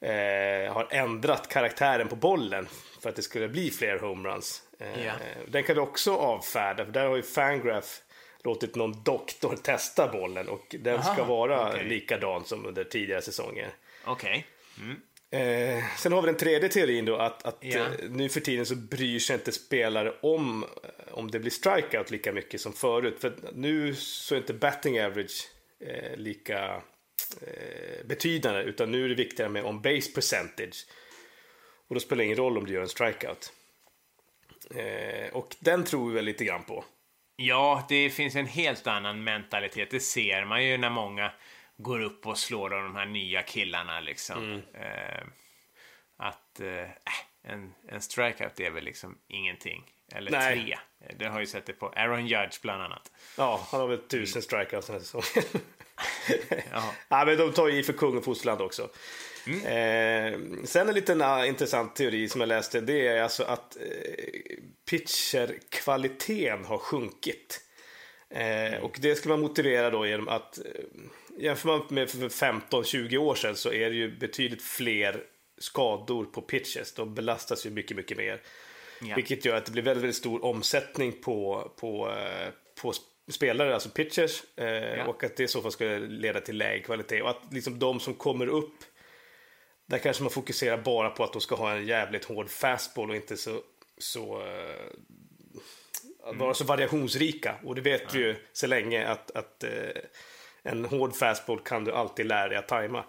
eh, 0.00 0.72
har 0.72 0.88
ändrat 0.90 1.48
karaktären 1.48 2.08
på 2.08 2.16
bollen 2.16 2.68
för 3.00 3.08
att 3.08 3.16
det 3.16 3.22
skulle 3.22 3.48
bli 3.48 3.70
fler 3.70 3.98
homeruns. 3.98 4.62
Eh, 4.80 5.04
Ja. 5.06 5.12
Den 5.48 5.62
kan 5.64 5.74
vi 5.74 5.80
också 5.80 6.14
avfärda, 6.16 6.84
för 6.84 6.92
där 6.92 7.06
har 7.06 7.16
ju 7.16 7.22
Fangraph 7.22 7.88
låtit 8.44 8.74
någon 8.76 9.02
doktor 9.02 9.56
testa 9.56 10.08
bollen 10.08 10.48
och 10.48 10.76
den 10.80 11.02
ska 11.02 11.12
Aha, 11.12 11.24
vara 11.24 11.68
okej. 11.68 11.84
likadan 11.84 12.44
som 12.44 12.66
under 12.66 12.84
tidigare 12.84 13.22
säsonger. 13.22 13.68
Okej. 14.04 14.46
Eh, 15.30 15.84
sen 15.98 16.12
har 16.12 16.22
vi 16.22 16.26
den 16.26 16.36
tredje 16.36 16.68
teorin 16.68 17.04
då 17.04 17.16
att, 17.16 17.46
att 17.46 17.64
eh, 17.64 17.86
nu 18.10 18.28
för 18.28 18.40
tiden 18.40 18.66
så 18.66 18.76
bryr 18.76 19.18
sig 19.18 19.34
inte 19.34 19.52
spelare 19.52 20.14
om 20.22 20.64
om 21.10 21.30
det 21.30 21.38
blir 21.38 21.50
strikeout 21.50 22.10
lika 22.10 22.32
mycket 22.32 22.60
som 22.60 22.72
förut. 22.72 23.16
För 23.20 23.34
nu 23.52 23.94
så 23.94 24.34
är 24.34 24.38
inte 24.38 24.54
batting 24.54 25.00
average 25.00 25.48
eh, 25.80 26.16
lika 26.16 26.82
eh, 27.42 28.06
betydande 28.06 28.62
utan 28.62 28.90
nu 28.90 29.04
är 29.04 29.08
det 29.08 29.14
viktigare 29.14 29.50
med 29.50 29.64
on 29.64 29.82
base 29.82 30.12
percentage. 30.14 30.86
Och 31.88 31.94
då 31.94 32.00
spelar 32.00 32.18
det 32.18 32.24
ingen 32.24 32.36
roll 32.36 32.58
om 32.58 32.66
du 32.66 32.72
gör 32.72 32.82
en 32.82 32.88
strikeout. 32.88 33.52
Eh, 34.74 35.32
och 35.32 35.56
den 35.58 35.84
tror 35.84 36.08
vi 36.08 36.14
väl 36.14 36.24
lite 36.24 36.44
grann 36.44 36.64
på. 36.64 36.84
Ja, 37.36 37.86
det 37.88 38.10
finns 38.10 38.34
en 38.34 38.46
helt 38.46 38.86
annan 38.86 39.24
mentalitet. 39.24 39.90
Det 39.90 40.00
ser 40.00 40.44
man 40.44 40.64
ju 40.64 40.78
när 40.78 40.90
många 40.90 41.32
går 41.76 42.00
upp 42.00 42.26
och 42.26 42.38
slår 42.38 42.74
av 42.74 42.82
de 42.82 42.96
här 42.96 43.06
nya 43.06 43.42
killarna 43.42 44.00
liksom. 44.00 44.62
Eh, 44.74 45.24
att 46.16 46.60
eh, 46.60 46.82
äh, 46.82 46.88
en, 47.42 47.74
en 47.88 48.00
strikeout 48.00 48.60
är 48.60 48.70
väl 48.70 48.84
liksom 48.84 49.18
ingenting. 49.28 49.84
Eller 50.12 50.30
Nej. 50.30 50.54
tre. 50.54 50.78
Det 51.16 51.26
har 51.26 51.40
ju 51.40 51.46
sett 51.46 51.66
det 51.66 51.72
på 51.72 51.88
Aaron 51.88 52.26
Judge 52.26 52.62
bland 52.62 52.82
annat. 52.82 53.12
Ja, 53.36 53.66
han 53.70 53.80
har 53.80 53.88
väl 53.88 54.08
tusen 54.08 54.42
strikeouts 54.42 54.86
den 54.86 54.96
här 54.96 55.00
säsongen. 55.00 55.48
Ja. 56.72 56.94
ja, 57.08 57.24
men 57.24 57.36
de 57.38 57.52
tar 57.52 57.68
ju 57.68 57.78
i 57.78 57.82
för 57.82 57.92
kung 57.92 58.16
och 58.16 58.24
fosterland 58.24 58.60
också. 58.60 58.90
Eh, 59.46 60.38
sen 60.64 60.88
en 60.88 60.94
liten 60.94 61.22
uh, 61.22 61.48
intressant 61.48 61.96
teori 61.96 62.28
som 62.28 62.40
jag 62.40 62.48
läste. 62.48 62.80
Det 62.80 63.06
är 63.06 63.22
alltså 63.22 63.42
att 63.42 63.76
eh, 63.76 63.82
pitcherkvaliteten 64.90 66.64
har 66.64 66.78
sjunkit. 66.78 67.60
Eh, 68.30 68.78
och 68.82 68.98
det 69.00 69.14
ska 69.14 69.28
man 69.28 69.40
motivera 69.40 69.90
då 69.90 70.06
genom 70.06 70.28
att 70.28 70.58
eh, 70.58 70.64
jämför 71.38 71.68
man 71.68 71.82
med 71.88 72.10
för 72.10 72.18
15-20 72.18 73.16
år 73.16 73.34
sedan 73.34 73.56
så 73.56 73.72
är 73.72 73.90
det 73.90 73.96
ju 73.96 74.18
betydligt 74.18 74.62
fler 74.62 75.24
skador 75.58 76.24
på 76.24 76.42
pitches. 76.42 76.94
De 76.94 77.14
belastas 77.14 77.66
ju 77.66 77.70
mycket, 77.70 77.96
mycket 77.96 78.16
mer. 78.16 78.42
Ja. 79.00 79.14
Vilket 79.16 79.44
gör 79.44 79.56
att 79.56 79.66
det 79.66 79.72
blir 79.72 79.82
väldigt, 79.82 80.02
väldigt 80.02 80.16
stor 80.16 80.44
omsättning 80.44 81.12
på, 81.12 81.70
på, 81.76 82.10
eh, 82.10 82.48
på 82.82 82.92
spelare, 83.28 83.74
alltså 83.74 83.88
pitchers. 83.88 84.42
Eh, 84.56 85.08
Och 85.08 85.24
att 85.24 85.36
det 85.36 85.42
i 85.42 85.48
så 85.48 85.62
fall 85.62 85.72
skulle 85.72 85.98
leda 85.98 86.40
till 86.40 86.58
lägre 86.58 86.82
kvalitet. 86.82 87.22
Och 87.22 87.30
att 87.30 87.42
liksom 87.50 87.78
de 87.78 88.00
som 88.00 88.14
kommer 88.14 88.46
upp, 88.46 88.74
där 89.86 89.98
kanske 89.98 90.22
man 90.22 90.30
fokuserar 90.32 90.76
bara 90.78 91.10
på 91.10 91.24
att 91.24 91.32
de 91.32 91.40
ska 91.40 91.54
ha 91.54 91.72
en 91.72 91.86
jävligt 91.86 92.24
hård 92.24 92.50
fastball 92.50 93.10
och 93.10 93.16
inte 93.16 93.36
så, 93.36 93.60
så 93.98 94.42
att 96.22 96.36
vara 96.36 96.54
så 96.54 96.64
variationsrika. 96.64 97.54
Och 97.64 97.74
det 97.74 97.80
vet 97.80 98.14
vi 98.14 98.18
ju 98.18 98.36
så 98.52 98.66
länge 98.66 99.06
att, 99.06 99.30
att 99.30 99.64
eh, 99.64 99.70
en 100.62 100.84
hård 100.84 101.14
fastball 101.16 101.60
kan 101.60 101.84
du 101.84 101.92
alltid 101.92 102.26
lära 102.26 102.48
dig 102.48 102.58
att 102.58 102.68
tajma. 102.68 103.04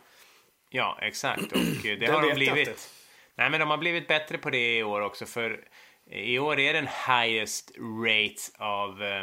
Ja, 0.70 1.00
exakt. 1.02 1.52
Och 1.52 1.86
eh, 1.86 1.98
det 2.00 2.06
har 2.06 2.22
de 2.22 2.34
blivit. 2.34 2.90
Nej, 3.36 3.50
men 3.50 3.60
de 3.60 3.70
har 3.70 3.78
blivit 3.78 4.08
bättre 4.08 4.38
på 4.38 4.50
det 4.50 4.78
i 4.78 4.84
år 4.84 5.02
också. 5.02 5.26
För 5.26 5.68
i 6.12 6.40
år 6.40 6.60
är 6.60 6.74
den 6.74 6.88
highest 7.08 7.72
rate 7.78 8.64
av, 8.64 9.04
eh, 9.04 9.22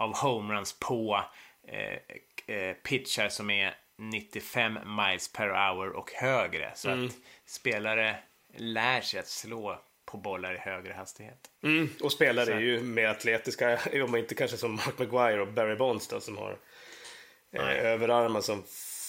av 0.00 0.16
homeruns 0.16 0.78
på 0.78 1.24
eh, 1.68 2.56
eh, 2.56 2.74
pitchar 2.74 3.28
som 3.28 3.50
är 3.50 3.74
95 3.98 4.78
miles 4.96 5.32
per 5.32 5.48
hour 5.48 5.88
och 5.90 6.10
högre. 6.12 6.72
Så 6.74 6.90
Mm. 6.90 7.06
att 7.06 7.12
spelare 7.46 8.16
lär 8.56 9.00
sig 9.00 9.20
att 9.20 9.26
slå 9.28 9.80
på 10.06 10.16
bollar 10.18 10.54
i 10.54 10.58
högre 10.58 10.92
hastighet. 10.92 11.38
Mm, 11.62 11.88
och 12.02 12.12
spelare 12.12 12.46
Så- 12.46 12.52
är 12.52 12.60
ju 12.60 12.82
mer 12.82 13.08
atletiska, 13.08 13.78
om 14.04 14.16
inte 14.16 14.34
kanske 14.34 14.56
som 14.56 14.74
Mark 14.74 14.98
Maguire 14.98 15.40
och 15.40 15.52
Barry 15.52 15.76
Bonds 15.76 16.08
då, 16.08 16.20
som 16.20 16.38
har 16.38 16.56
eh, 17.52 17.68
överarmar 17.86 18.40
som 18.40 18.62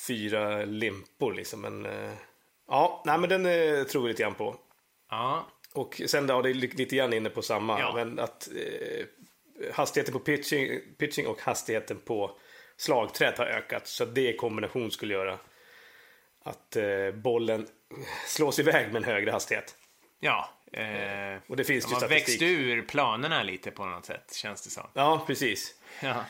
fyra 0.08 0.66
limpor 0.66 1.34
liksom. 1.34 1.62
Men, 1.62 1.86
eh, 1.86 2.12
ja, 2.68 3.04
nej 3.06 3.18
men 3.18 3.30
den 3.30 3.46
eh, 3.46 3.84
tror 3.84 4.02
vi 4.04 4.08
lite 4.10 4.24
grann 4.24 4.36
på. 4.36 4.56
Ja, 5.10 5.48
Och 5.74 6.02
sen 6.08 6.28
då, 6.28 6.42
det 6.42 6.50
är 6.50 6.54
li- 6.54 6.68
lite 6.76 6.96
grann 6.96 7.14
inne 7.14 7.30
på 7.30 7.42
samma, 7.42 7.80
Ja. 7.80 7.92
men 7.96 8.20
att 8.20 8.48
eh, 8.56 9.06
hastigheten 9.74 10.14
på 10.14 10.20
pitching, 10.20 10.80
pitching 10.98 11.28
och 11.28 11.42
hastigheten 11.42 12.00
på 12.00 12.38
slagträet 12.78 13.38
har 13.38 13.46
ökat. 13.46 13.88
Så 13.88 14.06
det 14.06 14.30
i 14.34 14.36
kombination 14.38 14.92
skulle 14.92 15.14
göra 15.14 15.40
att 16.44 16.76
eh, 16.76 17.12
bollen 17.14 17.68
slås 18.28 18.60
iväg 18.60 18.88
med 18.88 18.96
en 18.96 19.04
högre 19.04 19.32
hastighet. 19.32 19.76
ja. 20.20 20.50
Eh, 20.74 21.40
Och 21.48 21.58
det 21.58 21.64
finns 21.64 21.86
de 21.86 21.90
ju 21.90 21.96
har 22.02 22.08
växt 22.08 22.42
ur 22.42 22.82
planerna 22.82 23.44
lite 23.44 23.72
på 23.72 23.86
något 23.86 24.06
sätt, 24.06 24.34
känns 24.34 24.62
det 24.62 24.70
som. 24.70 24.88
Ja, 24.94 25.24
precis. 25.28 25.76
Ja. 26.02 26.26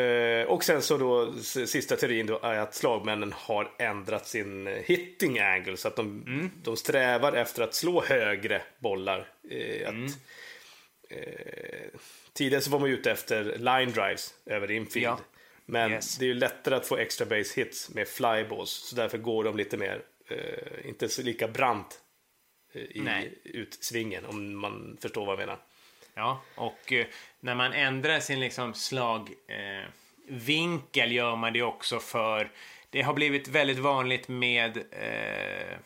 Eh, 0.00 0.46
och 0.46 0.64
sen 0.64 0.82
så 0.82 0.96
då 0.98 1.32
sista 1.42 1.96
teorin 1.96 2.26
då 2.26 2.38
är 2.42 2.58
att 2.58 2.74
slagmännen 2.74 3.32
har 3.32 3.72
ändrat 3.78 4.26
sin 4.26 4.66
eh, 4.66 4.72
hitting 4.84 5.38
angle 5.38 5.76
så 5.76 5.88
att 5.88 5.96
de, 5.96 6.22
Mm. 6.26 6.50
de 6.62 6.76
strävar 6.76 7.32
efter 7.32 7.62
att 7.62 7.74
slå 7.74 8.02
högre 8.04 8.62
bollar. 8.78 9.28
Eh, 9.50 9.88
att, 9.88 9.94
Mm. 9.94 10.08
Tidigare 12.36 12.62
så 12.62 12.70
var 12.70 12.78
man 12.78 12.90
ute 12.90 13.10
efter 13.10 13.44
line 13.58 13.92
drives 13.92 14.34
över 14.46 14.70
infield. 14.70 15.06
Ja. 15.06 15.18
Men 15.66 15.92
Yes. 15.92 16.18
det 16.18 16.24
är 16.24 16.26
ju 16.26 16.34
lättare 16.34 16.74
att 16.74 16.86
få 16.86 16.96
extra 16.96 17.26
base 17.26 17.60
hits 17.60 17.90
med 17.94 18.08
flyballs 18.08 18.70
så 18.70 18.96
därför 18.96 19.18
går 19.18 19.44
de 19.44 19.56
lite 19.56 19.76
mer, 19.76 20.02
eh, 20.28 20.88
inte 20.88 21.08
så 21.08 21.22
lika 21.22 21.48
brant 21.48 22.00
eh, 22.74 22.82
i 22.82 23.00
Nej. 23.00 23.38
utsvingen 23.44 24.24
om 24.24 24.56
man 24.56 24.98
förstår 25.02 25.26
vad 25.26 25.32
jag 25.32 25.38
menar. 25.38 25.58
Ja, 26.14 26.42
och 26.54 26.92
eh, 26.92 27.06
när 27.40 27.54
man 27.54 27.72
ändrar 27.72 28.20
sin 28.20 28.40
liksom 28.40 28.74
slagvinkel 28.74 31.08
eh, 31.08 31.12
gör 31.14 31.36
man 31.36 31.52
det 31.52 31.62
också 31.62 31.98
för 32.00 32.50
det 32.90 33.02
har 33.02 33.14
blivit 33.14 33.48
väldigt 33.48 33.78
vanligt 33.78 34.28
med 34.28 34.76
eh, 34.76 35.76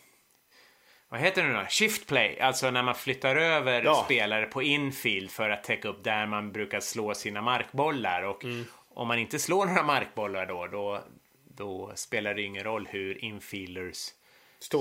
vad 1.10 1.20
heter 1.20 1.42
det 1.42 1.48
nu 1.48 1.54
då? 1.54 1.66
Shift 1.68 2.06
play, 2.06 2.40
alltså 2.40 2.70
när 2.70 2.82
man 2.82 2.94
flyttar 2.94 3.36
över 3.36 3.82
Ja. 3.82 4.02
spelare 4.04 4.46
på 4.46 4.62
infield 4.62 5.30
för 5.30 5.50
att 5.50 5.64
täcka 5.64 5.88
upp 5.88 6.04
där 6.04 6.26
man 6.26 6.52
brukar 6.52 6.80
slå 6.80 7.14
sina 7.14 7.42
markbollar. 7.42 8.22
Och 8.22 8.44
Mm. 8.44 8.64
om 8.88 9.08
man 9.08 9.18
inte 9.18 9.38
slår 9.38 9.66
några 9.66 9.82
markbollar 9.82 10.46
då, 10.46 10.66
då, 10.66 11.04
då 11.56 11.92
spelar 11.94 12.34
det 12.34 12.42
ingen 12.42 12.64
roll 12.64 12.86
hur 12.90 13.24
infielders 13.24 14.06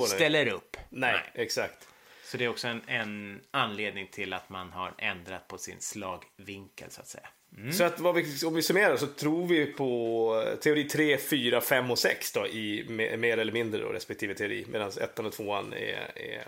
ställer 0.08 0.48
upp. 0.48 0.78
Nej, 0.90 1.20
exakt. 1.34 1.88
Så 2.24 2.38
det 2.38 2.46
är 2.46 2.50
också 2.50 2.68
en, 2.68 2.82
en 2.88 3.42
anledning 3.52 4.08
till 4.08 4.34
att 4.34 4.50
man 4.50 4.72
har 4.72 4.94
ändrat 4.98 5.48
på 5.48 5.58
sin 5.58 5.80
slagvinkel 5.82 6.92
så 6.92 7.02
att 7.02 7.08
säga. 7.08 7.28
Så 7.74 7.84
att 7.84 8.00
vad 8.00 8.16
vi, 8.16 8.46
om 8.46 8.54
vi 8.56 8.62
summerar 8.62 8.98
så 8.98 9.08
tror 9.08 9.48
vi 9.48 9.66
på 9.66 10.44
eh, 10.48 10.56
teori 10.56 10.84
3, 10.84 11.18
4, 11.18 11.62
5 11.62 11.92
och 11.92 12.00
6 12.00 12.32
då 12.32 12.48
i 12.48 12.86
me- 12.90 13.18
mer 13.18 13.38
eller 13.38 13.52
mindre 13.54 13.82
då, 13.82 13.88
respektive 13.90 14.34
teori. 14.36 14.66
Medan 14.68 14.92
ettan 15.02 15.26
och 15.26 15.34
tvåan 15.34 15.74
är, 15.74 16.12
är, 16.16 16.48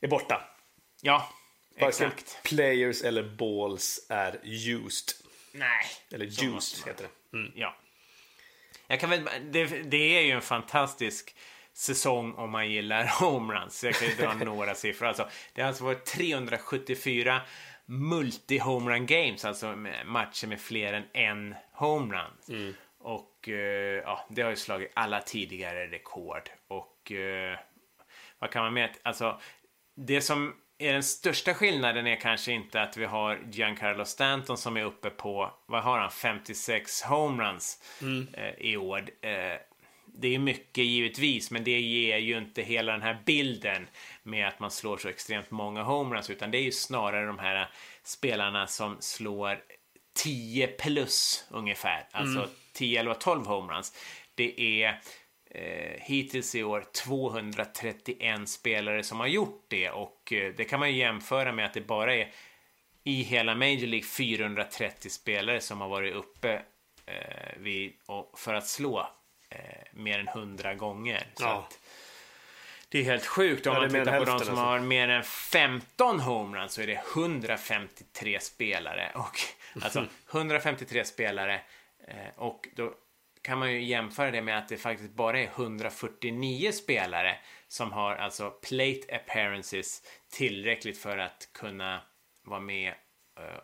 är 0.00 0.08
borta. 0.08 0.42
Ja, 1.02 1.32
Varken 1.80 2.08
exakt. 2.08 2.38
players 2.42 3.02
eller 3.02 3.22
balls 3.22 4.06
är 4.08 4.40
used. 4.44 5.08
Nej. 5.52 5.84
Eller 6.12 6.26
used 6.26 6.86
heter 6.86 7.06
det. 7.30 7.36
Mm. 7.38 7.52
Ja. 7.54 7.76
Jag 8.86 9.00
kan 9.00 9.10
väl, 9.10 9.28
det, 9.50 9.64
det 9.66 10.16
är 10.18 10.20
ju 10.22 10.30
en 10.30 10.42
fantastisk 10.42 11.34
säsong 11.72 12.34
om 12.34 12.50
man 12.50 12.70
gillar 12.70 13.04
homeruns. 13.20 13.84
Jag 13.84 13.94
kan 13.94 14.08
ju 14.08 14.14
dra 14.14 14.34
några 14.44 14.74
siffror. 14.74 15.06
Alltså, 15.08 15.28
det 15.54 15.62
har 15.62 15.68
alltså 15.68 15.84
varit 15.84 16.04
374 16.04 17.40
multi-homerun 17.90 19.06
games, 19.06 19.44
alltså 19.44 19.76
matcher 20.04 20.46
med 20.46 20.60
fler 20.60 20.92
än 20.92 21.04
en 21.12 21.54
homerun. 21.72 22.32
Och 22.98 23.48
eh, 23.48 24.02
ja, 24.04 24.26
det 24.30 24.42
har 24.42 24.50
ju 24.50 24.56
slagit 24.56 24.92
alla 24.94 25.20
tidigare 25.20 25.86
rekord. 25.86 26.50
Och 26.68 27.12
eh, 27.12 27.58
vad 28.38 28.50
kan 28.50 28.62
man 28.62 28.74
med? 28.74 28.90
Alltså, 29.02 29.40
det 29.96 30.20
som 30.20 30.54
är 30.78 30.92
den 30.92 31.02
största 31.02 31.54
skillnaden 31.54 32.06
är 32.06 32.16
kanske 32.16 32.52
inte 32.52 32.82
att 32.82 32.96
vi 32.96 33.04
har 33.04 33.38
Giancarlo 33.50 34.04
Stanton 34.04 34.58
som 34.58 34.76
är 34.76 34.84
uppe 34.84 35.10
på, 35.10 35.54
vad 35.66 35.82
har 35.82 35.98
han, 35.98 36.10
56 36.10 37.02
homeruns 37.02 37.82
eh, 38.32 38.54
i 38.58 38.76
år. 38.76 39.04
Eh, 39.20 39.56
det 40.14 40.34
är 40.34 40.38
mycket 40.38 40.84
givetvis, 40.84 41.50
men 41.50 41.64
det 41.64 41.80
ger 41.80 42.18
ju 42.18 42.38
inte 42.38 42.62
hela 42.62 42.92
den 42.92 43.02
här 43.02 43.22
bilden 43.26 43.88
med 44.22 44.48
att 44.48 44.60
man 44.60 44.70
slår 44.70 44.96
så 44.96 45.08
extremt 45.08 45.50
många 45.50 45.82
homeruns, 45.82 46.30
utan 46.30 46.50
det 46.50 46.58
är 46.58 46.62
ju 46.62 46.72
snarare 46.72 47.26
de 47.26 47.38
här 47.38 47.70
spelarna 48.02 48.66
som 48.66 48.96
slår 49.00 49.62
10 50.12 50.66
plus 50.66 51.44
ungefär, 51.50 52.08
alltså 52.12 52.48
10, 52.72 53.00
11, 53.00 53.14
12 53.14 53.46
homeruns. 53.46 53.94
Det 54.34 54.82
är 54.82 55.00
eh, 55.50 56.00
hittills 56.00 56.54
i 56.54 56.62
år 56.62 56.84
231 57.04 58.48
spelare 58.48 59.02
som 59.02 59.20
har 59.20 59.26
gjort 59.26 59.64
det 59.68 59.90
och 59.90 60.32
eh, 60.32 60.54
det 60.56 60.64
kan 60.64 60.80
man 60.80 60.90
ju 60.90 60.96
jämföra 60.96 61.52
med 61.52 61.66
att 61.66 61.74
det 61.74 61.80
bara 61.80 62.14
är 62.14 62.32
i 63.04 63.22
hela 63.22 63.54
Major 63.54 63.86
League 63.86 64.06
430 64.06 65.10
spelare 65.10 65.60
som 65.60 65.80
har 65.80 65.88
varit 65.88 66.14
uppe 66.14 66.62
eh, 67.06 67.58
vid, 67.58 67.92
för 68.36 68.54
att 68.54 68.66
slå 68.66 69.10
mer 69.92 70.18
än 70.18 70.28
100 70.28 70.74
gånger. 70.74 71.26
Så 71.34 71.42
Ja. 71.44 71.66
att, 71.68 71.78
det 72.88 72.98
är 72.98 73.04
helt 73.04 73.26
sjukt. 73.26 73.66
Om 73.66 73.74
Ja, 73.74 73.80
man 73.80 73.90
tittar 73.90 74.18
på 74.18 74.24
de 74.24 74.26
som 74.26 74.32
alltså. 74.32 74.54
har 74.54 74.78
mer 74.78 75.08
än 75.08 75.22
15 75.24 76.20
homeruns 76.20 76.72
så 76.72 76.82
är 76.82 76.86
det 76.86 77.00
153 77.14 78.40
spelare. 78.40 79.10
Och, 79.14 79.38
alltså 79.84 80.06
153 80.32 81.04
spelare. 81.04 81.60
Eh, 82.08 82.14
och 82.36 82.68
då 82.76 82.94
kan 83.42 83.58
man 83.58 83.72
ju 83.72 83.82
jämföra 83.84 84.30
det 84.30 84.42
med 84.42 84.58
att 84.58 84.68
det 84.68 84.76
faktiskt 84.76 85.10
bara 85.10 85.40
är 85.40 85.44
149 85.46 86.72
spelare 86.72 87.36
som 87.68 87.92
har 87.92 88.16
alltså 88.16 88.50
plate 88.50 89.00
appearances 89.14 90.02
tillräckligt 90.32 90.98
för 90.98 91.18
att 91.18 91.48
kunna 91.52 92.02
vara 92.42 92.60
med 92.60 92.88
eh, 92.88 92.94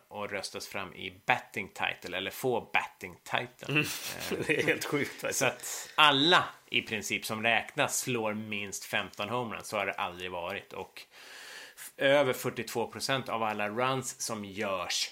och 0.07 0.29
röstas 0.31 0.67
fram 0.67 0.93
i 0.93 1.21
batting 1.25 1.67
title 1.69 2.17
eller 2.17 2.31
få 2.31 2.69
batting 2.73 3.15
title. 3.23 3.83
Det 4.47 4.59
är 4.59 4.63
helt 4.63 4.85
sjukt 4.85 5.21
faktiskt. 5.21 5.39
Så 5.39 5.45
att 5.45 5.89
alla 5.95 6.43
i 6.69 6.81
princip 6.81 7.25
som 7.25 7.43
räknas 7.43 7.99
slår 7.99 8.33
minst 8.33 8.85
15 8.85 9.29
homeruns. 9.29 9.67
Så 9.67 9.77
har 9.77 9.85
det 9.85 9.93
aldrig 9.93 10.31
varit. 10.31 10.73
Och 10.73 11.01
över 11.97 12.33
42 12.33 12.87
procent 12.87 13.29
av 13.29 13.43
alla 13.43 13.69
runs 13.69 14.21
som 14.21 14.45
görs 14.45 15.11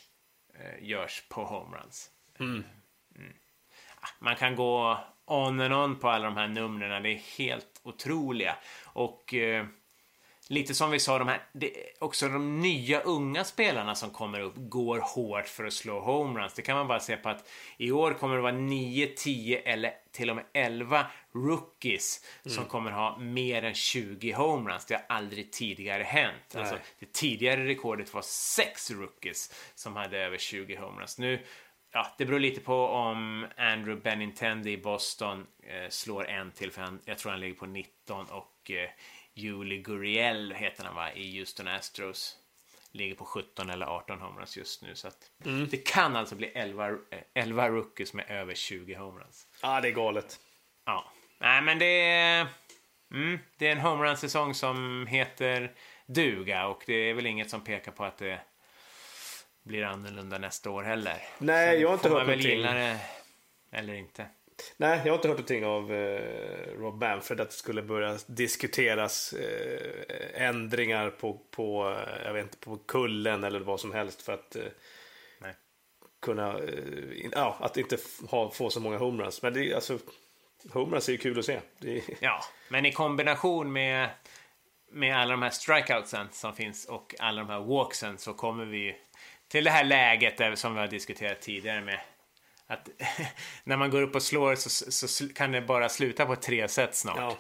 eh, 0.60 0.88
görs 0.88 1.24
på 1.30 1.44
homeruns. 1.46 2.10
Mm. 2.40 2.64
Ah, 4.00 4.08
Man 4.20 4.36
kan 4.36 4.56
gå 4.56 5.00
on 5.26 5.62
and 5.62 5.74
on 5.74 6.00
på 6.00 6.10
alla 6.10 6.26
de 6.26 6.38
här 6.38 6.48
numren. 6.48 7.04
Det 7.04 7.10
är 7.10 7.38
helt 7.38 7.82
otroliga. 7.84 8.56
Och 8.86 9.34
eh, 9.34 9.66
lite 10.48 10.74
som 10.74 10.92
vi 10.92 11.00
sa, 11.00 11.20
de 11.20 11.28
här, 11.28 11.42
det, 11.54 11.74
också 12.00 12.28
de 12.28 12.60
nya 12.60 13.02
unga 13.02 13.44
spelarna 13.44 13.96
som 13.96 14.10
kommer 14.10 14.40
upp 14.40 14.54
går 14.56 15.00
hårt 15.00 15.48
för 15.48 15.66
att 15.66 15.74
slå 15.74 16.00
homeruns. 16.00 16.54
Det 16.54 16.62
kan 16.62 16.78
man 16.78 16.88
bara 16.88 17.00
se 17.00 17.18
på 17.18 17.30
att 17.30 17.50
i 17.78 17.92
år 17.92 18.14
kommer 18.14 18.36
det 18.36 18.42
vara 18.42 18.52
9, 18.52 19.08
10 19.08 19.60
eller 19.60 19.94
till 20.12 20.30
och 20.30 20.36
med 20.36 20.46
11 20.54 21.06
rookies 21.34 22.26
som 22.46 22.66
kommer 22.66 22.92
ha 22.92 23.18
mer 23.18 23.64
än 23.64 23.74
20 23.74 24.32
homeruns. 24.32 24.86
Det 24.86 24.94
har 24.94 25.16
aldrig 25.16 25.52
tidigare 25.52 26.04
hänt. 26.04 26.56
Alltså, 26.56 26.78
det 27.00 27.14
tidigare 27.14 27.66
rekordet 27.66 28.14
var 28.14 28.22
6 28.22 28.92
rookies 28.92 29.54
som 29.76 29.96
hade 29.96 30.18
över 30.18 30.38
20 30.38 30.76
homeruns. 30.76 31.18
Nu 31.18 31.40
Ja, 31.96 32.08
det 32.18 32.26
beror 32.26 32.40
lite 32.40 32.62
på 32.62 32.88
om 32.88 33.48
Andrew 33.58 34.02
Benintendi 34.02 34.72
i 34.72 34.78
Boston 34.78 35.48
eh, 35.64 35.90
slår 35.90 36.28
en 36.28 36.52
till, 36.52 36.72
för 36.72 36.82
han, 36.82 37.00
jag 37.06 37.18
tror 37.18 37.32
han 37.32 37.40
ligger 37.40 37.56
på 37.56 37.66
19 37.66 38.26
och 38.26 38.72
eh, 38.72 38.90
Yuli 39.36 39.78
Gurriel 39.78 40.52
heter 40.54 40.84
han 40.84 40.96
va, 40.96 41.12
i 41.14 41.38
Houston 41.38 41.68
Astros 41.68 42.36
ligger 42.92 43.16
på 43.16 43.26
17 43.26 43.70
eller 43.70 43.86
18 43.86 44.20
homeruns 44.22 44.58
just 44.58 44.82
nu. 44.82 44.96
Så 44.96 45.12
Mm. 45.46 45.68
det 45.72 45.78
kan 45.78 46.16
alltså 46.16 46.36
bli 46.36 46.48
11, 46.48 46.90
eh, 46.90 46.98
11 47.34 47.70
rookies 47.70 48.14
med 48.14 48.26
över 48.30 48.56
20 48.56 48.94
homeruns. 48.96 49.48
Ja, 49.62 49.82
det 49.82 49.88
är 49.88 49.92
galet. 49.92 50.40
Ja, 50.86 51.12
nej 51.40 51.62
men 51.62 51.80
det 51.80 52.02
är, 52.02 52.48
mm, 53.12 53.40
det 53.58 53.68
är 53.68 53.72
en 53.72 53.80
homerun-säsong 53.80 54.54
som 54.54 55.08
heter 55.08 55.72
duga 56.06 56.68
och 56.68 56.84
det 56.88 56.94
är 56.94 57.14
väl 57.14 57.26
inget 57.26 57.50
som 57.50 57.64
pekar 57.64 57.92
på 57.92 58.04
att 58.06 58.18
det 58.18 58.40
blir 59.64 59.84
annorlunda 59.84 60.38
nästa 60.38 60.70
år 60.70 60.84
heller. 60.84 61.22
Nej, 61.38 61.72
Sen 61.74 61.82
jag 61.82 61.90
har 61.90 61.94
inte 61.94 62.10
hört 62.10 62.28
någonting. 62.28 62.50
gilla 62.52 62.74
det 62.74 63.00
eller 63.72 63.94
inte. 63.94 64.26
Nej, 64.78 65.02
jag 65.06 65.12
har 65.12 65.16
inte 65.16 65.28
hört 65.28 65.38
någonting 65.38 65.66
av 65.66 65.94
eh, 65.94 66.80
Rob 66.80 67.02
Manfred 67.02 67.42
att 67.42 67.50
det 67.50 67.56
skulle 67.56 67.82
börja 67.82 68.18
diskuteras 68.28 69.34
eh, 69.34 70.48
ändringar 70.48 71.10
på, 71.10 71.42
på, 71.52 71.90
eh, 71.90 72.26
jag 72.26 72.34
vet 72.34 72.44
inte, 72.44 72.58
på 72.58 72.78
kullen 72.78 73.44
eller 73.44 73.60
vad 73.60 73.80
som 73.80 73.92
helst 73.92 74.22
för 74.22 74.34
att 74.34 74.56
eh, 74.56 74.64
kunna, 76.22 76.60
eh, 76.60 77.26
in, 77.26 77.32
ja, 77.36 77.58
att 77.60 77.78
inte 77.78 77.98
ha, 78.30 78.52
få 78.52 78.70
så 78.70 78.80
många 78.80 78.98
homeruns. 78.98 79.42
Men 79.42 79.54
det 79.54 79.72
är 79.72 79.76
alltså, 79.76 80.00
homeruns 80.74 81.10
är 81.10 81.12
ju 81.12 81.18
kul 81.18 81.40
att 81.40 81.46
se. 81.46 81.60
Det 81.80 82.04
Ja, 82.20 82.40
men 82.70 82.86
i 82.86 82.92
kombination 82.92 83.74
med, 83.74 84.10
med 84.92 85.18
alla 85.18 85.32
de 85.32 85.42
här 85.42 85.50
strikeoutsen 85.50 86.28
som 86.32 86.54
finns 86.56 86.86
och 86.86 87.16
alla 87.20 87.42
de 87.42 87.50
här 87.50 87.60
walksen 87.60 88.18
så 88.18 88.34
kommer 88.34 88.66
vi 88.66 88.96
till 89.48 89.64
det 89.64 89.72
här 89.72 89.84
läget 89.84 90.38
där, 90.38 90.56
som 90.56 90.74
vi 90.74 90.80
har 90.80 90.88
diskuterat 90.88 91.42
tidigare 91.42 91.82
med 91.82 92.00
att 92.68 92.90
när 93.64 93.78
man 93.78 93.90
går 93.90 94.02
upp 94.02 94.16
och 94.16 94.24
slår 94.24 94.56
så, 94.56 95.08
så 95.08 95.30
kan 95.30 95.52
det 95.52 95.62
bara 95.62 95.90
sluta 95.90 96.26
på 96.26 96.36
tre 96.36 96.68
set 96.68 96.96
snart. 96.96 97.18
ja, 97.18 97.38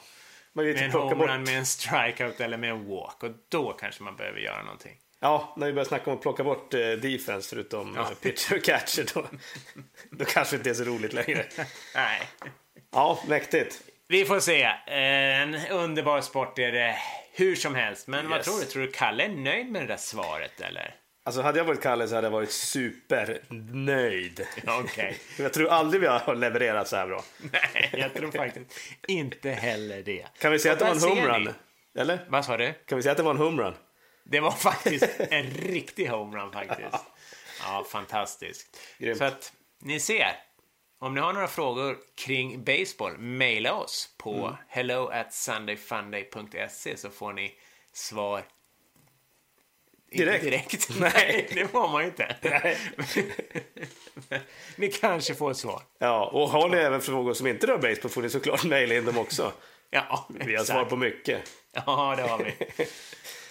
Med 0.53 0.77
en 0.81 0.91
homerun, 0.91 1.43
med 1.43 1.57
en 1.57 1.65
strikeout 1.65 2.39
eller 2.41 2.57
med 2.57 2.69
en 2.69 2.87
walk. 2.89 3.23
Och 3.23 3.31
då 3.49 3.73
kanske 3.73 4.03
man 4.03 4.15
behöver 4.15 4.39
göra 4.39 4.63
någonting. 4.63 4.97
Ja, 5.19 5.53
när 5.57 5.67
vi 5.67 5.73
börjar 5.73 5.85
snacka 5.85 6.09
om 6.11 6.15
att 6.17 6.21
plocka 6.21 6.43
bort 6.43 6.73
eh, 6.73 6.79
defense 6.91 7.49
förutom 7.49 7.93
Ja. 7.95 8.01
eh, 8.01 8.15
pitcher 8.17 8.55
och 8.57 8.63
catcher 8.63 9.05
då, 9.13 9.25
då 10.11 10.25
kanske 10.25 10.55
det 10.55 10.57
inte 10.57 10.69
är 10.69 10.73
så 10.73 10.83
roligt 10.83 11.13
längre. 11.13 11.45
Nej. 11.95 12.21
Ja, 12.91 13.19
mäktigt. 13.27 13.81
Vi 14.07 14.25
får 14.25 14.39
se. 14.39 14.63
En 14.87 15.55
underbar 15.71 16.21
sport 16.21 16.59
är 16.59 16.71
det 16.71 16.95
hur 17.33 17.55
som 17.55 17.75
helst. 17.75 18.07
Men 18.07 18.29
vad 18.29 18.37
Yes. 18.37 18.45
tror 18.45 18.59
du? 18.59 18.65
Tror 18.65 18.81
du 18.81 18.91
Kalle 18.91 19.23
är 19.23 19.29
nöjd 19.29 19.71
med 19.71 19.81
det 19.81 19.87
där 19.87 19.97
svaret 19.97 20.61
eller? 20.61 20.95
Alltså 21.27 21.41
hade 21.41 21.57
jag 21.57 21.65
varit 21.65 21.81
Kalle 21.81 22.07
så 22.07 22.15
hade 22.15 22.25
jag 22.27 22.31
varit 22.31 22.51
supernöjd. 22.51 24.47
Okej. 24.67 25.17
Jag 25.39 25.53
tror 25.53 25.69
aldrig 25.69 26.01
vi 26.01 26.07
har 26.07 26.35
levererat 26.35 26.87
så 26.87 26.95
här 26.95 27.07
bra. 27.07 27.23
Nej, 27.51 27.89
jag 27.93 28.13
tror 28.13 28.31
faktiskt 28.31 28.79
inte 29.07 29.49
heller 29.51 30.03
det. 30.03 30.27
Kan 30.39 30.51
vi 30.51 30.59
säga 30.59 30.73
att 30.73 30.79
det 30.79 30.85
var 30.85 30.91
en 30.91 30.99
homerun? 31.01 31.53
Eller? 31.97 32.25
Vad 32.29 32.45
sa 32.45 32.57
du? 32.57 32.73
Kan 32.85 32.95
vi 32.95 33.01
säga 33.01 33.11
att 33.11 33.17
det 33.17 33.23
var 33.23 33.31
en 33.31 33.37
homerun? 33.37 33.73
Det 34.23 34.39
var 34.39 34.51
faktiskt 34.51 35.09
en 35.19 35.49
riktig 35.49 36.07
homerun 36.07 36.51
faktiskt. 36.51 37.03
Ja, 37.63 37.85
fantastiskt. 37.89 38.77
Grymt. 38.97 39.17
Så 39.17 39.23
att 39.23 39.53
ni 39.81 39.99
ser. 39.99 40.31
Om 40.99 41.13
ni 41.13 41.21
har 41.21 41.33
några 41.33 41.47
frågor 41.47 41.97
kring 42.17 42.63
baseball, 42.63 43.17
mejla 43.17 43.73
oss 43.73 44.09
på 44.17 44.33
Mm. 44.35 44.55
hello 44.67 45.07
at 45.07 45.33
sundayfunday.se 45.33 46.97
så 46.97 47.09
får 47.09 47.33
ni 47.33 47.51
svar 47.93 48.43
Direkt? 50.11 50.43
Inte 50.43 50.49
direkt. 50.49 50.89
Nej. 50.99 51.47
det 51.53 51.67
får 51.67 51.87
man 51.91 52.01
ju 52.01 52.07
inte. 52.07 52.35
Nej. 52.41 52.77
ni 54.75 54.91
kanske 54.91 55.35
får 55.35 55.53
svar. 55.53 55.81
Ja, 55.99 56.25
och 56.25 56.49
har 56.49 56.69
ni 56.69 56.77
även 56.77 57.01
frågor 57.01 57.33
som 57.33 57.47
inte 57.47 57.67
rör 57.67 57.77
baseball 57.77 58.11
får 58.11 58.21
ni 58.21 58.29
såklart 58.29 58.63
mejla 58.63 58.95
in 58.95 59.05
dem 59.05 59.17
också. 59.17 59.51
Ja, 59.89 60.27
Vi 60.29 60.43
har 60.43 60.51
exakt. 60.51 60.67
svar 60.67 60.85
på 60.85 60.95
mycket. 60.95 61.51
Ja, 61.85 62.13
det 62.17 62.23
har 62.23 62.37
vi. 62.37 62.53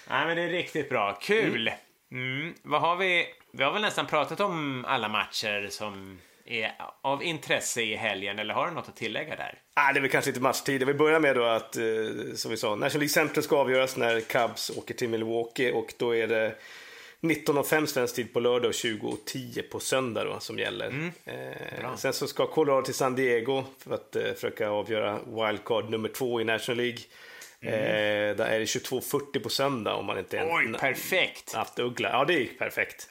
Nej, 0.08 0.26
men 0.26 0.36
det 0.36 0.42
är 0.42 0.48
riktigt 0.48 0.88
bra. 0.88 1.18
Kul! 1.22 1.70
Mm. 2.12 2.54
Vad 2.62 2.80
har 2.80 2.96
vi? 2.96 3.26
Vi 3.52 3.62
har 3.64 3.72
väl 3.72 3.82
nästan 3.82 4.06
pratat 4.06 4.40
om 4.40 4.84
alla 4.84 5.08
matcher 5.08 5.68
som 5.70 6.20
är 6.46 6.72
av 7.02 7.22
intresse 7.22 7.82
i 7.82 7.96
helgen, 7.96 8.38
eller 8.38 8.54
har 8.54 8.66
du 8.66 8.72
något 8.72 8.88
att 8.88 8.96
tillägga 8.96 9.36
där? 9.36 9.58
Ah, 9.74 9.92
det 9.92 9.98
är 9.98 10.00
väl 10.00 10.10
kanske 10.10 10.30
inte 10.30 10.40
matchtid. 10.40 10.86
Vi 10.86 10.94
börjar 10.94 11.20
med 11.20 11.36
då 11.36 11.44
att, 11.44 11.76
eh, 11.76 11.84
som 12.34 12.50
vi 12.50 12.56
sa, 12.56 12.74
National 12.74 12.90
League 13.00 13.08
Central 13.08 13.42
ska 13.42 13.56
avgöras 13.56 13.96
när 13.96 14.20
Cubs 14.20 14.70
åker 14.70 14.94
till 14.94 15.08
Milwaukee 15.08 15.72
och 15.72 15.94
då 15.98 16.16
är 16.16 16.26
det 16.26 16.54
19.05 17.20 17.86
svensk 17.86 18.14
tid 18.14 18.32
på 18.32 18.40
lördag 18.40 18.68
och 18.68 18.74
20.10 18.74 19.62
på 19.62 19.80
söndag 19.80 20.24
då, 20.24 20.40
som 20.40 20.58
gäller. 20.58 21.12
Eh, 21.24 21.96
sen 21.96 22.12
så 22.12 22.26
ska 22.26 22.46
Colorado 22.46 22.82
till 22.84 22.94
San 22.94 23.14
Diego 23.14 23.64
för 23.78 23.94
att 23.94 24.16
eh, 24.16 24.32
försöka 24.32 24.68
avgöra 24.68 25.18
wildcard 25.26 25.90
nummer 25.90 26.08
två 26.08 26.40
i 26.40 26.44
National 26.44 26.76
League. 26.76 26.98
Eh, 27.60 28.36
där 28.36 28.46
är 28.46 28.58
det 28.58 28.64
22.40 28.64 29.42
på 29.42 29.48
söndag 29.48 29.94
om 29.94 30.06
man 30.06 30.18
inte 30.18 30.48
Oj, 30.50 30.64
en 30.66 30.72
perfekt! 30.72 31.54
aftuggla. 31.54 32.10
Ja, 32.12 32.24
det 32.24 32.32
gick 32.32 32.58
perfekt. 32.58 33.08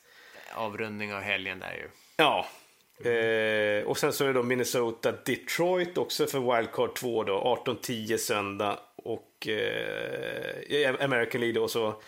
Avrundning 0.55 1.13
av 1.13 1.21
helgen 1.21 1.59
där 1.59 1.73
ju. 1.73 1.87
Ja. 2.17 2.45
Eh, 2.99 3.83
och 3.87 3.97
sen 3.97 4.13
så 4.13 4.23
är 4.23 4.27
det 4.27 4.33
då 4.33 4.43
Minnesota 4.43 5.11
Detroit 5.11 5.97
också 5.97 6.27
för 6.27 6.55
wildcard 6.57 6.95
2 6.95 7.23
då. 7.23 7.63
18-10 7.65 8.17
söndag. 8.17 8.79
Och 8.95 9.47
eh, 9.47 10.95
American 11.03 11.41
League 11.41 11.53
då. 11.61 11.67
Så 11.67 12.01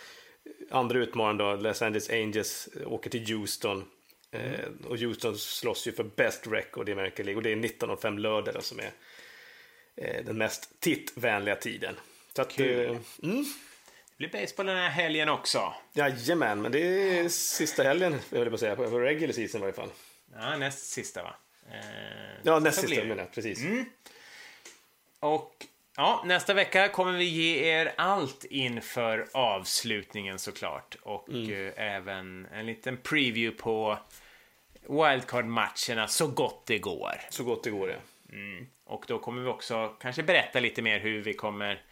andra 0.70 0.98
utmanaren 0.98 1.36
då, 1.36 1.54
Los 1.54 1.82
Angeles 1.82 2.10
Angels 2.10 2.68
åker 2.86 3.10
till 3.10 3.26
Houston. 3.34 3.84
Eh, 4.32 4.86
och 4.88 4.98
Houston 4.98 5.38
slåss 5.38 5.86
ju 5.88 5.92
för 5.92 6.04
best 6.04 6.46
record 6.46 6.88
i 6.88 6.92
American 6.92 7.26
League. 7.26 7.36
Och 7.36 7.42
det 7.42 7.52
är 7.52 7.56
19.05 7.56 8.18
lördag 8.18 8.54
då, 8.54 8.60
som 8.60 8.78
är 8.80 8.90
eh, 9.96 10.24
den 10.24 10.38
mest 10.38 10.80
tittvänliga 10.80 11.56
tiden. 11.56 11.94
Så 12.36 12.42
att, 12.42 12.52
Kul. 12.52 12.84
eh, 12.90 12.96
mm, 13.22 13.44
Det 14.18 14.28
blir 14.28 14.40
baseball 14.40 14.66
den 14.66 14.76
här 14.76 14.90
helgen 14.90 15.28
också. 15.28 15.72
jajamän, 15.92 16.62
men 16.62 16.72
det 16.72 16.78
är 17.18 17.28
sista 17.28 17.82
helgen, 17.82 18.16
jag 18.30 18.38
höll 18.38 18.48
på 18.48 18.54
att 18.54 18.60
säga, 18.60 18.76
på 18.76 19.00
regular 19.00 19.32
season 19.32 19.58
i 19.60 19.62
varje 19.62 19.74
fall. 19.74 19.88
Ja, 20.34 20.56
näst 20.56 20.86
sista 20.92 21.22
va? 21.22 21.34
Eh, 21.72 21.80
Ja, 22.42 22.58
näst 22.58 22.80
sista 22.80 23.04
menar 23.04 23.16
jag, 23.22 23.32
precis. 23.32 23.60
Och 25.20 25.52
ja, 25.96 26.22
nästa 26.26 26.54
vecka 26.54 26.88
kommer 26.88 27.12
vi 27.12 27.24
ge 27.24 27.64
er 27.64 27.94
allt 27.96 28.44
inför 28.44 29.26
avslutningen 29.32 30.38
såklart. 30.38 30.96
Och 31.02 31.28
Mm. 31.28 31.66
eh, 31.68 31.72
även 31.94 32.46
en 32.52 32.66
liten 32.66 32.96
preview 32.96 33.62
på 33.62 33.98
wildcard-matcherna 34.88 36.06
så 36.08 36.26
gott 36.26 36.66
det 36.66 36.78
går. 36.78 37.20
Så 37.30 37.44
gott 37.44 37.64
det 37.64 37.70
går, 37.70 37.90
ja. 37.90 37.96
Och 38.84 39.04
då 39.08 39.18
kommer 39.18 39.42
vi 39.42 39.48
också 39.48 39.88
kanske 40.00 40.22
berätta 40.22 40.60
lite 40.60 40.82
mer 40.82 41.00
hur 41.00 41.22
vi 41.22 41.34
kommer 41.34 41.82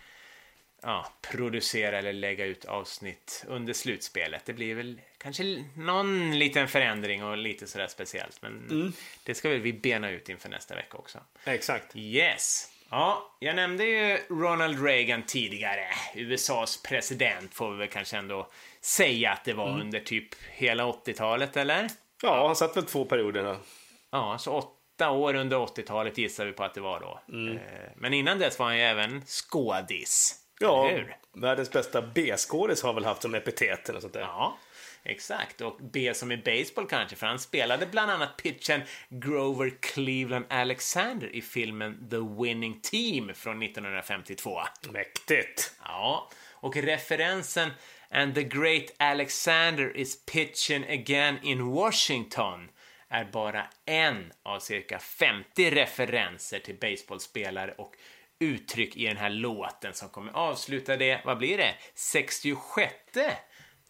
ja, 0.84 1.06
producera 1.30 1.98
eller 1.98 2.12
lägga 2.12 2.44
ut 2.44 2.64
avsnitt 2.64 3.44
under 3.48 3.72
slutspelet. 3.72 4.42
Det 4.46 4.52
blir 4.52 4.74
väl 4.74 5.00
kanske 5.18 5.64
någon 5.76 6.38
liten 6.38 6.68
förändring 6.68 7.24
och 7.24 7.36
lite 7.36 7.66
sådär 7.66 7.86
speciellt. 7.86 8.42
Men 8.42 8.52
Mm. 8.70 8.92
det 9.24 9.34
ska 9.34 9.48
väl 9.48 9.60
vi 9.60 9.72
bena 9.72 10.10
ut 10.10 10.28
inför 10.28 10.48
nästa 10.48 10.74
vecka 10.74 10.98
också. 10.98 11.18
Exakt. 11.44 11.96
Yes. 11.96 12.70
Ja, 12.90 13.36
jag 13.40 13.56
nämnde 13.56 13.84
ju 13.84 14.18
Ronald 14.28 14.84
Reagan 14.84 15.22
tidigare. 15.22 15.86
USAs 16.14 16.82
president 16.82 17.54
får 17.54 17.70
vi 17.70 17.76
väl 17.78 17.88
kanske 17.88 18.16
ändå 18.16 18.50
säga 18.80 19.30
att 19.32 19.44
det 19.44 19.52
var 19.52 19.68
Mm. 19.68 19.80
under 19.80 20.00
typ 20.00 20.28
hela 20.50 20.86
80-talet, 20.86 21.56
eller? 21.56 21.88
Ja, 22.22 22.46
han 22.46 22.56
satt 22.56 22.76
väl 22.76 22.84
två 22.86 23.04
perioder 23.04 23.42
då. 23.44 23.56
Ja, 24.10 24.38
så 24.38 24.52
åtta 24.52 25.10
år 25.10 25.34
under 25.34 25.56
80-talet 25.56 26.18
gissar 26.18 26.44
vi 26.46 26.52
på 26.52 26.64
att 26.64 26.74
det 26.74 26.80
var 26.80 27.00
då. 27.00 27.20
Mm. 27.28 27.56
Eh, 27.56 27.62
Men 27.96 28.14
innan 28.14 28.38
dess 28.38 28.58
var 28.58 28.66
han 28.66 28.76
ju 28.76 28.82
även 28.82 29.22
skådis. 29.26 30.40
Ja, 30.64 30.88
hur? 30.88 31.16
världens 31.32 31.70
bästa 31.70 32.02
B-skådis 32.02 32.82
har 32.82 32.92
väl 32.92 33.04
haft 33.04 33.22
som 33.22 33.34
epitet 33.34 33.88
eller 33.88 34.00
sånt 34.00 34.12
där. 34.12 34.20
Ja, 34.20 34.58
exakt. 35.02 35.60
Och 35.60 35.76
B 35.80 36.14
som 36.14 36.32
i 36.32 36.36
baseball 36.36 36.86
kanske, 36.86 37.16
för 37.16 37.26
han 37.26 37.38
spelade 37.38 37.86
bland 37.86 38.10
annat 38.10 38.36
pitchen 38.36 38.80
Grover 39.08 39.72
Cleveland 39.80 40.44
Alexander 40.48 41.36
i 41.36 41.42
filmen 41.42 42.08
The 42.10 42.42
Winning 42.42 42.80
Team 42.80 43.34
från 43.34 43.62
1952. 43.62 44.60
Mäktigt. 44.92 45.74
Ja, 45.84 46.30
och 46.52 46.76
referensen 46.76 47.70
And 48.14 48.34
the 48.34 48.44
great 48.44 48.92
Alexander 48.98 49.96
is 49.96 50.26
pitching 50.26 50.84
again 50.84 51.38
in 51.42 51.72
Washington 51.72 52.68
är 53.08 53.24
bara 53.24 53.66
en 53.84 54.32
av 54.42 54.58
cirka 54.58 54.98
50 54.98 55.70
referenser 55.70 56.58
till 56.58 56.76
baseballspelare 56.80 57.74
och 57.78 57.96
uttryck 58.44 58.96
i 58.96 59.06
den 59.06 59.16
här 59.16 59.30
låten 59.30 59.94
som 59.94 60.08
kommer 60.08 60.32
avsluta 60.32 60.96
det, 60.96 61.20
vad 61.24 61.38
blir 61.38 61.58
det, 61.58 61.74
66 61.94 62.94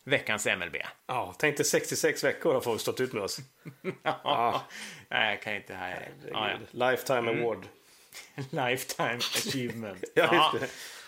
veckans 0.05 0.47
MLB. 0.47 0.77
Ja, 1.07 1.35
tänk 1.39 1.57
dig 1.57 1.67
66 1.67 2.25
veckor 2.25 2.55
har 2.55 2.61
folk 2.61 2.81
stått 2.81 3.01
ut 3.01 3.13
med 3.13 3.23
oss. 3.23 3.39
Ja. 4.03 4.63
Nej, 5.11 5.31
jag 5.31 5.43
kan 5.43 5.55
inte 5.55 5.75
här. 5.75 6.11
Ja, 6.31 6.51
ja. 6.51 6.91
Lifetime 6.91 7.31
award. 7.31 7.67
Lifetime 8.51 9.17
achievement. 9.17 10.05
Ja. 10.15 10.55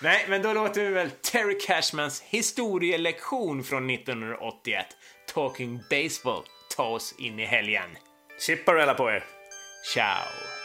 Nej, 0.03 0.25
men 0.29 0.43
då 0.43 0.53
låter 0.53 0.85
vi 0.85 0.91
väl 0.91 1.11
Terry 1.11 1.59
Cashmans 1.59 2.23
historielektion 2.23 3.65
från 3.65 3.91
1981, 3.91 4.87
Talking 5.35 5.81
Baseball, 5.91 6.43
ta 6.77 6.85
oss 6.89 7.15
in 7.19 7.41
i 7.41 7.45
helgen. 7.45 7.97
Chipparella 8.39 8.95
på 8.95 9.11
er. 9.11 9.25
Ciao! 9.95 10.57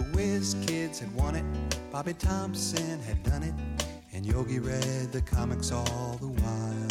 The 0.00 0.16
Whiz 0.16 0.56
Kids 0.66 0.98
had 0.98 1.14
won 1.14 1.34
it, 1.36 1.44
Bobby 1.92 2.14
Thompson 2.14 2.98
had 3.00 3.22
done 3.22 3.42
it, 3.42 3.52
and 4.14 4.24
Yogi 4.24 4.58
read 4.58 5.12
the 5.12 5.20
comics 5.20 5.72
all 5.72 6.16
the 6.18 6.28
while. 6.28 6.88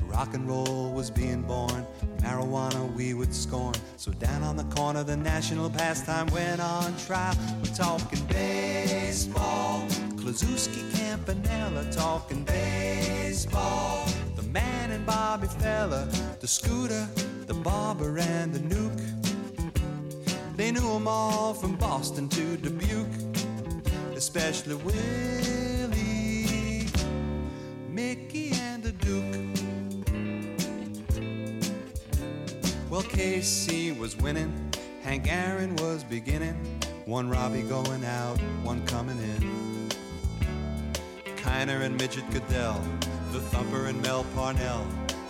rock 0.00 0.34
and 0.34 0.48
roll 0.48 0.90
was 0.90 1.12
being 1.12 1.42
born. 1.42 1.86
Marijuana 2.22 2.92
we 2.96 3.14
would 3.14 3.32
scorn. 3.32 3.76
So 3.98 4.10
down 4.10 4.42
on 4.42 4.56
the 4.56 4.64
corner, 4.64 5.04
the 5.04 5.16
national 5.16 5.70
pastime 5.70 6.26
went 6.32 6.60
on 6.60 6.96
trial. 6.96 7.36
We're 7.62 7.72
talking 7.72 8.24
baseball. 8.24 9.86
Klazuski 10.16 10.92
Campanella 10.98 11.88
talking 11.92 12.42
baseball. 12.42 14.08
The 14.34 14.42
man 14.42 14.90
and 14.90 15.06
Bobby 15.06 15.46
Fella, 15.46 16.08
the 16.40 16.48
scooter, 16.48 17.06
the 17.46 17.54
barber 17.54 18.18
and 18.18 18.52
the 18.52 18.58
nuke. 18.58 19.19
They 20.60 20.70
knew 20.72 20.94
'em 20.94 21.08
all 21.08 21.54
from 21.54 21.76
Boston 21.76 22.28
to 22.28 22.58
Dubuque, 22.58 23.06
especially 24.14 24.74
Willie, 24.74 25.96
Mickey, 27.88 28.52
and 28.52 28.82
the 28.82 28.92
Duke. 28.92 29.24
Well, 32.90 33.00
Casey 33.04 33.92
was 33.92 34.18
winning, 34.18 34.52
Hank 35.02 35.32
Aaron 35.32 35.76
was 35.76 36.04
beginning, 36.04 36.56
one 37.06 37.30
Robbie 37.30 37.62
going 37.62 38.04
out, 38.04 38.38
one 38.62 38.84
coming 38.84 39.18
in. 39.18 39.88
Kiner 41.36 41.80
and 41.86 41.96
Midget 41.96 42.30
Goodell, 42.30 42.82
the 43.32 43.40
Thumper 43.40 43.86
and 43.86 44.02
Mel 44.02 44.26
Parnell. 44.34 44.86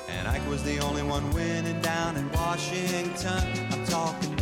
And 0.09 0.27
Ike 0.27 0.49
was 0.49 0.65
the 0.65 0.81
only 0.81 1.05
one 1.05 1.31
winning 1.31 1.81
down 1.83 2.17
in 2.17 2.29
Washington. 2.33 3.45
I'm 3.71 3.87
talking 3.87 4.40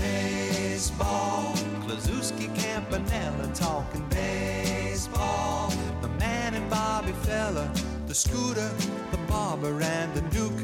baseball. 0.78 1.42
Klazuski 1.82 2.46
Campanella 2.54 3.50
talking 3.52 4.06
baseball. 4.10 5.72
The 6.02 6.08
man 6.20 6.54
and 6.54 6.70
Bobby 6.70 7.10
Fella, 7.26 7.68
the 8.06 8.14
scooter, 8.14 8.70
the 9.10 9.16
barber, 9.26 9.82
and 9.82 10.14
the 10.14 10.20
Duke. 10.36 10.62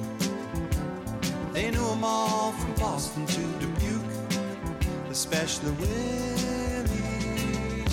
They 1.52 1.68
knew 1.72 1.88
'em 1.90 2.04
all 2.04 2.52
from 2.52 2.74
Boston 2.74 3.26
to 3.26 3.40
Dubuque, 3.60 4.14
especially 5.10 5.72
Willie, 5.82 7.84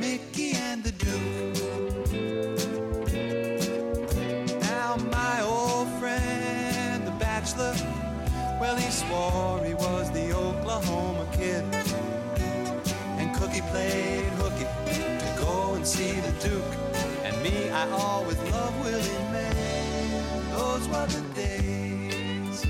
Mickey, 0.00 0.52
and 0.68 0.82
the 0.82 0.92
Duke. 1.04 1.60
Now 4.70 4.96
my 5.18 5.36
old 5.42 5.88
friend, 6.00 7.06
the 7.06 7.14
bachelor, 7.26 7.74
well 8.60 8.76
he 8.76 8.90
swore 8.90 9.64
he 9.64 9.72
was 9.72 10.10
the 10.12 10.32
Oklahoma 10.36 11.26
kid. 11.32 11.64
And 13.18 13.34
Cookie 13.34 13.62
played 13.72 14.26
hooky 14.40 14.66
to 15.24 15.34
go 15.38 15.74
and 15.74 15.86
see 15.86 16.12
the 16.20 16.32
Duke. 16.46 16.74
And 17.24 17.42
me, 17.42 17.70
I 17.70 17.88
always 17.90 18.38
loved 18.50 18.84
Willie 18.84 19.24
May. 19.32 20.22
Those 20.50 20.86
were 20.88 21.06
the 21.06 21.22
days. 21.34 22.66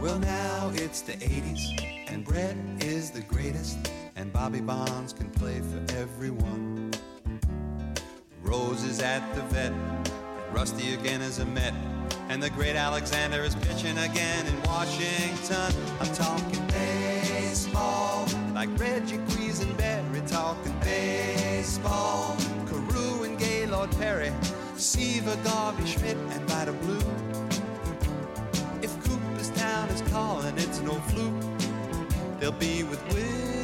Well, 0.00 0.18
now 0.18 0.70
it's 0.74 1.02
the 1.02 1.12
80s, 1.12 2.08
and 2.08 2.24
Brett 2.24 2.56
is 2.80 3.10
the 3.10 3.20
greatest, 3.20 3.78
and 4.16 4.32
Bobby 4.32 4.60
Bonds 4.60 5.12
can 5.12 5.30
play 5.30 5.60
for 5.60 5.96
everyone. 5.96 6.89
Rose 8.50 8.82
is 8.82 8.98
at 9.00 9.22
the 9.36 9.42
vet, 9.42 9.72
Rusty 10.50 10.94
again 10.94 11.22
is 11.22 11.38
a 11.38 11.44
Met, 11.44 11.72
and 12.28 12.42
the 12.42 12.50
great 12.50 12.74
Alexander 12.74 13.44
is 13.44 13.54
pitching 13.54 13.96
again 13.96 14.44
in 14.44 14.60
Washington. 14.64 15.72
I'm 16.00 16.12
talking 16.14 16.66
baseball, 16.66 18.26
like 18.52 18.68
Reggie 18.76 19.18
Quisenberry 19.18 20.28
talking 20.28 20.76
baseball. 20.80 22.36
Carew 22.66 23.22
and 23.22 23.38
Gaylord 23.38 23.92
Perry, 23.92 24.32
Seaver, 24.74 25.36
Garvey, 25.44 25.86
Schmidt, 25.86 26.16
and 26.16 26.50
Vida 26.50 26.72
Blue. 26.72 26.98
If 28.82 28.92
Cooperstown 29.04 29.90
is 29.90 30.02
calling, 30.10 30.58
it's 30.58 30.80
no 30.80 30.94
fluke. 30.94 32.40
They'll 32.40 32.50
be 32.50 32.82
with 32.82 33.00
Willie, 33.12 33.59